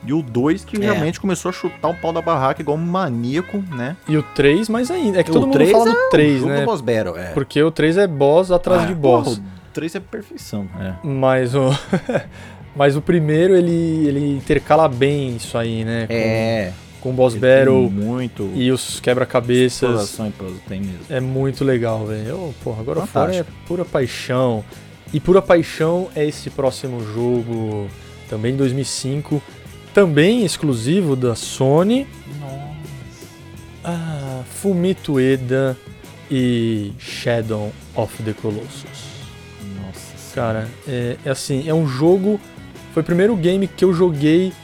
[0.06, 0.81] E o 2 que É.
[0.81, 3.97] realmente começou a chutar o pau da barraca igual um maníaco, né?
[4.06, 5.19] e o 3 mais ainda.
[5.20, 6.61] É que O todo mundo fala é do 3, jogo né?
[6.61, 7.31] do boss battle, é.
[7.32, 9.39] Porque o 3 é boss atrás Ah, de boss.
[9.39, 10.93] porra, o 3 é perfeição, é.
[11.02, 11.70] Mas o.
[12.77, 16.06] Mas o primeiro ele, ele intercala bem isso aí, né?
[16.09, 16.73] Com, É.
[17.05, 20.19] com boss ele battle muito e os quebra-cabeças.
[20.67, 21.01] tem mesmo.
[21.11, 22.55] É muito legal, velho.
[22.65, 23.67] Porra, agora fora é Fantástico.
[23.69, 24.65] pura paixão.
[25.13, 27.89] E pura paixão é esse próximo jogo,
[28.29, 29.41] também em 2005,
[29.93, 32.07] também exclusivo da Sony.
[33.85, 35.77] Ah, Fumito Ueda
[36.31, 39.13] e Shadow of the Colossus.
[39.77, 42.41] Nossa Cara, é, é assim, é um jogo.
[42.95, 44.55] Foi o primeiro game que eu joguei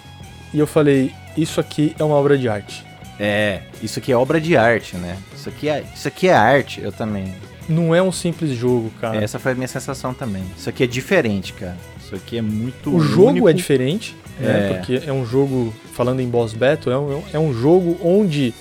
[0.55, 2.85] e eu falei, isso aqui é uma obra de arte.
[3.19, 5.17] É, isso aqui é obra de arte, né?
[5.35, 7.35] Isso aqui é, isso aqui é arte, eu também.
[7.69, 9.23] Não é um simples jogo, cara.
[9.23, 10.43] Essa foi a minha sensação também.
[10.57, 11.77] Isso aqui é diferente, cara.
[12.03, 13.49] Isso aqui é muito O jogo único.
[13.49, 14.71] é diferente, né?
[14.71, 14.75] É.
[14.75, 18.53] Porque é um jogo, falando em boss battle, é um, é um jogo onde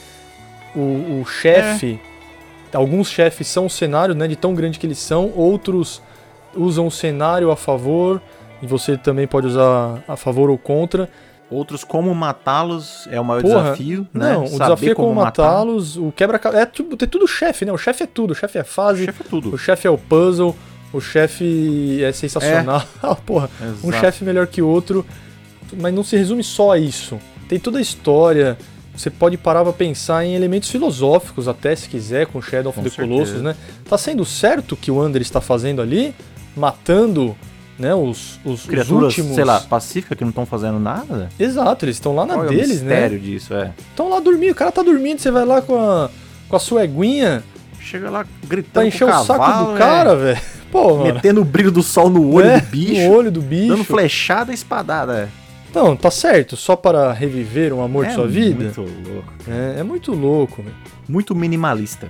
[0.75, 1.99] o, o chefe,
[2.73, 4.27] alguns chefes são o cenário, né?
[4.27, 6.01] De tão grande que eles são, outros
[6.55, 8.21] usam o cenário a favor,
[8.61, 11.09] e você também pode usar a favor ou contra.
[11.51, 14.33] Outros, como matá-los é o maior Porra, desafio, né?
[14.33, 15.43] Não, o Saber desafio é como matar.
[15.43, 17.71] matá-los, o quebra É tudo, tem tudo chefe, né?
[17.71, 19.53] O chefe é tudo, o chefe é O fase, chefe é tudo.
[19.53, 20.55] o chefe é o puzzle,
[20.93, 22.83] o chefe é sensacional.
[23.25, 23.49] Porra,
[23.83, 23.97] um Exato.
[24.05, 25.03] chefe melhor que outro,
[25.79, 27.17] mas não se resume só a isso.
[27.47, 28.55] Tem toda a história.
[28.95, 32.83] Você pode parar pra pensar em elementos filosóficos até, se quiser, com Shadow of Com
[32.83, 33.07] the certeza.
[33.13, 33.55] Colossus, né?
[33.89, 36.13] Tá sendo certo o que o Under está fazendo ali?
[36.55, 37.35] Matando,
[37.79, 39.35] né, os, os, os Criaturas, últimos...
[39.35, 41.29] sei lá, pacífica que não estão fazendo nada?
[41.39, 42.89] Exato, eles estão lá na Qual é o deles, né?
[42.89, 43.71] mistério disso, é.
[43.89, 46.09] Estão lá dormindo, o cara tá dormindo, você vai lá com a,
[46.47, 47.43] com a sua eguinha
[47.89, 49.77] Chega lá gritando pra com encher o saco cavalo, do é.
[49.79, 50.41] cara, velho.
[50.71, 51.13] Pô, mano.
[51.13, 52.59] Metendo o brilho do sol no olho né?
[52.59, 53.01] do bicho.
[53.01, 53.69] No olho do bicho.
[53.69, 55.27] Dando flechada e espadada, é.
[55.73, 58.65] Não, tá certo, só para reviver um amor é de sua vida.
[58.65, 59.33] muito louco.
[59.47, 60.75] É, é muito louco, velho.
[61.07, 62.09] Muito minimalista.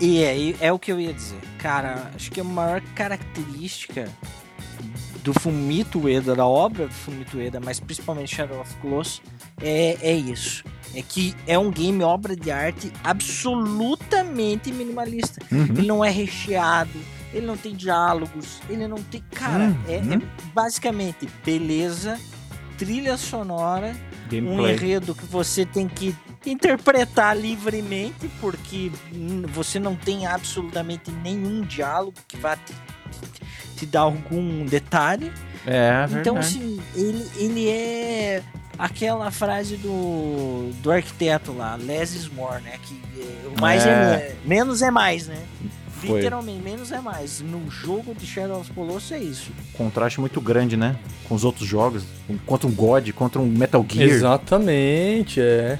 [0.00, 1.38] E é, e é o que eu ia dizer.
[1.58, 4.08] Cara, acho que a maior característica
[5.22, 9.22] do Fumito Ueda, da obra do Fumito Ueda, mas principalmente Shadow of Colossus,
[9.60, 10.64] é, é isso.
[10.94, 15.40] É que é um game obra de arte absolutamente minimalista.
[15.50, 15.62] Uhum.
[15.64, 16.90] Ele não é recheado,
[17.32, 19.22] ele não tem diálogos, ele não tem.
[19.30, 20.14] Cara, é, Uhum.
[20.14, 20.20] é
[20.52, 22.18] basicamente beleza,
[22.76, 23.94] trilha sonora,
[24.26, 24.74] um Gameplay.
[24.74, 28.90] enredo que você tem que interpretar livremente, porque
[29.54, 32.74] você não tem absolutamente nenhum diálogo que vá te,
[33.76, 35.32] te dar algum detalhe.
[35.66, 36.38] É, Então, verdade.
[36.38, 38.42] assim, ele, ele é
[38.78, 42.78] aquela frase do, do arquiteto lá, less is more, né?
[42.82, 43.90] Que é, o mais é.
[43.90, 44.36] É.
[44.44, 45.38] menos é mais, né?
[46.00, 46.18] Foi.
[46.18, 47.40] Literalmente, menos é mais.
[47.40, 49.52] No jogo de Shadow of Colossus é isso.
[49.74, 50.96] contraste muito grande, né?
[51.28, 52.02] Com os outros jogos.
[52.44, 54.08] Contra um God, contra um Metal Gear.
[54.08, 55.78] Exatamente, é.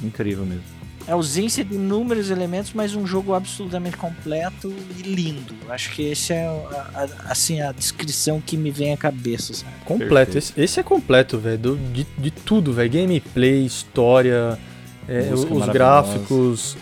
[0.00, 0.77] Incrível mesmo.
[1.08, 5.54] A ausência de inúmeros elementos, mas um jogo absolutamente completo e lindo.
[5.68, 9.72] Acho que esse é a, a- assim a descrição que me vem à cabeça, sabe?
[9.86, 10.36] Completo.
[10.36, 11.78] Esse, esse é completo, velho.
[11.92, 12.90] De, de tudo, velho.
[12.90, 14.58] Gameplay, história,
[15.08, 16.76] é, os gráficos.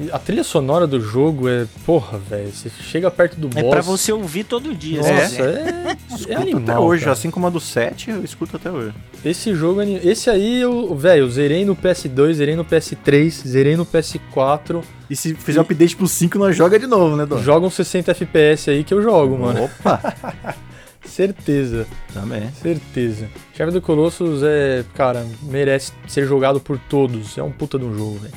[0.00, 1.66] E A trilha sonora do jogo é.
[1.84, 2.50] Porra, velho.
[2.52, 3.70] Você chega perto do É boss.
[3.70, 4.98] pra você ouvir todo dia.
[4.98, 5.96] Nossa, se quiser.
[6.28, 6.62] é, é animal.
[6.62, 7.12] até hoje, cara.
[7.12, 8.94] assim como a do 7, eu escuto até hoje.
[9.24, 13.76] Esse jogo, é esse aí, eu, velho, eu zerei no PS2, zerei no PS3, zerei
[13.76, 14.82] no PS4.
[15.10, 17.38] E se fizer o update pro 5, nós joga de novo, né, Dom?
[17.42, 19.64] Joga uns 60 FPS aí que eu jogo, mano.
[19.64, 20.54] Opa!
[21.04, 22.50] Certeza, Também.
[22.60, 23.28] certeza.
[23.56, 27.38] Chave do Colossus é, cara, merece ser jogado por todos.
[27.38, 28.34] É um puta de um jogo, velho.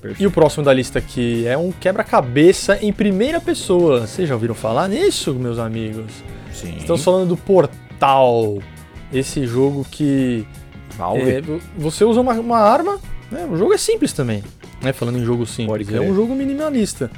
[0.00, 0.22] Perfeito.
[0.22, 4.06] E o próximo da lista aqui é um quebra-cabeça em primeira pessoa.
[4.06, 6.10] Vocês já ouviram falar nisso, meus amigos?
[6.52, 6.76] Sim.
[6.78, 8.58] Estamos falando do Portal.
[9.12, 10.46] Esse jogo que
[10.96, 11.30] Valve.
[11.30, 11.42] é,
[11.76, 12.98] você usa uma, uma arma,
[13.30, 13.46] né?
[13.50, 14.42] O jogo é simples também,
[14.80, 14.92] né?
[14.92, 17.10] Falando em jogo simples, é um jogo minimalista.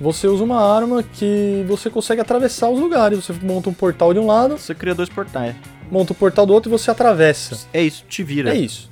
[0.00, 3.24] você usa uma arma que você consegue atravessar os lugares.
[3.24, 5.54] Você monta um portal de um lado, Você cria dois portais.
[5.90, 7.66] monta o portal do outro e você atravessa.
[7.72, 8.52] É isso, te vira.
[8.54, 8.88] É isso.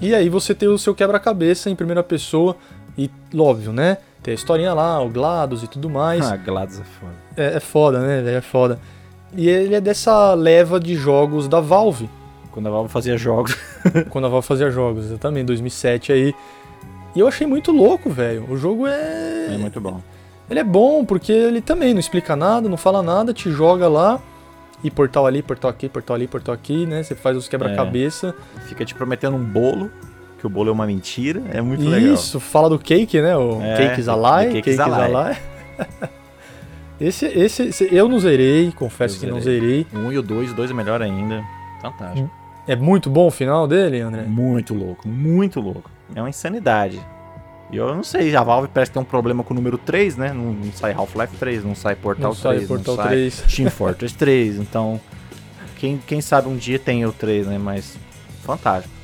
[0.00, 2.56] E aí você tem o seu quebra-cabeça em primeira pessoa
[2.96, 3.98] e, óbvio, né?
[4.22, 6.24] Tem a historinha lá, o GLaDOS e tudo mais.
[6.26, 7.14] Ah, GLaDOS é foda.
[7.36, 8.36] É, é foda, né, velho?
[8.36, 8.78] É foda.
[9.34, 12.08] E ele é dessa leva de jogos da Valve.
[12.50, 13.56] Quando a Valve fazia jogos.
[14.10, 16.34] quando a Valve fazia jogos, exatamente, 2007 aí.
[17.14, 18.46] E eu achei muito louco, velho.
[18.50, 19.54] O jogo é.
[19.54, 20.00] É muito bom.
[20.50, 24.20] Ele é bom porque ele também não explica nada, não fala nada, te joga lá.
[24.84, 27.02] E portal ali, portal aqui, portal ali, portal aqui, né?
[27.02, 28.34] Você faz os quebra-cabeça.
[28.66, 29.90] Fica te prometendo um bolo,
[30.38, 31.42] que o bolo é uma mentira.
[31.52, 32.14] É muito legal.
[32.14, 33.36] Isso, fala do cake, né?
[33.36, 35.36] O É, Cake is a lie, the Cake cake lie.
[37.00, 39.86] esse, esse, esse- eu não zerei, confesso Eu que não zerei.
[39.92, 41.42] 1 e o 2, o 2 é melhor ainda.
[41.82, 42.30] Fantástico.
[42.68, 44.22] É muito bom o final dele, André?
[44.22, 45.90] Muito louco, muito louco.
[46.14, 47.00] É uma insanidade.
[47.72, 50.16] E eu não sei, a Valve parece que tem um problema com o número 3,
[50.16, 50.32] né?
[50.32, 53.42] Não, não sai Half-Life 3, não sai Portal Não sai 3, Portal não sai 3.
[53.56, 54.56] Team Fortress 3.
[54.58, 55.00] Então,
[55.76, 57.58] quem, quem sabe um dia tem o 3, né?
[57.58, 57.98] Mas,
[58.44, 58.94] fantástico.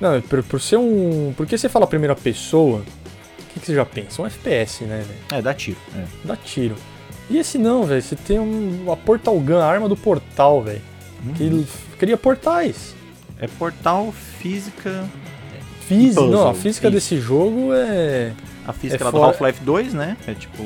[0.00, 1.32] Não, por, por ser um.
[1.36, 4.22] Porque você fala primeira pessoa, o que, que você já pensa?
[4.22, 5.38] Um FPS, né, velho?
[5.38, 5.78] É, dá tiro.
[5.96, 6.04] É.
[6.24, 6.76] Dá tiro.
[7.28, 8.02] E esse não, velho.
[8.02, 10.80] Você tem um, uma Portal Gun, a arma do portal, velho.
[11.36, 11.58] Que Uhum.
[11.58, 11.66] l-
[11.98, 12.94] cria portais.
[13.38, 15.04] É portal, física.
[15.86, 16.20] Física.
[16.20, 16.94] Puzzle, Não, a física isso.
[16.94, 18.32] desse jogo é.
[18.66, 20.16] A física É do Half-Life 2, né?
[20.26, 20.62] É tipo.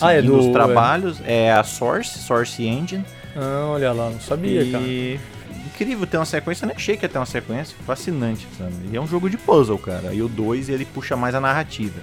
[0.00, 1.20] Ah, é do- os trabalhos.
[1.26, 1.52] É.
[1.52, 3.04] a Source, Source Engine.
[3.36, 4.84] Ah, olha lá, não sabia, cara.
[4.84, 5.18] e.
[5.66, 7.76] Incrível ter uma sequência, eu nem achei que ia ter uma sequência.
[7.86, 8.72] Fascinante, sabe?
[8.90, 10.14] E é um jogo de puzzle, cara.
[10.14, 12.00] E o 2 ele puxa mais a narrativa.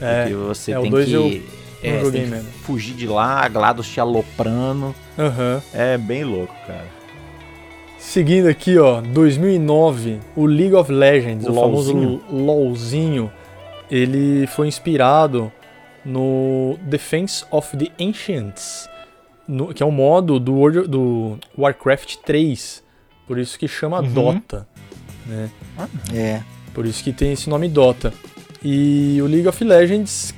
[0.00, 1.12] É, Porque você é, o tem dois que.
[1.12, 1.40] eu
[1.82, 4.92] é, tem que fugir de lá, GLaDOS te aloprando.
[5.16, 5.62] Aham.
[5.72, 6.86] É bem louco, cara.
[8.06, 13.32] Seguindo aqui, ó, 2009, o League of Legends, O o, famoso LOLzinho.
[13.90, 15.50] Ele foi inspirado
[16.04, 18.88] no Defense of the Ancients,
[19.48, 22.84] no- que é um modo do, World, do Warcraft 3,
[23.26, 24.08] por isso que chama Uhum.
[24.12, 24.68] Dota,
[25.26, 25.50] né?
[26.14, 26.40] É.
[26.74, 28.12] Por isso que tem esse nome Dota.
[28.62, 30.34] E o League of Legends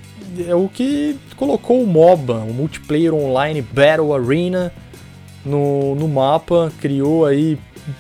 [0.49, 4.73] é o que colocou o MOBA, o Multiplayer Online Battle Arena,
[5.47, 7.59] no, no mapa, criou aí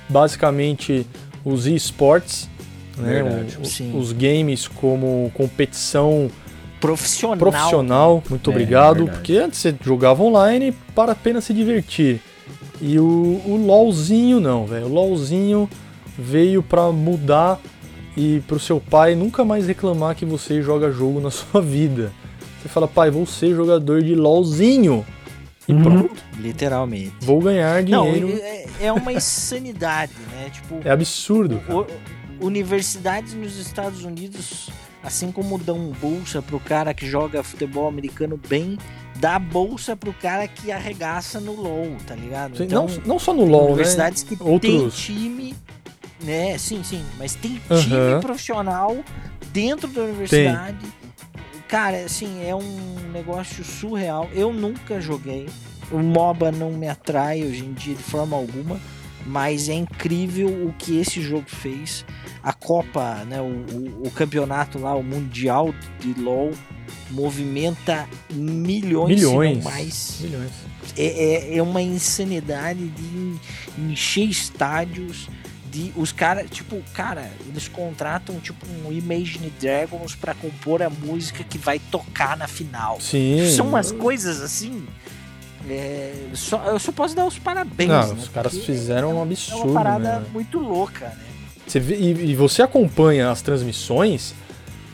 [0.09, 1.06] basicamente
[1.44, 2.48] os esportes,
[2.98, 3.23] né?
[3.93, 6.28] O- os games como competição
[6.81, 7.36] Profissional.
[7.39, 8.23] profissional.
[8.28, 9.16] Muito É, obrigado, verdade.
[9.18, 12.20] porque antes você jogava online para apenas se divertir.
[12.81, 13.05] E o,
[13.47, 14.86] o LOLzinho não, velho.
[14.86, 15.68] O LOLzinho
[16.18, 17.59] veio pra mudar
[18.16, 22.12] e pro seu pai nunca mais reclamar que você joga jogo na sua vida.
[22.62, 25.05] Você fala, pai, vou ser jogador de LOLzinho.
[25.68, 25.82] E Uhum.
[25.82, 27.12] pronto, Literalmente.
[27.20, 28.38] vou ganhar Não, dinheiro.
[28.40, 30.48] é, é uma insanidade, né?
[30.52, 34.68] Tipo, É absurdo, o- universidades nos Estados Unidos,
[35.02, 38.78] assim como dão bolsa pro cara que joga futebol americano bem,
[39.16, 42.56] dá bolsa pro cara que arregaça no LoL, tá ligado?
[42.59, 43.72] Sim, Então, não, não só no LoL, né?
[43.72, 45.55] universidades que tem Outros- time,
[46.22, 46.56] né?
[46.59, 48.97] Sim, sim, mas tem time profissional
[49.52, 50.86] dentro da universidade.
[51.68, 54.28] Cara, assim, é um negócio surreal.
[54.32, 55.48] Eu nunca joguei.
[55.90, 58.80] O MOBA não me atrai hoje em dia de forma alguma,
[59.24, 62.05] mas é incrível o que esse jogo fez.
[62.43, 66.51] A Copa, né, o, o- o campeonato lá, o Mundial de LoL,
[67.10, 69.64] movimenta milhões, Milhões.
[69.64, 70.51] mais Milhões.
[70.97, 71.05] é,
[71.52, 73.40] é, é uma insanidade de en-
[73.90, 75.28] encher estádios.
[75.77, 81.44] De, os caras, tipo, cara, eles contratam tipo um Imagine Dragons pra compor a música
[81.44, 82.98] que vai tocar na final.
[82.98, 83.47] Sim.
[83.55, 84.86] São umas coisas assim.
[85.69, 87.90] é, só, eu só posso dar os parabéns.
[87.90, 88.23] Não, né?
[88.23, 90.27] os caras Porque fizeram um É absurdo, uma parada né?
[90.32, 91.24] muito louca, né?
[91.66, 94.32] Você vê- e, e você acompanha as transmissões,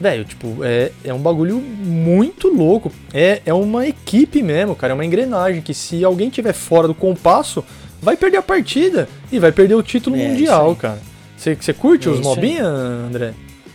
[0.01, 2.91] velho, tipo, é, é um bagulho muito louco.
[3.15, 6.95] É, é uma equipe mesmo, cara, é uma engrenagem que se alguém tiver fora do
[6.95, 7.65] compasso,
[8.01, 10.99] vai perder a partida e vai perder o título É, mundial, cara.
[11.37, 12.25] Você, você curte É os aí.
[12.25, 13.33] mobinha, André?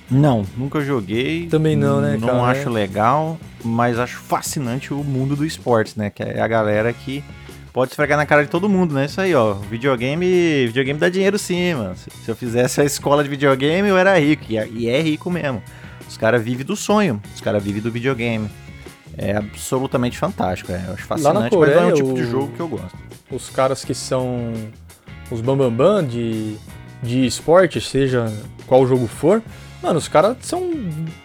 [0.09, 1.47] Não, nunca joguei.
[1.47, 2.43] Também não, né, Não cara?
[2.51, 6.09] acho legal, mas acho fascinante o mundo do esportes, né?
[6.09, 7.21] Que é a galera que
[7.73, 9.05] pode esfregar na cara de todo mundo, né?
[9.05, 9.53] Isso aí, ó.
[9.55, 11.95] Videogame, videogame dá dinheiro sim, mano.
[11.97, 14.45] Se, se eu fizesse a escola de videogame, eu era rico.
[14.47, 15.61] E é, e é rico mesmo.
[16.07, 17.21] Os caras vivem do sonho.
[17.35, 18.47] Os caras vivem do videogame.
[19.17, 20.75] É absolutamente fantástico, é.
[20.87, 22.59] Eu acho Lá na fascinante, mas não é Coreia, um tipo de o- jogo que
[22.61, 22.95] eu gosto.
[23.29, 24.53] Os caras que são
[25.31, 26.55] os bambambam de,
[27.03, 28.31] de esporte, seja
[28.65, 29.41] qual jogo for,
[29.81, 30.71] mano, os caras são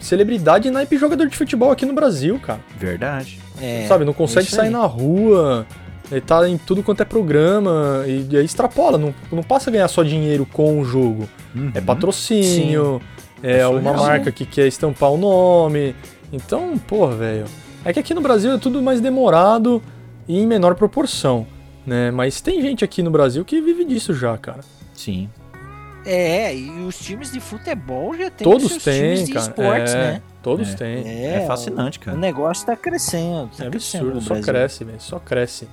[0.01, 2.61] celebridade naipe jogador de futebol aqui no Brasil, cara.
[2.79, 3.41] Verdade.
[3.61, 4.73] É, Sabe, não consegue isso sair aí.
[4.73, 5.67] na rua,
[6.11, 9.73] ele tá em tudo quanto é programa, e, e aí extrapola, não, não passa a
[9.73, 11.29] ganhar só dinheiro com o jogo.
[11.75, 11.85] É Uhum.
[11.85, 13.01] patrocínio,
[13.43, 15.95] é É uma marca que quer estampar o nome.
[16.33, 17.45] Então, porra, velho.
[17.85, 19.83] É que aqui no Brasil é tudo mais demorado
[20.29, 21.47] e em menor proporção,
[21.87, 22.11] né?
[22.11, 24.61] Mas tem gente aqui no Brasil que vive disso já, cara.
[24.95, 25.29] Sim.
[26.05, 29.47] É, e os times de futebol já tem Todos seus têm, times de cara.
[29.47, 30.23] esportes, é, né?
[30.43, 30.75] Todos É.
[30.75, 31.09] têm.
[31.09, 32.17] É, fascinante, O cara.
[32.17, 33.51] negócio tá crescendo.
[33.57, 35.69] Tá É crescendo absurdo, só cresce, velho, só cresce.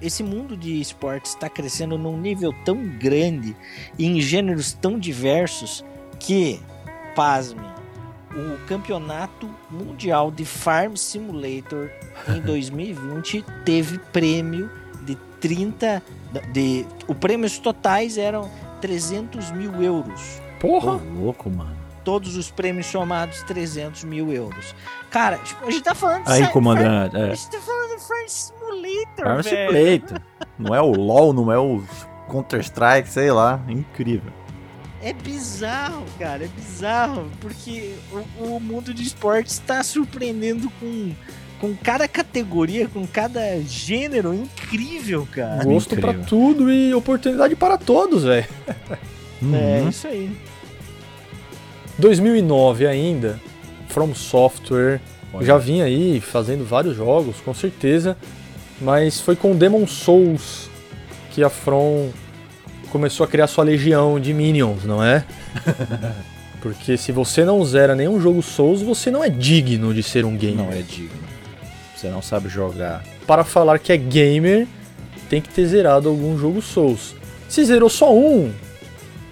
[0.00, 3.54] Esse mundo de esportes está crescendo num nível tão grande
[3.98, 5.84] e em gêneros tão diversos
[6.18, 6.60] que,
[7.14, 7.60] pasme,
[8.34, 11.90] o campeonato mundial de Farm Simulator
[12.34, 14.70] em 2020 teve prêmio
[15.40, 16.02] 30.
[16.52, 18.50] De, o prêmios totais eram
[18.80, 20.40] 300 mil euros.
[20.60, 21.00] Pô, Porra!
[21.18, 21.76] louco, mano.
[22.04, 24.74] Todos os prêmios somados, 300 mil euros.
[25.10, 27.12] Cara, tipo, a gente tá falando de Aí, comandante.
[27.12, 27.32] Farm- É.
[27.32, 29.72] A gente tá falando de Farm Simulator, Farm velho.
[30.06, 30.22] Simulator.
[30.58, 31.82] Não é o LoL, não é o
[32.28, 33.60] Counter-Strike, sei lá.
[33.68, 34.32] Incrível.
[35.02, 37.94] É bizarro, cara, é bizarro, porque
[38.38, 41.12] o, o mundo de esportes está surpreendendo com,
[41.60, 45.64] com cada categoria, com cada gênero incrível, cara.
[45.64, 46.14] Gosto incrível.
[46.14, 48.46] pra tudo e oportunidade para todos, velho.
[49.52, 49.88] É Uhum.
[49.88, 50.30] isso aí.
[51.98, 53.40] 2009 ainda,
[53.88, 55.00] From Software
[55.32, 55.46] Olha.
[55.46, 58.16] já vinha aí fazendo vários jogos, com certeza,
[58.80, 60.68] mas foi com Demon Souls
[61.30, 62.10] que a From
[62.90, 65.24] começou a criar sua legião de minions, não é?
[66.60, 70.36] Porque se você não zera nenhum jogo Souls, você não é digno de ser um
[70.36, 70.56] gamer.
[70.66, 71.25] Não é digno.
[71.96, 73.02] Você não sabe jogar.
[73.26, 74.68] Para falar que é gamer,
[75.30, 77.14] tem que ter zerado algum jogo Souls.
[77.48, 78.52] Se zerou só um,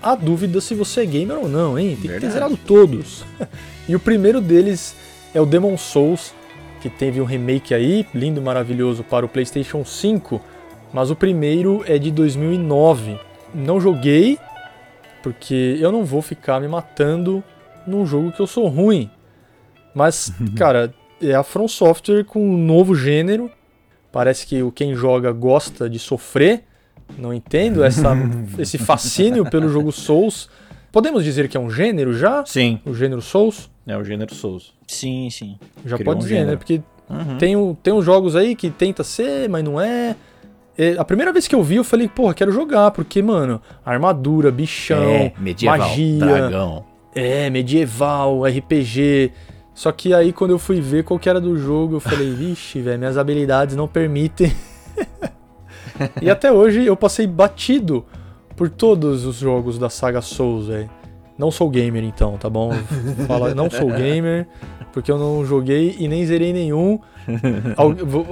[0.03, 1.89] há dúvida se você é gamer ou não, hein?
[1.89, 2.33] Tem que ter Verdade.
[2.33, 3.25] zerado todos.
[3.87, 4.97] e o primeiro deles
[5.35, 6.35] é o Demon Souls,
[6.81, 10.41] que teve um remake aí, lindo, maravilhoso, para o PlayStation 5.
[10.93, 13.19] Mas o primeiro é de 2009.
[13.55, 14.39] Não joguei,
[15.23, 17.45] porque eu não vou ficar me matando
[17.87, 19.11] num jogo que eu sou ruim.
[19.95, 20.95] Mas, cara,
[21.31, 23.51] é a From Software com um novo gênero.
[24.13, 26.63] Parece que o quem joga gosta de sofrer.
[27.19, 28.13] Não entendo essa,
[28.59, 30.49] esse fascínio pelo jogo Souls.
[30.93, 32.45] Podemos dizer que é um gênero já?
[32.47, 32.81] Sim.
[32.87, 33.71] O gênero Souls?
[33.87, 34.73] É o gênero Souls.
[34.87, 35.59] Sim, sim.
[35.85, 36.41] Já Criou pode um dizer, né?
[36.41, 36.59] gênero.
[36.59, 36.81] Porque
[37.11, 37.37] Uhum.
[37.37, 40.17] tem, o- tem uns jogos aí que tenta ser, mas não é.
[40.79, 44.51] É, A primeira vez que eu vi, eu falei, porra, quero jogar, porque, mano, armadura,
[44.51, 46.85] bichão, é, medieval, magia, dragão.
[47.15, 49.31] é, medieval, RPG.
[49.75, 52.81] Só que aí quando eu fui ver qual que era do jogo, eu falei, vixe,
[52.81, 54.53] velho, minhas habilidades não permitem.
[56.23, 58.05] e até hoje eu passei batido
[58.57, 60.89] por todos os jogos da saga Souls, velho.
[61.37, 62.71] Não sou gamer então, tá bom?
[63.27, 64.47] Fala, não sou gamer,
[64.93, 67.01] porque eu não joguei e nem zerei nenhum.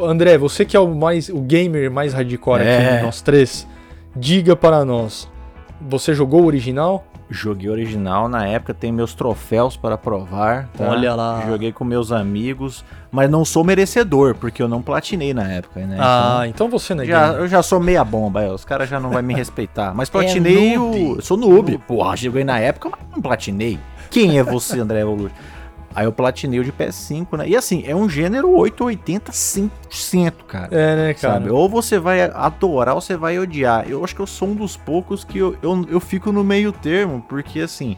[0.04, 2.96] André, você que é o mais o gamer mais hardcore aqui É.
[2.98, 3.66] de nós três,
[4.14, 5.28] diga para nós.
[5.80, 7.04] Você jogou o original?
[7.32, 10.68] Joguei original na época, tem meus troféus para provar.
[10.76, 10.84] tá?
[10.88, 11.42] Olha lá.
[11.48, 15.96] Joguei com meus amigos, mas não sou merecedor, porque eu não platinei na época, né?
[15.98, 18.88] Ah, então você não é Então, já, eu já sou meia bomba, aí, os caras
[18.88, 19.92] já não vão me respeitar.
[19.94, 20.98] Mas platinei noob.
[20.98, 21.16] o.
[21.16, 21.78] Eu sou noob.
[21.78, 23.78] Porra, joguei na época, mas não platinei.
[24.10, 25.34] Quem é você, André Evolution?
[25.94, 27.48] Aí eu platinei o de PS5, né?
[27.48, 30.68] E assim, é um gênero 880 100%, cara.
[30.70, 31.34] É, né, cara?
[31.34, 31.50] Sabe?
[31.50, 33.88] Ou você vai adorar ou você vai odiar.
[33.88, 36.72] Eu acho que eu sou um dos poucos que eu, eu, eu fico no meio
[36.72, 37.96] termo, porque assim,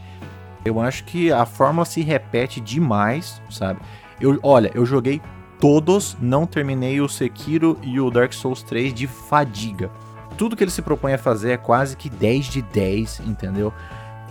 [0.65, 3.81] eu acho que a fórmula se repete demais, sabe?
[4.21, 5.21] Eu, olha, eu joguei
[5.61, 9.91] todos, não terminei o Sekiro e o Dark Souls 3 de fadiga.
[10.37, 13.73] Tudo que ele se propõe a fazer é quase que 10 de 10, entendeu?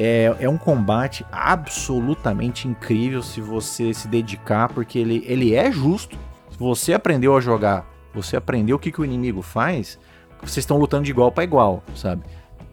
[0.05, 6.17] É, é um combate absolutamente incrível se você se dedicar, porque ele, ele é justo.
[6.49, 9.97] Se você aprendeu a jogar, você aprendeu o que, que o inimigo faz,
[10.41, 12.21] vocês estão lutando de igual para igual, sabe?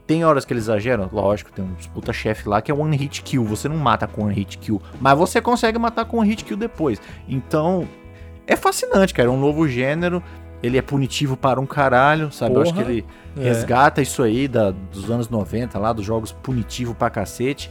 [0.09, 3.23] Tem horas que eles exageram, lógico, tem um disputa chefe lá que é one hit
[3.23, 6.45] kill, você não mata com one hit kill, mas você consegue matar com one hit
[6.45, 7.01] kill depois.
[7.29, 7.87] Então,
[8.45, 10.21] é fascinante, cara, é um novo gênero,
[10.63, 12.55] ele é punitivo para um caralho, sabe?
[12.55, 12.91] Eu acho que Porra.
[12.93, 13.05] ele
[13.37, 13.43] É.
[13.45, 17.71] resgata isso aí da, dos anos 90 lá, dos jogos punitivo pra cacete.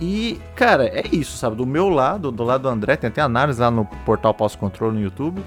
[0.00, 1.56] E, cara, é isso, sabe?
[1.56, 5.00] Do meu lado, do lado do André, tem até análise lá no portal Pós-Controle no
[5.02, 5.40] YouTube.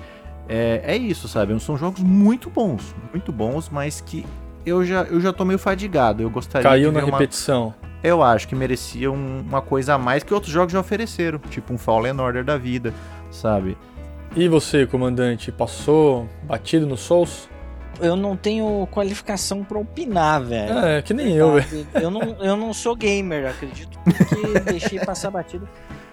[0.48, 1.58] É, é isso, sabe?
[1.60, 4.26] São jogos muito bons, muito bons, mas que
[4.66, 6.24] eu já, eu já tô meio fadigado.
[6.24, 7.12] Eu gostaria Caiu na uma...
[7.12, 7.74] repetição.
[8.02, 11.72] Eu acho que merecia um- uma coisa a mais que outros jogos já ofereceram, tipo
[11.74, 12.94] um Fallen Order da vida,
[13.30, 13.78] sabe?
[14.36, 17.50] E você, comandante, passou batido no Souls?
[18.00, 20.78] Eu não tenho qualificação pra opinar, velho.
[20.80, 21.88] É, que nem eu, velho.
[21.94, 25.68] Eu não, eu não sou gamer, acredito, porque deixei passar batido.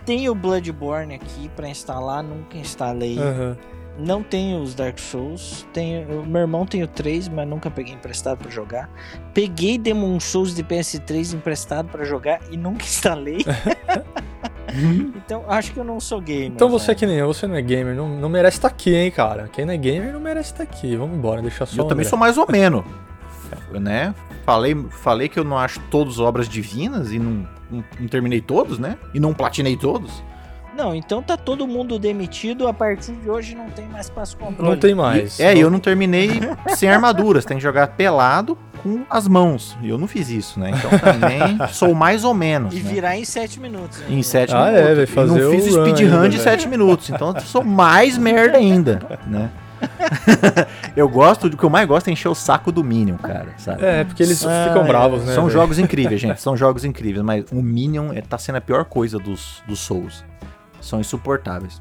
[0.05, 3.18] Tenho o Bloodborne aqui pra instalar, nunca instalei.
[3.18, 3.56] Aham.
[3.98, 5.66] Não tenho os Dark Souls.
[5.72, 8.90] Tenho, o meu irmão tem o 3, mas nunca peguei emprestado pra jogar.
[9.32, 13.38] Peguei Demon Souls de PS3 emprestado pra jogar e nunca instalei.
[15.16, 16.52] então, acho que eu não sou gamer.
[16.52, 16.98] Então você é velho.
[16.98, 19.48] que nem eu, você não é gamer, não, não merece estar aqui, hein, cara.
[19.52, 20.97] Quem não é gamer não merece estar aqui.
[20.97, 21.82] Vamos embora, deixa só.
[21.82, 22.84] eu também sou mais ou menos.
[23.72, 24.14] né?
[24.44, 28.78] Falei, falei que eu não acho todos obras divinas e não, não, não terminei todos,
[28.78, 28.97] né?
[29.12, 30.22] E não platinei todos.
[30.76, 32.68] Não, então tá todo mundo demitido.
[32.68, 34.70] A partir de hoje não tem mais passo controle.
[34.70, 35.38] Não tem mais.
[35.38, 36.28] E- é, e eu não terminei
[36.76, 37.44] sem armaduras.
[37.44, 39.76] Tem que jogar pelado com as mãos.
[39.82, 40.70] E eu não fiz isso, né?
[40.74, 42.74] Então também sou mais ou menos.
[42.74, 42.90] E né?
[42.90, 43.98] virar em 7 minutos.
[44.00, 44.06] né?
[44.10, 44.86] Em 7 Ah, minutos.
[44.90, 46.40] é, vai fazer não o fiz run speedrun de velho.
[46.42, 47.10] 7 minutos.
[47.10, 49.50] Então eu sou mais merda ainda, né?
[50.96, 53.84] eu gosto, do que eu mais gosto é encher o saco do Minion, cara, sabe?
[53.84, 54.86] É, porque eles Ah, ficam é.
[54.86, 55.34] bravos, né?
[55.34, 55.52] São velho?
[55.52, 56.40] jogos incríveis, gente.
[56.40, 60.24] São jogos incríveis, mas o Minion é, tá sendo a pior coisa dos, dos Souls.
[60.80, 61.80] São insuportáveis.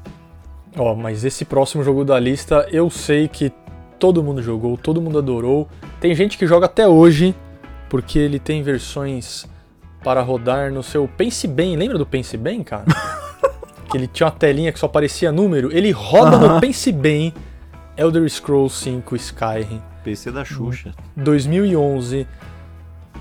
[0.76, 3.52] Ó, mas esse próximo jogo da lista eu sei que
[3.98, 5.68] todo mundo jogou, todo mundo adorou.
[6.00, 7.34] Tem gente que joga até hoje,
[7.88, 9.46] porque ele tem versões
[10.04, 11.76] para rodar no seu Pense Bem.
[11.76, 12.84] Lembra do Pense Bem, cara?
[13.90, 15.74] que ele tinha uma telinha que só aparecia número.
[15.76, 16.60] Ele roda no Aham.
[16.60, 17.32] Pense Bem
[17.96, 20.92] Elder Scrolls 5 Skyrim PC da Xuxa.
[21.16, 22.26] 2011.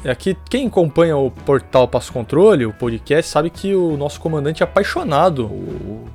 [0.03, 4.63] Aqui, quem acompanha o portal Passo Controle, o podcast, sabe que o nosso comandante é
[4.63, 5.49] apaixonado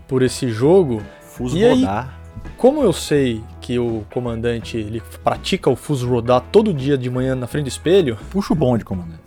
[0.06, 1.02] por esse jogo.
[1.20, 1.80] Fuso E aí?
[1.80, 2.20] rodar.
[2.56, 7.34] Como eu sei que o comandante ele pratica o fuso rodar todo dia de manhã
[7.34, 9.20] na frente do espelho, Puxa o bonde, comandante.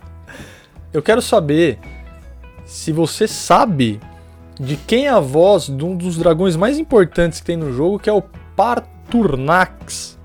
[0.92, 1.78] eu quero saber
[2.64, 4.00] se você sabe
[4.58, 7.98] de quem é a voz de um dos dragões mais importantes que tem no jogo,
[7.98, 8.22] que é o
[8.56, 10.18] Parturnax.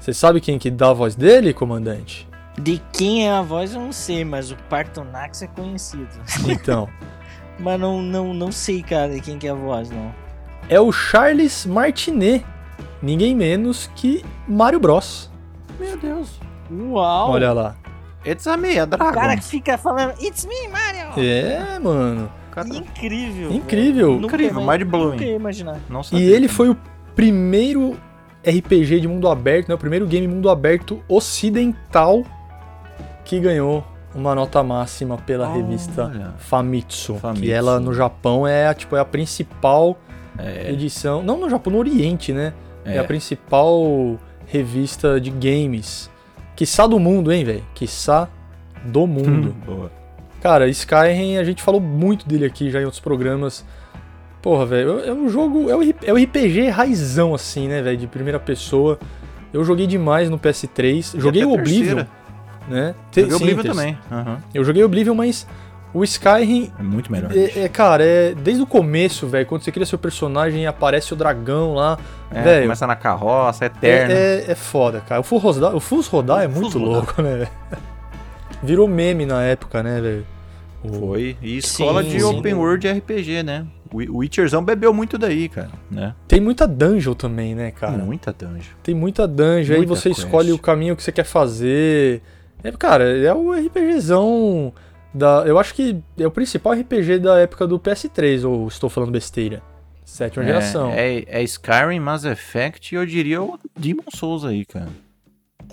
[0.00, 2.26] Você sabe quem que dá a voz dele, comandante?
[2.58, 6.08] De quem é a voz eu não sei, mas o Partonax é conhecido.
[6.48, 6.88] Então,
[7.58, 10.12] Mas não, não, não sei, cara, de quem que é a voz, não.
[10.68, 12.44] é o Charles Martinet,
[13.00, 15.30] ninguém menos que Mario Bros.
[15.78, 16.40] Meu Deus.
[16.70, 17.30] Uau!
[17.32, 17.76] Olha lá.
[18.26, 19.10] It's a meia dragon.
[19.10, 21.20] o cara que fica falando It's me, Mario!
[21.22, 22.30] É, mano.
[22.50, 23.50] Cara, Incrível!
[23.52, 24.12] Incrível.
[24.20, 25.10] Nunca Incrível, ia- mind-blowing.
[25.12, 25.80] Nunca ia imaginar.
[25.88, 26.36] Não E sabia.
[26.36, 26.76] ele foi o
[27.14, 27.96] primeiro
[28.46, 29.74] RPG de mundo aberto, né?
[29.74, 32.22] O primeiro game mundo aberto ocidental
[33.24, 33.84] que ganhou
[34.14, 35.62] uma nota máxima pela Olha.
[35.62, 37.42] revista Famitsu, Famitsu.
[37.44, 39.96] que ela no Japão é a, tipo é a principal
[40.38, 42.52] É, edição, não no Japão, no Oriente, né?
[42.84, 42.98] É, é.
[42.98, 46.10] a principal revista de games.
[46.56, 47.64] Quiçá do mundo, hein, velho?
[47.74, 48.28] Quiçá
[48.84, 49.54] do mundo.
[49.64, 49.90] Boa.
[50.42, 53.64] Cara, Skyrim, a gente falou muito dele aqui já em outros programas.
[54.42, 55.70] Porra, velho, é um jogo.
[55.70, 57.96] É o, R- é RPG raizão, assim, né, velho?
[57.96, 58.98] De primeira pessoa.
[59.52, 61.18] Eu joguei demais no PS3.
[61.20, 62.08] Joguei o Oblivion, terceira.
[62.68, 62.94] Né?
[63.10, 63.98] Te- Joguei o sim, Oblivion também.
[64.10, 64.38] Aham.
[64.54, 65.46] Eu joguei Oblivion, mas
[65.94, 66.72] o Skyrim.
[66.78, 67.30] É muito melhor.
[67.36, 69.46] É, é, cara, é desde o começo, velho.
[69.46, 71.98] Quando você cria seu personagem e aparece o dragão lá.
[72.30, 74.14] É, velho, começa na carroça, é é, eterno.
[74.14, 75.20] é, é foda, cara.
[75.20, 76.96] O Fus rodar, o Fus rodar é O muito Fus rodar.
[76.96, 77.48] louco, né, velho?
[78.62, 80.26] Virou meme na época, né, velho?
[80.98, 81.36] Foi.
[81.40, 82.24] E escola Sim, de sim.
[82.26, 83.66] open world RPG, né?
[83.92, 85.70] O Witcherzão bebeu muito daí, cara.
[85.90, 86.14] Né?
[86.26, 87.98] Tem muita dungeon também, né, cara?
[87.98, 88.72] Muita dungeon.
[88.82, 90.20] Tem muita dungeon, aí Muita você quest.
[90.24, 92.22] escolhe o caminho que você quer fazer.
[92.62, 94.72] É, cara, é o RPGzão
[95.12, 95.44] da.
[95.46, 99.62] Eu acho que é o principal RPG da época do PS3, ou estou falando besteira.
[100.04, 100.90] Sétima geração.
[100.90, 104.88] É, é, é Skyrim, Mass Effect e eu diria o Demon Souls aí, cara.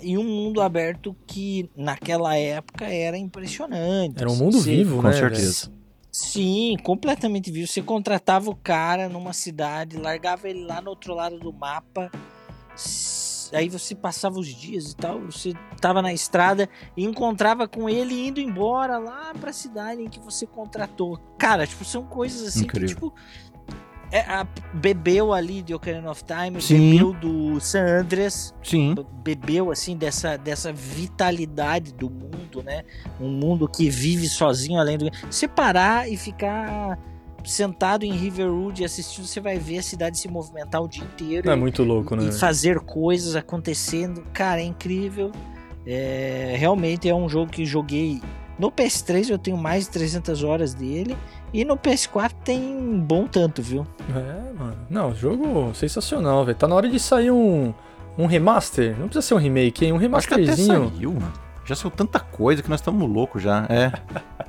[0.02, 4.14] E um mundo aberto que naquela época era impressionante.
[4.18, 5.12] Era um mundo Você- vivo, com né?
[5.12, 5.66] certeza.
[5.66, 5.80] velho?
[6.12, 7.66] Sim, completamente vivo.
[7.68, 12.10] Você contratava o cara numa cidade, largava ele lá no outro lado do mapa.
[13.52, 18.26] Aí você passava os dias e tal, você tava na estrada e encontrava com ele
[18.28, 21.18] indo embora lá pra cidade em que você contratou.
[21.38, 22.88] Cara, tipo, são coisas assim Incrível.
[22.88, 23.14] que, tipo,
[24.12, 26.92] é, a- bebeu ali de Ocarina of Time, Sim.
[26.92, 28.94] bebeu do San Andreas, Sim.
[29.22, 32.84] bebeu assim dessa, dessa vitalidade do mundo, né?
[33.20, 35.08] Um mundo que vive sozinho além do.
[35.30, 36.98] Se parar e ficar
[37.44, 41.46] sentado em Riverwood e assistindo, você vai ver a cidade se movimentar o dia inteiro
[41.46, 42.24] Não é e, muito louco, né?
[42.24, 44.22] e fazer coisas acontecendo.
[44.32, 45.30] Cara, é incrível.
[45.86, 48.20] É, realmente é um jogo que joguei
[48.58, 51.16] no PS3, eu tenho mais de 300 horas dele.
[51.52, 53.86] E no PS4 tem um bom tanto, viu?
[54.10, 54.76] É, mano.
[54.90, 56.56] Não, jogo sensacional, velho.
[56.58, 57.72] Tá na hora de sair um,
[58.18, 58.90] um remaster.
[58.98, 59.92] Não precisa ser um remake, hein?
[59.94, 60.92] Um Acho que até remasterzinho.
[60.94, 61.32] saiu, mano.
[61.64, 63.66] Já saiu tanta coisa que nós estamos loucos já.
[63.70, 63.90] É.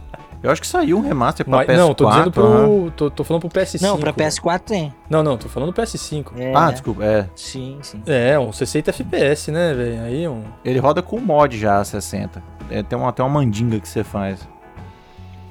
[0.43, 1.77] Eu acho que saiu um remaster pra Mas- PS4.
[1.77, 2.43] não, tô dizendo pro.
[2.45, 2.89] aham.
[2.95, 3.81] Tô, tô falando pro PS5.
[3.81, 4.93] Não, pra PS4 tem.
[5.09, 6.31] Não, não, tô falando pro PS5.
[6.37, 7.03] É, Ah, desculpa.
[7.03, 7.29] É.
[7.35, 8.01] Sim, sim.
[8.07, 10.01] É, um 60 FPS, né, velho?
[10.03, 10.43] Aí um.
[10.65, 12.41] Ele roda com mod já, 60.
[12.71, 14.47] É, tem, uma, tem uma mandinga que você faz.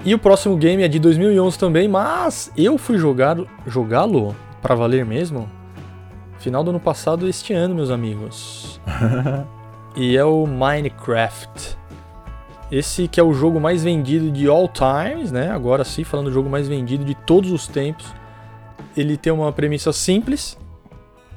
[0.04, 3.36] E o próximo game é de 2011 também, mas eu fui jogar
[3.66, 5.48] jogá-lo pra valer mesmo.
[6.38, 8.80] Final do ano passado, este ano, meus amigos.
[9.94, 11.78] e é o Minecraft.
[12.70, 15.50] Esse que é o jogo mais vendido de all times, né?
[15.50, 18.06] Agora sim, falando do jogo mais vendido de todos os tempos.
[18.96, 20.56] Ele tem uma premissa simples,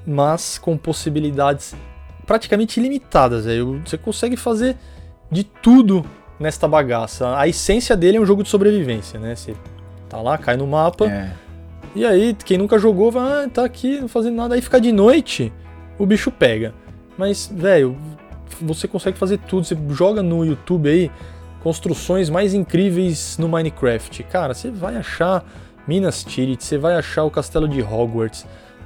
[0.06, 1.76] mas com possibilidades
[2.26, 3.46] praticamente ilimitadas.
[3.46, 3.82] Véio.
[3.86, 4.78] Você consegue fazer
[5.32, 6.06] de tudo
[6.40, 7.36] nesta bagaça.
[7.38, 9.36] A essência dele é um jogo de sobrevivência, né?
[9.36, 9.56] Você
[10.08, 11.06] tá lá, cai no mapa.
[11.06, 11.32] É.
[11.96, 14.56] E aí, quem nunca jogou, vai, ah, tá aqui, não fazendo nada.
[14.56, 15.54] Aí fica de noite,
[15.98, 16.74] o bicho pega.
[17.18, 17.96] Mas, velho,
[18.62, 19.66] você consegue fazer tudo.
[19.66, 21.12] Você joga no YouTube aí
[21.62, 24.24] construções mais incríveis no Minecraft.
[24.24, 25.46] Cara, você vai achar
[25.88, 28.46] Minas Tirith, você vai achar o castelo de Hogwarts.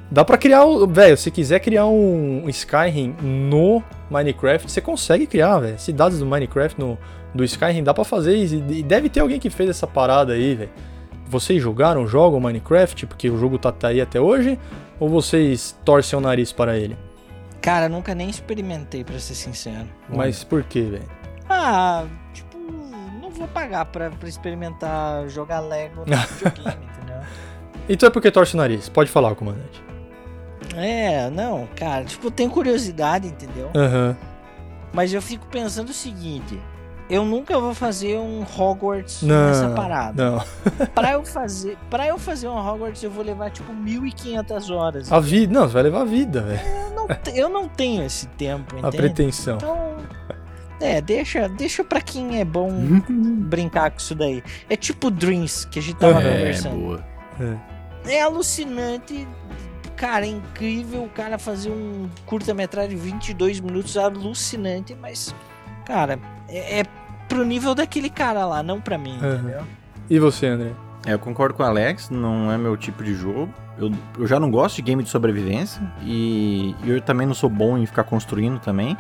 [0.10, 5.78] Dá pra criar, velho, se quiser criar um Skyrim no Minecraft, você consegue criar, velho.
[5.78, 6.98] Cidades do Minecraft no
[7.36, 10.70] do Skyrim dá pra fazer e deve ter alguém que fez essa parada aí, velho.
[11.28, 14.58] Vocês jogaram, jogam Minecraft porque o jogo tá, tá aí até hoje?
[15.00, 16.98] Ou vocês torcem o nariz para ele?
[17.62, 19.88] Cara, nunca nem experimentei, pra ser sincero.
[20.10, 21.10] Mas por quê, velho?
[21.50, 22.58] Ah, tipo,
[23.22, 27.22] não vou pagar pra, pra experimentar jogar Lego no videogame, entendeu?
[27.90, 28.90] Então é porque torce o nariz.
[28.90, 29.84] Pode falar, comandante.
[30.76, 33.72] É, não, cara, tipo, tem curiosidade, entendeu?
[33.76, 34.16] Aham.
[34.94, 36.60] Mas eu fico pensando o seguinte:
[37.10, 40.32] eu nunca vou fazer um Hogwarts não, nessa parada.
[40.32, 40.44] Não.
[40.94, 45.12] pra eu fazer, para eu fazer um Hogwarts eu vou levar tipo 1500 horas.
[45.12, 46.60] A vida, não, você vai levar a vida, velho.
[46.60, 48.88] Eu, não, eu não tenho esse tempo, entende?
[48.88, 49.56] A pretensão.
[49.56, 49.98] Então,
[50.80, 52.70] é, deixa, deixa para quem é bom
[53.48, 54.44] brincar com isso daí.
[54.70, 56.76] É tipo Dreams que a gente tava é, conversando.
[56.76, 57.06] Boa.
[58.06, 58.16] É.
[58.16, 59.28] é alucinante
[59.98, 65.34] cara, é incrível o cara fazer um curta-metragem de 22 minutos alucinante, mas,
[65.88, 66.20] cara,
[66.50, 66.84] é, é
[67.30, 69.34] pro nível daquele cara lá, não pra mim, uhum.
[69.34, 69.62] entendeu?
[70.10, 70.72] E você, André?
[71.06, 73.50] É, eu concordo com o Alex, não é meu tipo de jogo.
[73.80, 77.78] Eu, eu já não gosto de game de sobrevivência e eu também não sou bom
[77.78, 78.98] em ficar construindo também.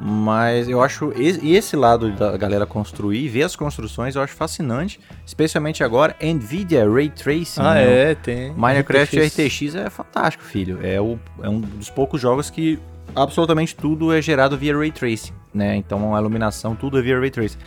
[0.00, 4.98] Mas eu acho e esse lado da galera construir, ver as construções, eu acho fascinante,
[5.24, 7.60] especialmente agora Nvidia Ray Tracing.
[7.60, 8.10] Ah, né?
[8.10, 8.52] é, tem.
[8.52, 9.32] Minecraft RTX.
[9.32, 10.80] RTX é fantástico, filho.
[10.82, 12.80] É, o, é um dos poucos jogos que
[13.14, 15.76] absolutamente tudo é gerado via Ray Tracing né?
[15.76, 17.58] Então a iluminação, tudo é via Ray Tracing.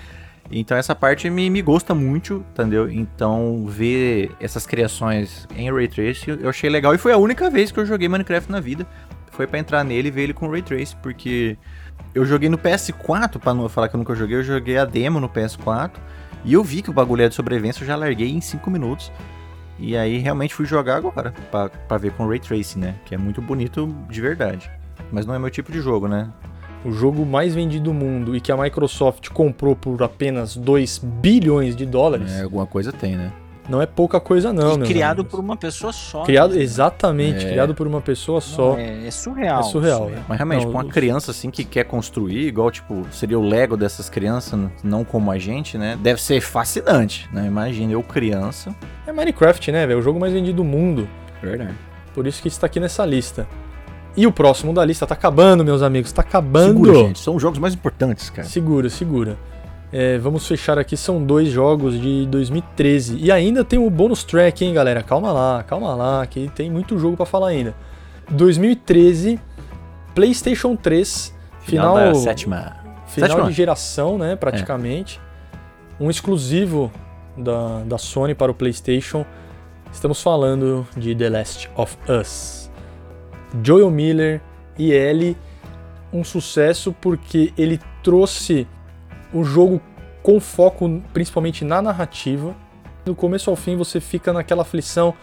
[0.51, 2.89] Então essa parte me, me gosta muito, entendeu?
[2.89, 6.93] Então ver essas criações em Ray Tracing eu achei legal.
[6.93, 8.85] E foi a única vez que eu joguei Minecraft na vida.
[9.31, 11.57] Foi para entrar nele e ver ele com Ray Tracing, porque
[12.13, 15.19] eu joguei no PS4, para não falar que eu nunca joguei, eu joguei a demo
[15.19, 15.91] no PS4.
[16.45, 19.11] E eu vi que o bagulho é de sobrevivência, eu já larguei em 5 minutos.
[19.77, 22.95] E aí realmente fui jogar agora, para ver com Ray Tracing, né?
[23.03, 24.71] Que é muito bonito de verdade.
[25.11, 26.31] Mas não é meu tipo de jogo, né?
[26.85, 31.75] O jogo mais vendido do mundo e que a Microsoft comprou por apenas 2 bilhões
[31.75, 32.31] de dólares.
[32.31, 33.33] É, alguma coisa tem, né?
[33.67, 35.31] Não é pouca coisa não, e criado amigos.
[35.31, 36.23] por uma pessoa só.
[36.23, 36.61] Criado, né?
[36.61, 37.49] exatamente, é.
[37.49, 38.77] criado por uma pessoa só.
[38.77, 39.61] É, é, surreal.
[39.61, 40.03] É surreal.
[40.03, 40.23] surreal.
[40.29, 44.07] Mas realmente, não, uma criança assim que quer construir, igual tipo, seria o Lego dessas
[44.07, 45.97] crianças, não como a gente, né?
[45.99, 47.47] Deve ser fascinante, né?
[47.47, 48.75] Imagina, eu criança.
[49.07, 49.99] É Minecraft, né, velho?
[49.99, 51.09] O jogo mais vendido do mundo.
[51.41, 51.73] Verdade.
[52.13, 53.47] Por isso que está aqui nessa lista.
[54.17, 56.85] E o próximo da lista tá acabando, meus amigos, tá acabando.
[56.85, 58.47] Segura, gente, são os jogos mais importantes, cara.
[58.47, 59.37] Segura, segura.
[59.91, 63.17] É, vamos fechar aqui, são dois jogos de 2013.
[63.17, 65.03] E ainda tem o bônus track, hein, galera?
[65.03, 67.75] Calma lá, calma lá, que tem muito jogo para falar ainda.
[68.29, 69.39] 2013,
[70.13, 72.75] PlayStation 3, final, final da sétima.
[73.07, 73.47] Final sétima.
[73.47, 75.19] de geração, né, praticamente.
[75.99, 76.03] É.
[76.03, 76.91] Um exclusivo
[77.37, 79.25] da, da Sony para o PlayStation.
[79.91, 82.64] Estamos falando de The Last of Us.
[83.63, 84.41] Joel Miller
[84.77, 85.37] e ele
[86.11, 88.67] um sucesso porque ele trouxe
[89.33, 89.81] o jogo
[90.23, 92.55] com foco principalmente na narrativa.
[93.03, 95.13] Do começo ao fim você fica naquela aflição: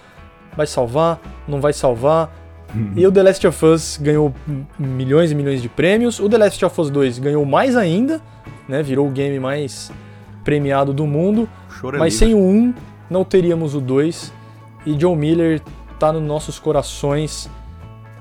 [0.56, 2.32] vai salvar, não vai salvar.
[2.74, 2.92] Uhum.
[2.96, 4.34] E o The Last of Us ganhou
[4.78, 6.18] milhões e milhões de prêmios.
[6.20, 8.20] O The Last of Us 2 ganhou mais ainda,
[8.68, 8.82] né?
[8.82, 9.90] Virou o game mais
[10.42, 11.48] premiado do mundo.
[11.80, 12.26] Chora mas livre.
[12.28, 12.74] sem o 1
[13.10, 14.32] não teríamos o 2.
[14.86, 15.60] E Joe Miller
[15.98, 17.48] tá nos nossos corações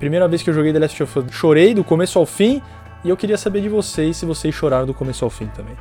[0.01, 2.59] Primeira vez que eu joguei The Last of Us, chorei do começo ao fim.
[3.05, 5.75] E eu queria saber de vocês se vocês choraram do começo ao fim também.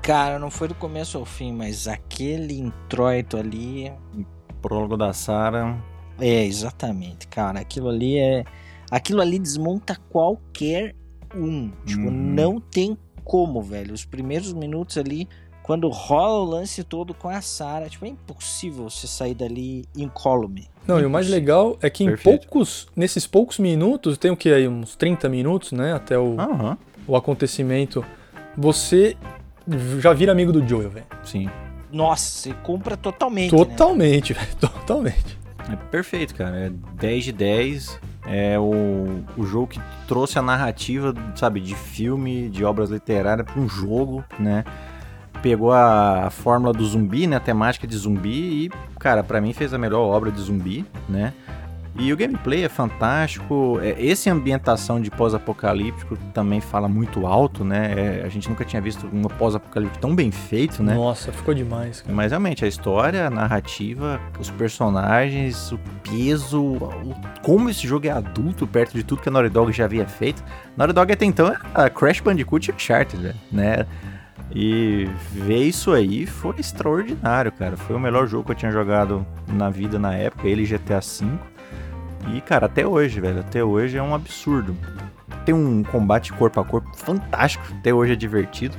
[0.00, 3.92] Cara, não foi do começo ao fim, mas aquele introito ali.
[4.62, 5.76] Prólogo da Sarah.
[6.18, 7.60] É, exatamente, cara.
[7.60, 8.42] Aquilo ali é.
[8.90, 10.94] Aquilo ali desmonta qualquer
[11.34, 11.70] um.
[11.84, 12.10] Tipo, uhum.
[12.10, 13.92] não tem como, velho.
[13.92, 15.28] Os primeiros minutos ali
[15.68, 20.66] quando rola o lance todo com a Sarah, tipo, é impossível você sair dali incólume.
[20.88, 22.48] Não, e o mais legal é que em Perfeito.
[22.48, 26.76] poucos, nesses poucos minutos, tem o que aí, uns 30 minutos, né, até o, uhum.
[27.06, 28.02] o acontecimento,
[28.56, 29.14] você
[30.00, 31.04] já vira amigo do Joel, velho.
[31.22, 31.50] Sim.
[31.92, 34.40] Nossa, você compra totalmente, Totalmente, né?
[34.40, 35.38] velho, totalmente.
[35.70, 41.14] É perfeito, cara, é 10 de 10, é o, o jogo que trouxe a narrativa,
[41.34, 44.64] sabe, de filme, de obras literárias para um jogo, né?
[45.42, 47.36] Pegou a, fórmula do zumbi, né?
[47.36, 51.32] A temática de zumbi e, cara, para mim fez a melhor obra de zumbi, né?
[52.00, 53.80] E o gameplay é fantástico.
[53.82, 58.20] É, esse ambientação de pós-apocalíptico também fala muito alto, né?
[58.20, 60.94] É, a gente nunca tinha visto um pós-apocalíptico tão bem feito, né?
[60.94, 62.02] Nossa, ficou demais.
[62.02, 62.14] Cara.
[62.14, 65.78] Mas realmente, a história, a narrativa, os personagens, o
[66.08, 69.84] peso, o, como esse jogo é adulto perto de tudo que a Naughty Dog já
[69.84, 70.44] havia feito.
[70.76, 73.84] Naughty Dog até então a Crash Bandicoot e Uncharted, né?
[74.54, 77.76] E ver isso aí foi extraordinário, cara.
[77.76, 81.26] Foi o melhor jogo que eu tinha jogado na vida na época, ele GTA V.
[82.34, 84.76] E, cara, até hoje, velho, até hoje é um absurdo.
[85.44, 88.76] Tem um combate corpo a corpo fantástico, até hoje é divertido.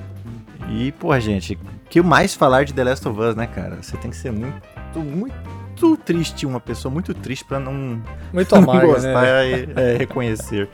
[0.69, 1.57] E, porra, gente,
[1.89, 3.77] que mais falar de The Last of Us, né, cara?
[3.81, 8.01] Você tem que ser muito, muito triste, uma pessoa muito triste para não,
[8.31, 9.49] muito amarga, não gostar né?
[9.49, 10.69] e é, reconhecer.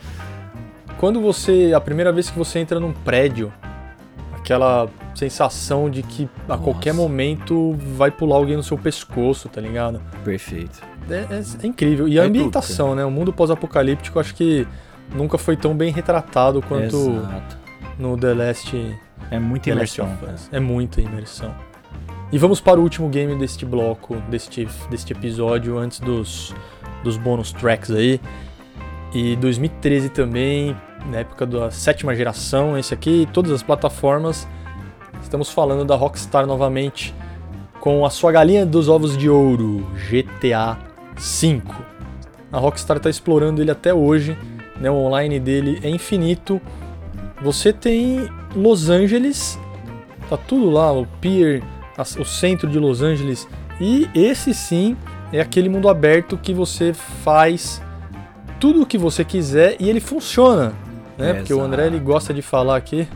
[0.98, 3.52] Quando você, a primeira vez que você entra num prédio,
[4.46, 6.64] aquela sensação de que a Nossa.
[6.64, 10.00] qualquer momento vai pular alguém no seu pescoço, tá ligado?
[10.24, 10.82] Perfeito.
[11.10, 12.08] É, é, é incrível.
[12.08, 13.06] E a é ambientação, tudo, né?
[13.06, 14.68] O mundo pós-apocalíptico acho que
[15.16, 17.58] nunca foi tão bem retratado quanto Exato.
[17.98, 18.96] no The Last.
[19.32, 20.16] É muita imersão.
[20.52, 21.54] É muita imersão.
[22.32, 26.54] E vamos para o último game deste bloco, deste, deste episódio, antes dos,
[27.04, 28.22] dos bônus tracks aí.
[29.16, 30.76] E 2013 também,
[31.10, 34.46] na época da sétima geração, esse aqui, todas as plataformas.
[35.24, 37.16] Estamos falando da Rockstar novamente
[37.80, 40.78] com a sua galinha dos ovos de ouro, GTA
[41.16, 41.82] 5.
[42.52, 44.38] A Rockstar está explorando ele até hoje,
[44.82, 44.92] né?
[44.92, 46.60] o online dele é infinito.
[47.42, 49.58] Você tem Los Angeles,
[50.30, 51.64] tá tudo lá, o pier,
[52.20, 53.48] o centro de Los Angeles,
[53.80, 54.98] e esse sim
[55.32, 57.82] é aquele mundo aberto que você faz
[58.60, 60.74] tudo o que você quiser e ele funciona,
[61.18, 61.34] né?
[61.36, 63.08] Porque o André ele gosta de falar aqui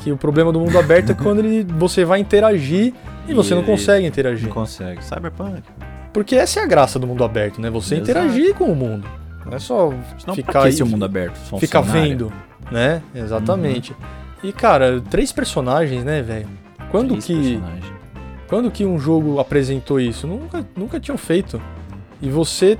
[0.00, 2.94] que o problema do mundo aberto é quando ele, você vai interagir
[3.26, 4.46] e, e você não consegue interagir.
[4.46, 5.04] Não consegue.
[5.04, 5.62] Cyberpunk.
[6.12, 7.70] Porque essa é a graça do mundo aberto, né?
[7.70, 8.10] Você Exato.
[8.10, 9.06] interagir com o mundo.
[9.46, 12.32] Não é só Senão, ficar aí, o mundo aberto, ficar vendo,
[12.70, 13.02] né?
[13.14, 13.92] Exatamente.
[13.92, 14.48] Uhum.
[14.48, 16.48] E cara, três personagens, né, velho?
[16.90, 17.60] Quando três que
[18.48, 20.26] quando que um jogo apresentou isso?
[20.26, 21.60] Nunca, nunca tinham feito.
[22.20, 22.76] E você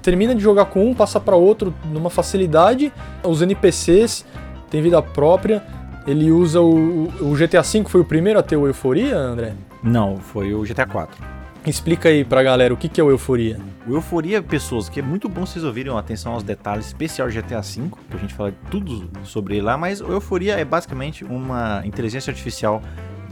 [0.00, 2.92] termina de jogar com um, passa para outro numa facilidade.
[3.22, 4.24] Os NPCs
[4.70, 5.62] têm vida própria.
[6.06, 9.54] Ele usa o, o GTA V foi o primeiro a ter o Euforia, André?
[9.82, 11.36] Não, foi o GTA 4.
[11.66, 13.58] Explica aí pra galera o que, que é o Euforia.
[13.88, 17.90] O Euforia, pessoas, que é muito bom vocês ouvirem atenção aos detalhes, especial GTA V,
[18.08, 22.30] que a gente fala tudo sobre ele lá, mas o Euforia é basicamente uma inteligência
[22.30, 22.80] artificial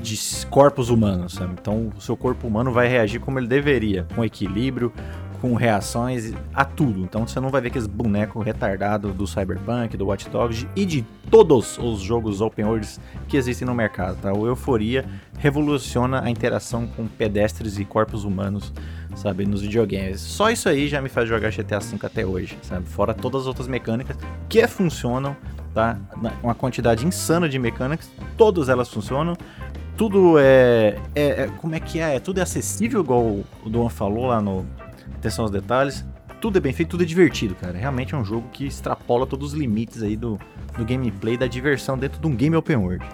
[0.00, 0.18] de
[0.50, 1.54] corpos humanos, sabe?
[1.60, 4.92] Então o seu corpo humano vai reagir como ele deveria, com equilíbrio,
[5.44, 7.00] com reações a tudo.
[7.00, 11.04] Então você não vai ver aqueles bonecos retardados do Cyberpunk, do Watch Dogs e de
[11.30, 12.88] todos os jogos open world
[13.28, 14.16] que existem no mercado.
[14.22, 14.32] Tá?
[14.32, 15.04] O Euforia
[15.38, 18.72] revoluciona a interação com pedestres e corpos humanos,
[19.14, 20.18] sabe, nos videogames.
[20.22, 22.86] Só isso aí já me faz jogar GTA V até hoje, sabe?
[22.86, 24.16] Fora todas as outras mecânicas
[24.48, 25.36] que funcionam,
[25.74, 25.98] tá?
[26.42, 29.36] Uma quantidade insana de mecânicas, todas elas funcionam
[29.94, 32.18] tudo é, é, é, Como é que é?
[32.18, 34.66] Tudo é acessível, igual o Duan falou lá no,
[35.24, 36.04] atenção aos detalhes.
[36.40, 37.78] Tudo é bem feito, tudo é divertido, cara.
[37.78, 40.38] Realmente é um jogo que extrapola todos os limites aí do,
[40.76, 43.04] do gameplay, da diversão dentro de um game open world.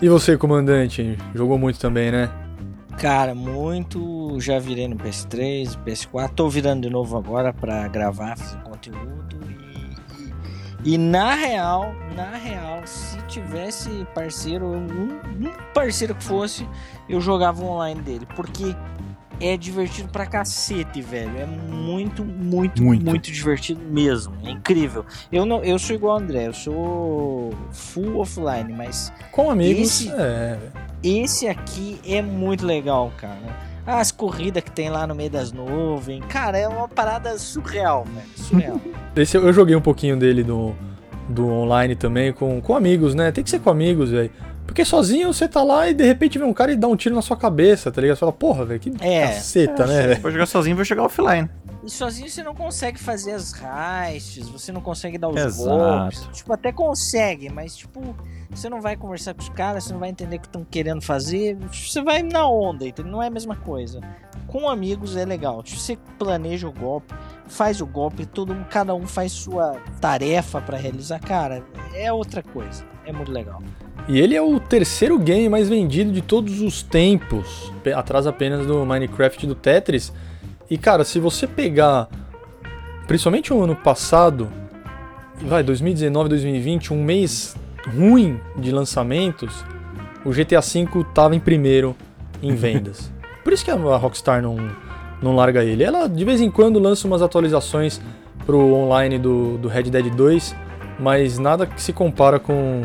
[0.00, 1.16] E você, comandante?
[1.32, 2.28] Jogou muito também, né?
[2.98, 4.38] Cara, muito.
[4.40, 6.30] Já virei no PS3, PS4.
[6.30, 9.36] Tô virando de novo agora para gravar, fazer conteúdo.
[10.84, 16.68] E, e, na real, na real, se tivesse parceiro, um, um parceiro que fosse,
[17.08, 18.26] eu jogava online dele.
[18.34, 18.74] Porque
[19.42, 21.36] é divertido pra cacete, velho.
[21.36, 24.34] É muito, muito, muito, muito divertido mesmo.
[24.44, 25.04] É incrível.
[25.32, 30.10] Eu não, eu sou igual ao André, eu sou full offline, mas com amigos, esse,
[30.10, 30.58] é.
[31.02, 33.72] esse aqui é muito legal, cara.
[33.84, 38.26] As corridas que tem lá no meio das nuvens, cara, é uma parada surreal, velho.
[38.36, 38.80] Surreal.
[39.16, 40.72] esse eu joguei um pouquinho dele do,
[41.28, 43.32] do online também com, com amigos, né?
[43.32, 44.30] Tem que ser com amigos, velho.
[44.66, 47.14] Porque sozinho você tá lá e de repente vem um cara e dá um tiro
[47.14, 48.16] na sua cabeça, tá ligado?
[48.16, 50.14] Você fala, porra, velho, que é, caceta, é, né?
[50.14, 51.50] Se for jogar sozinho, vai jogar offline.
[51.84, 55.68] E sozinho você não consegue fazer as heists, você não consegue dar os Exato.
[55.68, 56.28] golpes.
[56.32, 58.14] Tipo, até consegue, mas tipo,
[58.50, 61.02] você não vai conversar com os caras, você não vai entender o que estão querendo
[61.02, 61.56] fazer.
[61.72, 63.10] Você vai na onda, entendeu?
[63.10, 64.00] Não é a mesma coisa.
[64.46, 65.62] Com amigos é legal.
[65.66, 67.12] Você planeja o golpe,
[67.48, 71.18] faz o golpe, todo cada um faz sua tarefa para realizar.
[71.18, 71.64] Cara,
[71.94, 72.84] é outra coisa.
[73.04, 73.60] É muito legal.
[74.08, 78.84] E ele é o terceiro game mais vendido de todos os tempos, atrás apenas do
[78.84, 80.12] Minecraft e do Tetris.
[80.68, 82.08] E cara, se você pegar
[83.06, 84.50] principalmente o ano passado,
[85.40, 87.56] vai 2019, 2020, um mês
[87.94, 89.64] ruim de lançamentos,
[90.24, 91.96] o GTA V tava em primeiro
[92.42, 93.12] em vendas.
[93.44, 94.56] Por isso que a Rockstar não,
[95.20, 95.82] não larga ele.
[95.82, 98.00] Ela de vez em quando lança umas atualizações
[98.46, 100.54] pro online do, do Red Dead 2,
[100.98, 102.82] mas nada que se compara com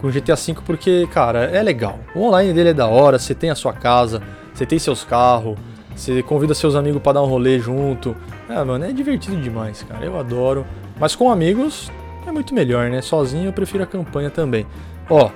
[0.00, 1.98] com o GTA V porque, cara, é legal.
[2.14, 4.22] O online dele é da hora, você tem a sua casa,
[4.54, 5.58] você tem seus carros,
[5.94, 8.16] você convida seus amigos para dar um rolê junto.
[8.48, 10.04] É, mano, é divertido demais, cara.
[10.04, 10.64] Eu adoro.
[10.98, 11.90] Mas com amigos
[12.26, 13.02] é muito melhor, né?
[13.02, 14.66] Sozinho eu prefiro a campanha também.
[15.08, 15.30] Ó,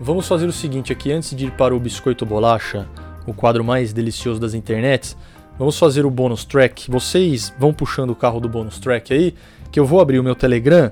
[0.00, 2.88] vamos fazer o seguinte aqui antes de ir para o biscoito bolacha,
[3.26, 5.16] o quadro mais delicioso das internets.
[5.58, 6.90] Vamos fazer o bônus track.
[6.90, 9.34] Vocês vão puxando o carro do bônus track aí,
[9.70, 10.90] que eu vou abrir o meu Telegram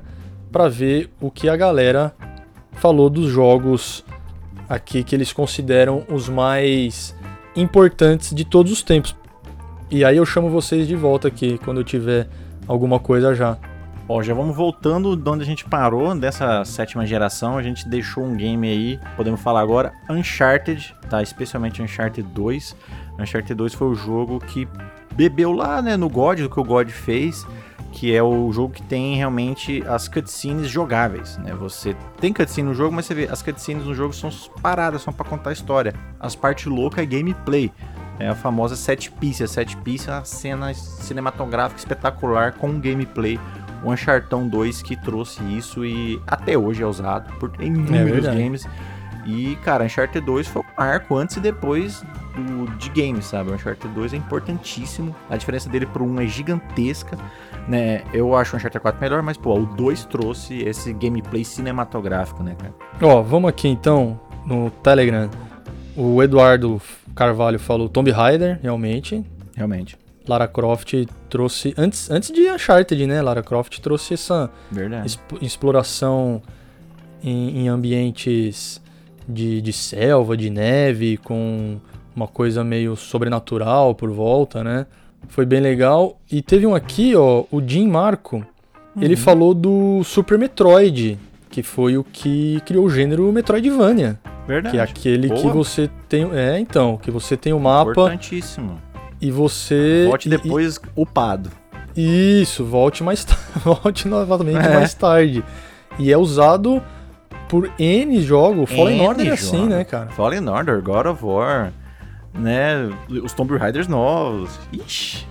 [0.53, 2.15] para ver o que a galera
[2.77, 4.05] falou dos jogos
[4.69, 7.15] aqui que eles consideram os mais
[7.55, 9.17] importantes de todos os tempos.
[9.91, 12.29] E aí eu chamo vocês de volta aqui quando eu tiver
[12.67, 13.57] alguma coisa já.
[14.09, 18.25] Ó, já vamos voltando de onde a gente parou, dessa sétima geração, a gente deixou
[18.25, 21.23] um game aí, podemos falar agora, Uncharted, tá?
[21.23, 22.77] Especialmente Uncharted 2.
[23.19, 24.69] Uncharted 2 foi o jogo que
[25.13, 27.45] bebeu lá, né, no God, do que o God fez,
[27.97, 31.55] que é o jogo que tem realmente as cutscenes jogáveis, né?
[31.55, 34.29] Você tem cutscene no jogo, mas você vê, as cutscenes no jogo são
[34.61, 35.95] paradas, são para contar a história.
[36.21, 37.73] As partes loucas é gameplay.
[38.19, 39.43] É a famosa set piece.
[39.43, 43.41] A set piece é uma cena cinematográfica espetacular com gameplay.
[43.83, 48.69] O Uncharted 2 que trouxe isso e até hoje é usado por inúmeros é games.
[49.25, 52.05] E, cara, Uncharted 2 foi um marco antes e depois
[52.35, 53.51] do, de games, sabe?
[53.51, 55.17] O Uncharted 2 é importantíssimo.
[55.31, 57.17] A diferença dele pro 1 é gigantesca
[57.69, 58.03] né?
[58.13, 62.57] Eu acho o Uncharted 4 melhor, mas, pô, o 2 trouxe esse gameplay cinematográfico, né,
[62.59, 62.75] cara?
[63.03, 65.29] Ó, vamos aqui então no Telegram.
[65.97, 66.81] O Eduardo
[67.15, 69.25] Carvalho falou Tomb Raider, realmente.
[69.55, 69.97] Realmente.
[70.29, 70.93] Lara Croft
[71.31, 71.75] trouxe.
[71.79, 73.23] Antes, antes de Uncharted, né?
[73.23, 74.51] Lara Croft trouxe essa
[75.41, 76.43] exploração
[77.23, 78.83] em, em ambientes
[79.29, 81.81] de, de selva, de neve, com
[82.15, 84.87] uma coisa meio sobrenatural por volta, né?
[85.29, 86.19] Foi bem legal.
[86.31, 88.37] E teve um aqui, ó, o Jim Marco.
[88.37, 89.03] Uhum.
[89.03, 91.19] Ele falou do Super Metroid,
[91.51, 94.19] que foi o que criou o gênero Metroidvania.
[94.47, 94.75] Verdade.
[94.75, 95.41] Que é aquele Boa.
[95.41, 96.31] que você tem.
[96.33, 97.91] É, então, que você tem o mapa.
[97.91, 98.81] Importantíssimo.
[99.21, 100.07] E você.
[100.09, 101.51] Volte depois e, upado.
[101.97, 103.27] Isso, volte mais
[103.65, 104.75] volte novamente é.
[104.75, 105.43] mais tarde.
[105.99, 106.83] E é usado
[107.49, 108.71] por N jogos.
[108.71, 110.09] Fallen Order é assim, né, cara?
[110.11, 111.73] Fallen Order, God of War
[112.39, 112.89] né?
[113.23, 114.59] Os Tomb Raiders novos.
[114.73, 115.27] Ixi.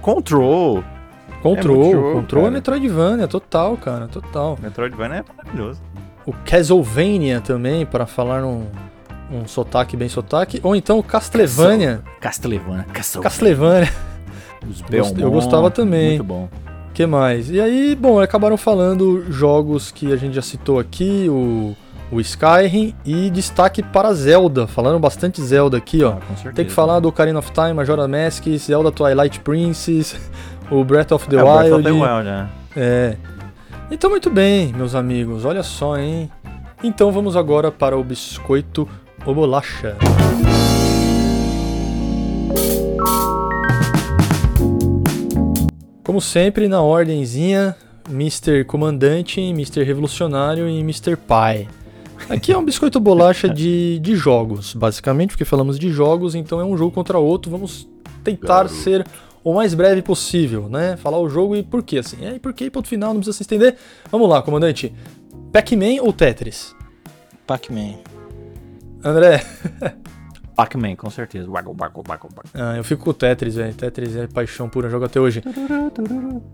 [0.00, 0.82] Control.
[1.42, 2.10] Control.
[2.10, 4.58] É Control é Metroidvania, total, cara, total.
[4.60, 5.80] Metroidvania é maravilhoso.
[6.26, 8.66] O Castlevania também, para falar num
[9.30, 10.60] um sotaque bem sotaque.
[10.62, 12.02] Ou então o Castlevania.
[12.20, 12.86] Castlevania.
[13.22, 13.92] Castlevania.
[14.68, 16.10] Os Belmont, Eu gostava também.
[16.10, 16.48] Muito bom.
[16.92, 17.50] que mais?
[17.50, 21.76] E aí, bom, acabaram falando jogos que a gente já citou aqui, o
[22.10, 24.66] o Skyrim e destaque para Zelda.
[24.66, 26.16] Falaram bastante Zelda aqui, ó.
[26.46, 30.16] Ah, Tem que falar do Ocarina of Time, Majora Mask, Zelda Twilight Princess,
[30.70, 31.58] o Breath of the é, Wild.
[31.58, 32.48] Breath of the Wild, né?
[32.76, 33.16] É.
[33.90, 35.44] Então, muito bem, meus amigos.
[35.44, 36.30] Olha só, hein?
[36.82, 38.88] Então, vamos agora para o biscoito
[39.24, 39.96] ou bolacha.
[46.04, 47.76] Como sempre, na ordemzinha,
[48.08, 48.64] Mr.
[48.64, 49.82] Comandante, Mr.
[49.82, 51.16] Revolucionário e Mr.
[51.16, 51.68] Pai.
[52.28, 56.64] Aqui é um biscoito bolacha de, de jogos, basicamente, porque falamos de jogos, então é
[56.64, 57.50] um jogo contra outro.
[57.50, 57.88] Vamos
[58.22, 58.74] tentar Garoto.
[58.74, 59.06] ser
[59.42, 60.96] o mais breve possível, né?
[60.98, 62.24] Falar o jogo e por quê, assim.
[62.24, 63.76] É, e por quê, ponto final, não precisa se estender.
[64.10, 64.94] Vamos lá, comandante.
[65.52, 66.74] Pac-Man ou Tetris?
[67.46, 67.94] Pac-Man.
[69.02, 69.42] André?
[70.54, 71.48] Pac-Man, com certeza.
[72.52, 73.72] Ah, eu fico com o Tetris, velho.
[73.72, 75.42] Tetris é paixão pura, jogo até hoje.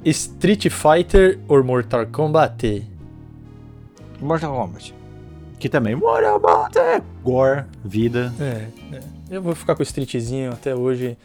[0.05, 2.87] Street Fighter ou Mortal Kombat?
[4.21, 4.95] Mortal Kombat.
[5.65, 8.31] Que também, Mortal Kombat, gore, vida.
[8.39, 9.01] É, é,
[9.31, 11.17] eu vou ficar com o Streetzinho até hoje.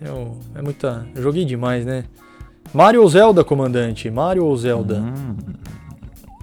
[0.00, 1.06] Eu, é muita.
[1.14, 2.02] Eu joguei demais, né?
[2.74, 4.10] Mario ou Zelda, comandante?
[4.10, 4.98] Mario ou Zelda?
[4.98, 5.36] Hum.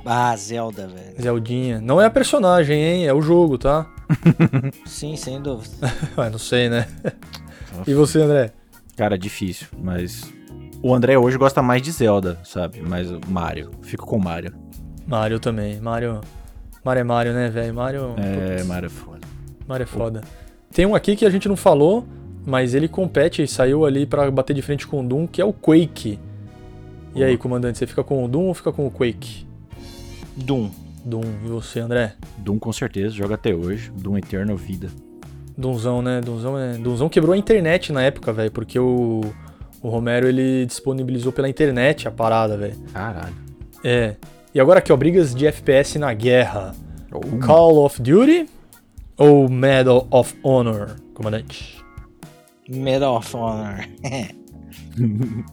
[0.05, 1.21] Ah, Zelda, velho.
[1.21, 1.81] Zeldinha.
[1.81, 3.05] Não é a personagem, hein?
[3.05, 3.85] É o jogo, tá?
[4.87, 5.91] Sim, sem dúvida.
[6.17, 6.87] Ué, não sei, né?
[7.85, 8.53] e você, André?
[8.95, 10.23] Cara, difícil, mas.
[10.81, 12.81] O André hoje gosta mais de Zelda, sabe?
[12.81, 13.71] Mas o Mario.
[13.81, 14.53] Fico com o Mario.
[15.05, 15.81] Mario também.
[15.81, 16.21] Mario.
[16.85, 17.73] Mario é Mario, né, velho?
[17.73, 18.13] Mario.
[18.15, 18.67] É, putz.
[18.67, 19.21] Mario é foda.
[19.67, 20.21] Mario é foda.
[20.71, 22.05] Tem um aqui que a gente não falou,
[22.45, 25.45] mas ele compete e saiu ali para bater de frente com o Doom, que é
[25.45, 26.19] o Quake.
[27.15, 29.47] E aí, comandante, você fica com o Doom ou fica com o Quake?
[30.37, 30.69] Doom.
[31.03, 31.23] Doom.
[31.45, 32.13] E você, André?
[32.37, 33.91] Doom com certeza, joga até hoje.
[33.95, 34.89] Doom Eternal Vida.
[35.57, 36.21] Doomzão, né?
[36.21, 36.73] Doomzão, é...
[36.73, 39.21] Doomzão quebrou a internet na época, velho, porque o...
[39.81, 42.75] o Romero ele disponibilizou pela internet a parada, velho.
[42.93, 43.33] Caralho.
[43.83, 44.17] É.
[44.55, 46.73] E agora aqui, ó, brigas de FPS na guerra.
[47.11, 47.45] Oh.
[47.45, 48.47] Call of Duty
[49.17, 51.83] ou Medal of Honor, comandante?
[52.69, 53.85] Medal of Honor.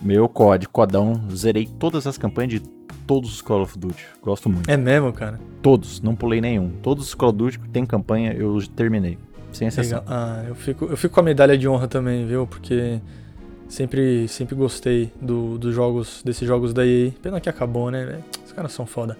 [0.00, 2.60] Meu COD, codão, zerei todas as campanhas de
[3.08, 4.06] todos os Call of Duty.
[4.22, 4.70] Gosto muito.
[4.70, 5.40] É mesmo, cara?
[5.60, 6.70] Todos, não pulei nenhum.
[6.80, 9.18] Todos os Call of Duty que tem campanha eu terminei.
[9.52, 9.98] Sem exceção.
[9.98, 10.14] Legal.
[10.16, 12.46] Ah, eu fico, eu fico com a medalha de honra também, viu?
[12.46, 13.00] Porque
[13.72, 17.10] sempre, sempre gostei do, dos jogos, desses jogos da EA.
[17.22, 18.20] Pena que acabou, né?
[18.44, 19.16] Os caras são foda.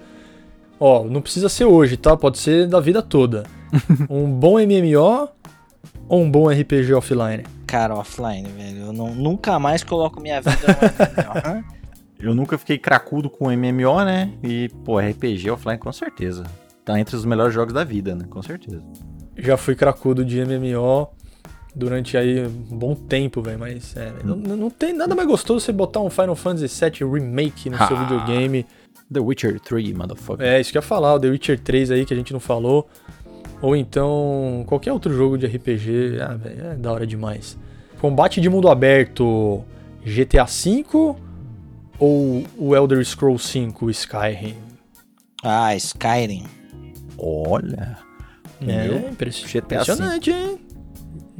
[0.79, 2.17] Ó, não precisa ser hoje, tá?
[2.17, 3.45] Pode ser da vida toda.
[4.11, 5.29] um bom MMO
[6.07, 7.45] ou um bom RPG offline?
[7.67, 8.87] Cara, offline, velho.
[8.87, 11.65] Eu não, nunca mais coloco minha vida no MMO.
[12.21, 14.33] Eu nunca fiquei cracudo com MMO, né?
[14.45, 16.45] E, pô, RPG offline com certeza.
[16.85, 18.27] Tá entre os melhores jogos da vida, né?
[18.31, 18.81] Com certeza.
[19.37, 21.09] Já fui cracudo de MMO
[21.75, 23.59] durante aí um bom tempo, velho.
[23.59, 27.71] Mas é, não, não tem nada mais gostoso você botar um Final Fantasy VII Remake
[27.71, 28.03] no seu Ah.
[28.05, 28.67] videogame.
[29.13, 30.47] The Witcher 3, motherfucker.
[30.47, 32.41] É, isso que eu ia falar, o The Witcher 3 aí que a gente não
[32.41, 32.89] falou.
[33.61, 36.19] Ou então qualquer outro jogo de RPG.
[36.21, 37.59] Ah, velho, é da hora demais.
[38.01, 39.63] Combate de mundo aberto,
[40.05, 40.85] GTA V
[41.99, 44.57] ou o Elder Scrolls 5 Skyrim?
[45.45, 46.45] ah, Skyrim.
[47.19, 47.99] Olha.
[48.67, 50.59] É, impressionante, hein?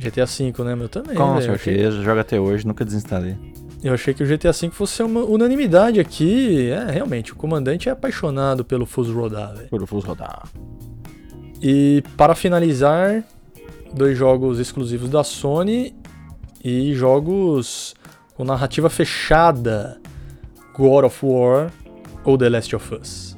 [0.03, 0.75] GTA V, né?
[0.75, 1.15] Meu também.
[1.15, 1.47] Com velho.
[1.51, 3.37] Eu achei- certeza, joga até hoje, nunca desinstalei.
[3.83, 6.71] Eu achei que o GTA V fosse uma unanimidade aqui.
[6.71, 9.69] É, realmente, o comandante é apaixonado pelo Fuso rodar, velho.
[9.69, 10.45] Por Fus rodar.
[11.61, 13.23] E para finalizar,
[13.93, 15.95] dois jogos exclusivos da Sony
[16.65, 17.95] e jogos
[18.35, 20.01] com narrativa fechada:
[20.77, 21.71] God of War
[22.25, 23.37] ou The Last of Us.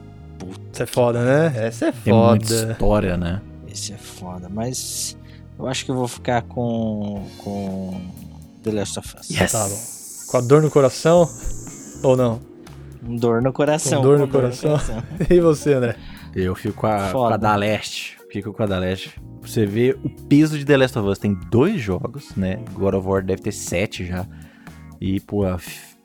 [0.72, 1.52] Essa é foda, né?
[1.56, 2.72] Essa é Tem muita foda.
[2.72, 3.40] história, né?
[3.70, 5.16] Esse é foda, mas
[5.59, 8.01] eu acho que eu vou ficar com, com
[8.62, 9.28] The Last of Us.
[9.51, 9.78] Tá bom.
[10.31, 11.28] Com a dor no coração
[12.02, 12.40] ou não?
[13.05, 13.98] Com dor no coração.
[13.98, 14.76] Com dor no coração.
[15.31, 15.97] E você, André?
[16.35, 18.18] Eu fico com a, com a da Leste.
[18.31, 19.10] Fico com a da Leste.
[19.40, 21.18] Pra você ver o peso de The Last of Us.
[21.18, 22.59] Tem dois jogos, né?
[22.72, 24.26] God of War deve ter sete já.
[25.01, 25.44] E, pô,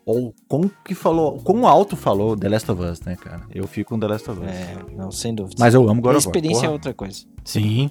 [0.04, 3.42] ou como que falou, como alto falou The Last of Us, né, cara?
[3.52, 4.46] Eu fico com The Last of Us.
[4.46, 5.56] É, não, sem dúvida.
[5.58, 6.36] Mas eu amo a God of War.
[6.36, 6.72] experiência é porra.
[6.72, 7.24] outra coisa.
[7.44, 7.90] Sim.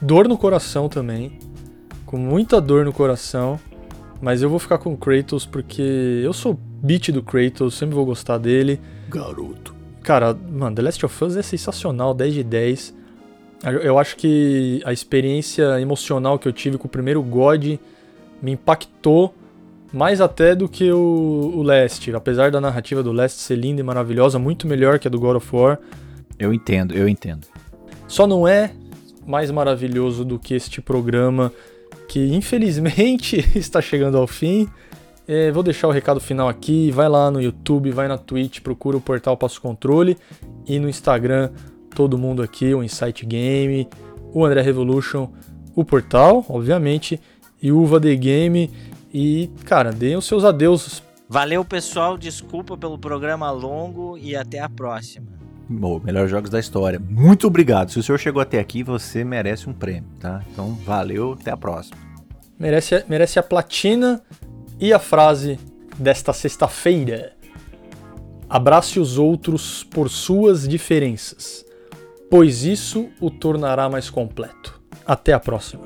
[0.00, 1.38] Dor no coração também.
[2.06, 3.58] Com muita dor no coração.
[4.20, 8.04] Mas eu vou ficar com o Kratos porque eu sou beat do Kratos, sempre vou
[8.04, 8.80] gostar dele.
[9.08, 9.74] Garoto.
[10.02, 12.94] Cara, mano, The Last of Us é sensacional, 10 de 10.
[13.82, 17.64] Eu- acho que a experiência emocional que eu tive com o primeiro God
[18.40, 19.34] me impactou
[19.92, 22.12] mais até do que o, o Last.
[22.14, 25.36] Apesar da narrativa do Last ser linda e maravilhosa, muito melhor que a do God
[25.36, 25.78] of War.
[26.38, 27.46] Eu entendo, eu entendo.
[28.06, 28.72] Só não é
[29.28, 31.52] mais maravilhoso do que este programa
[32.08, 34.66] que infelizmente está chegando ao fim.
[35.26, 36.90] É, vou deixar o recado final aqui.
[36.90, 40.16] Vai lá no YouTube, vai na Twitch, procura o portal Passo Controle
[40.66, 41.50] e no Instagram
[41.94, 43.86] todo mundo aqui, o Insight Game,
[44.32, 45.30] o André Revolution,
[45.74, 47.20] o portal, obviamente,
[47.60, 48.70] e o Uva The Game.
[49.12, 51.02] E, cara, deem os seus adeus.
[51.28, 52.16] Valeu, pessoal.
[52.16, 55.37] Desculpa pelo programa longo e até a próxima.
[55.68, 56.98] Bom, melhores jogos da história.
[56.98, 57.90] Muito obrigado.
[57.90, 60.42] Se o senhor chegou até aqui, você merece um prêmio, tá?
[60.50, 61.96] Então, valeu, até a próxima.
[62.58, 64.22] Merece, merece a platina
[64.80, 65.58] e a frase
[65.98, 67.32] desta sexta-feira.
[68.48, 71.64] Abrace os outros por suas diferenças,
[72.30, 74.80] pois isso o tornará mais completo.
[75.06, 75.84] Até a próxima.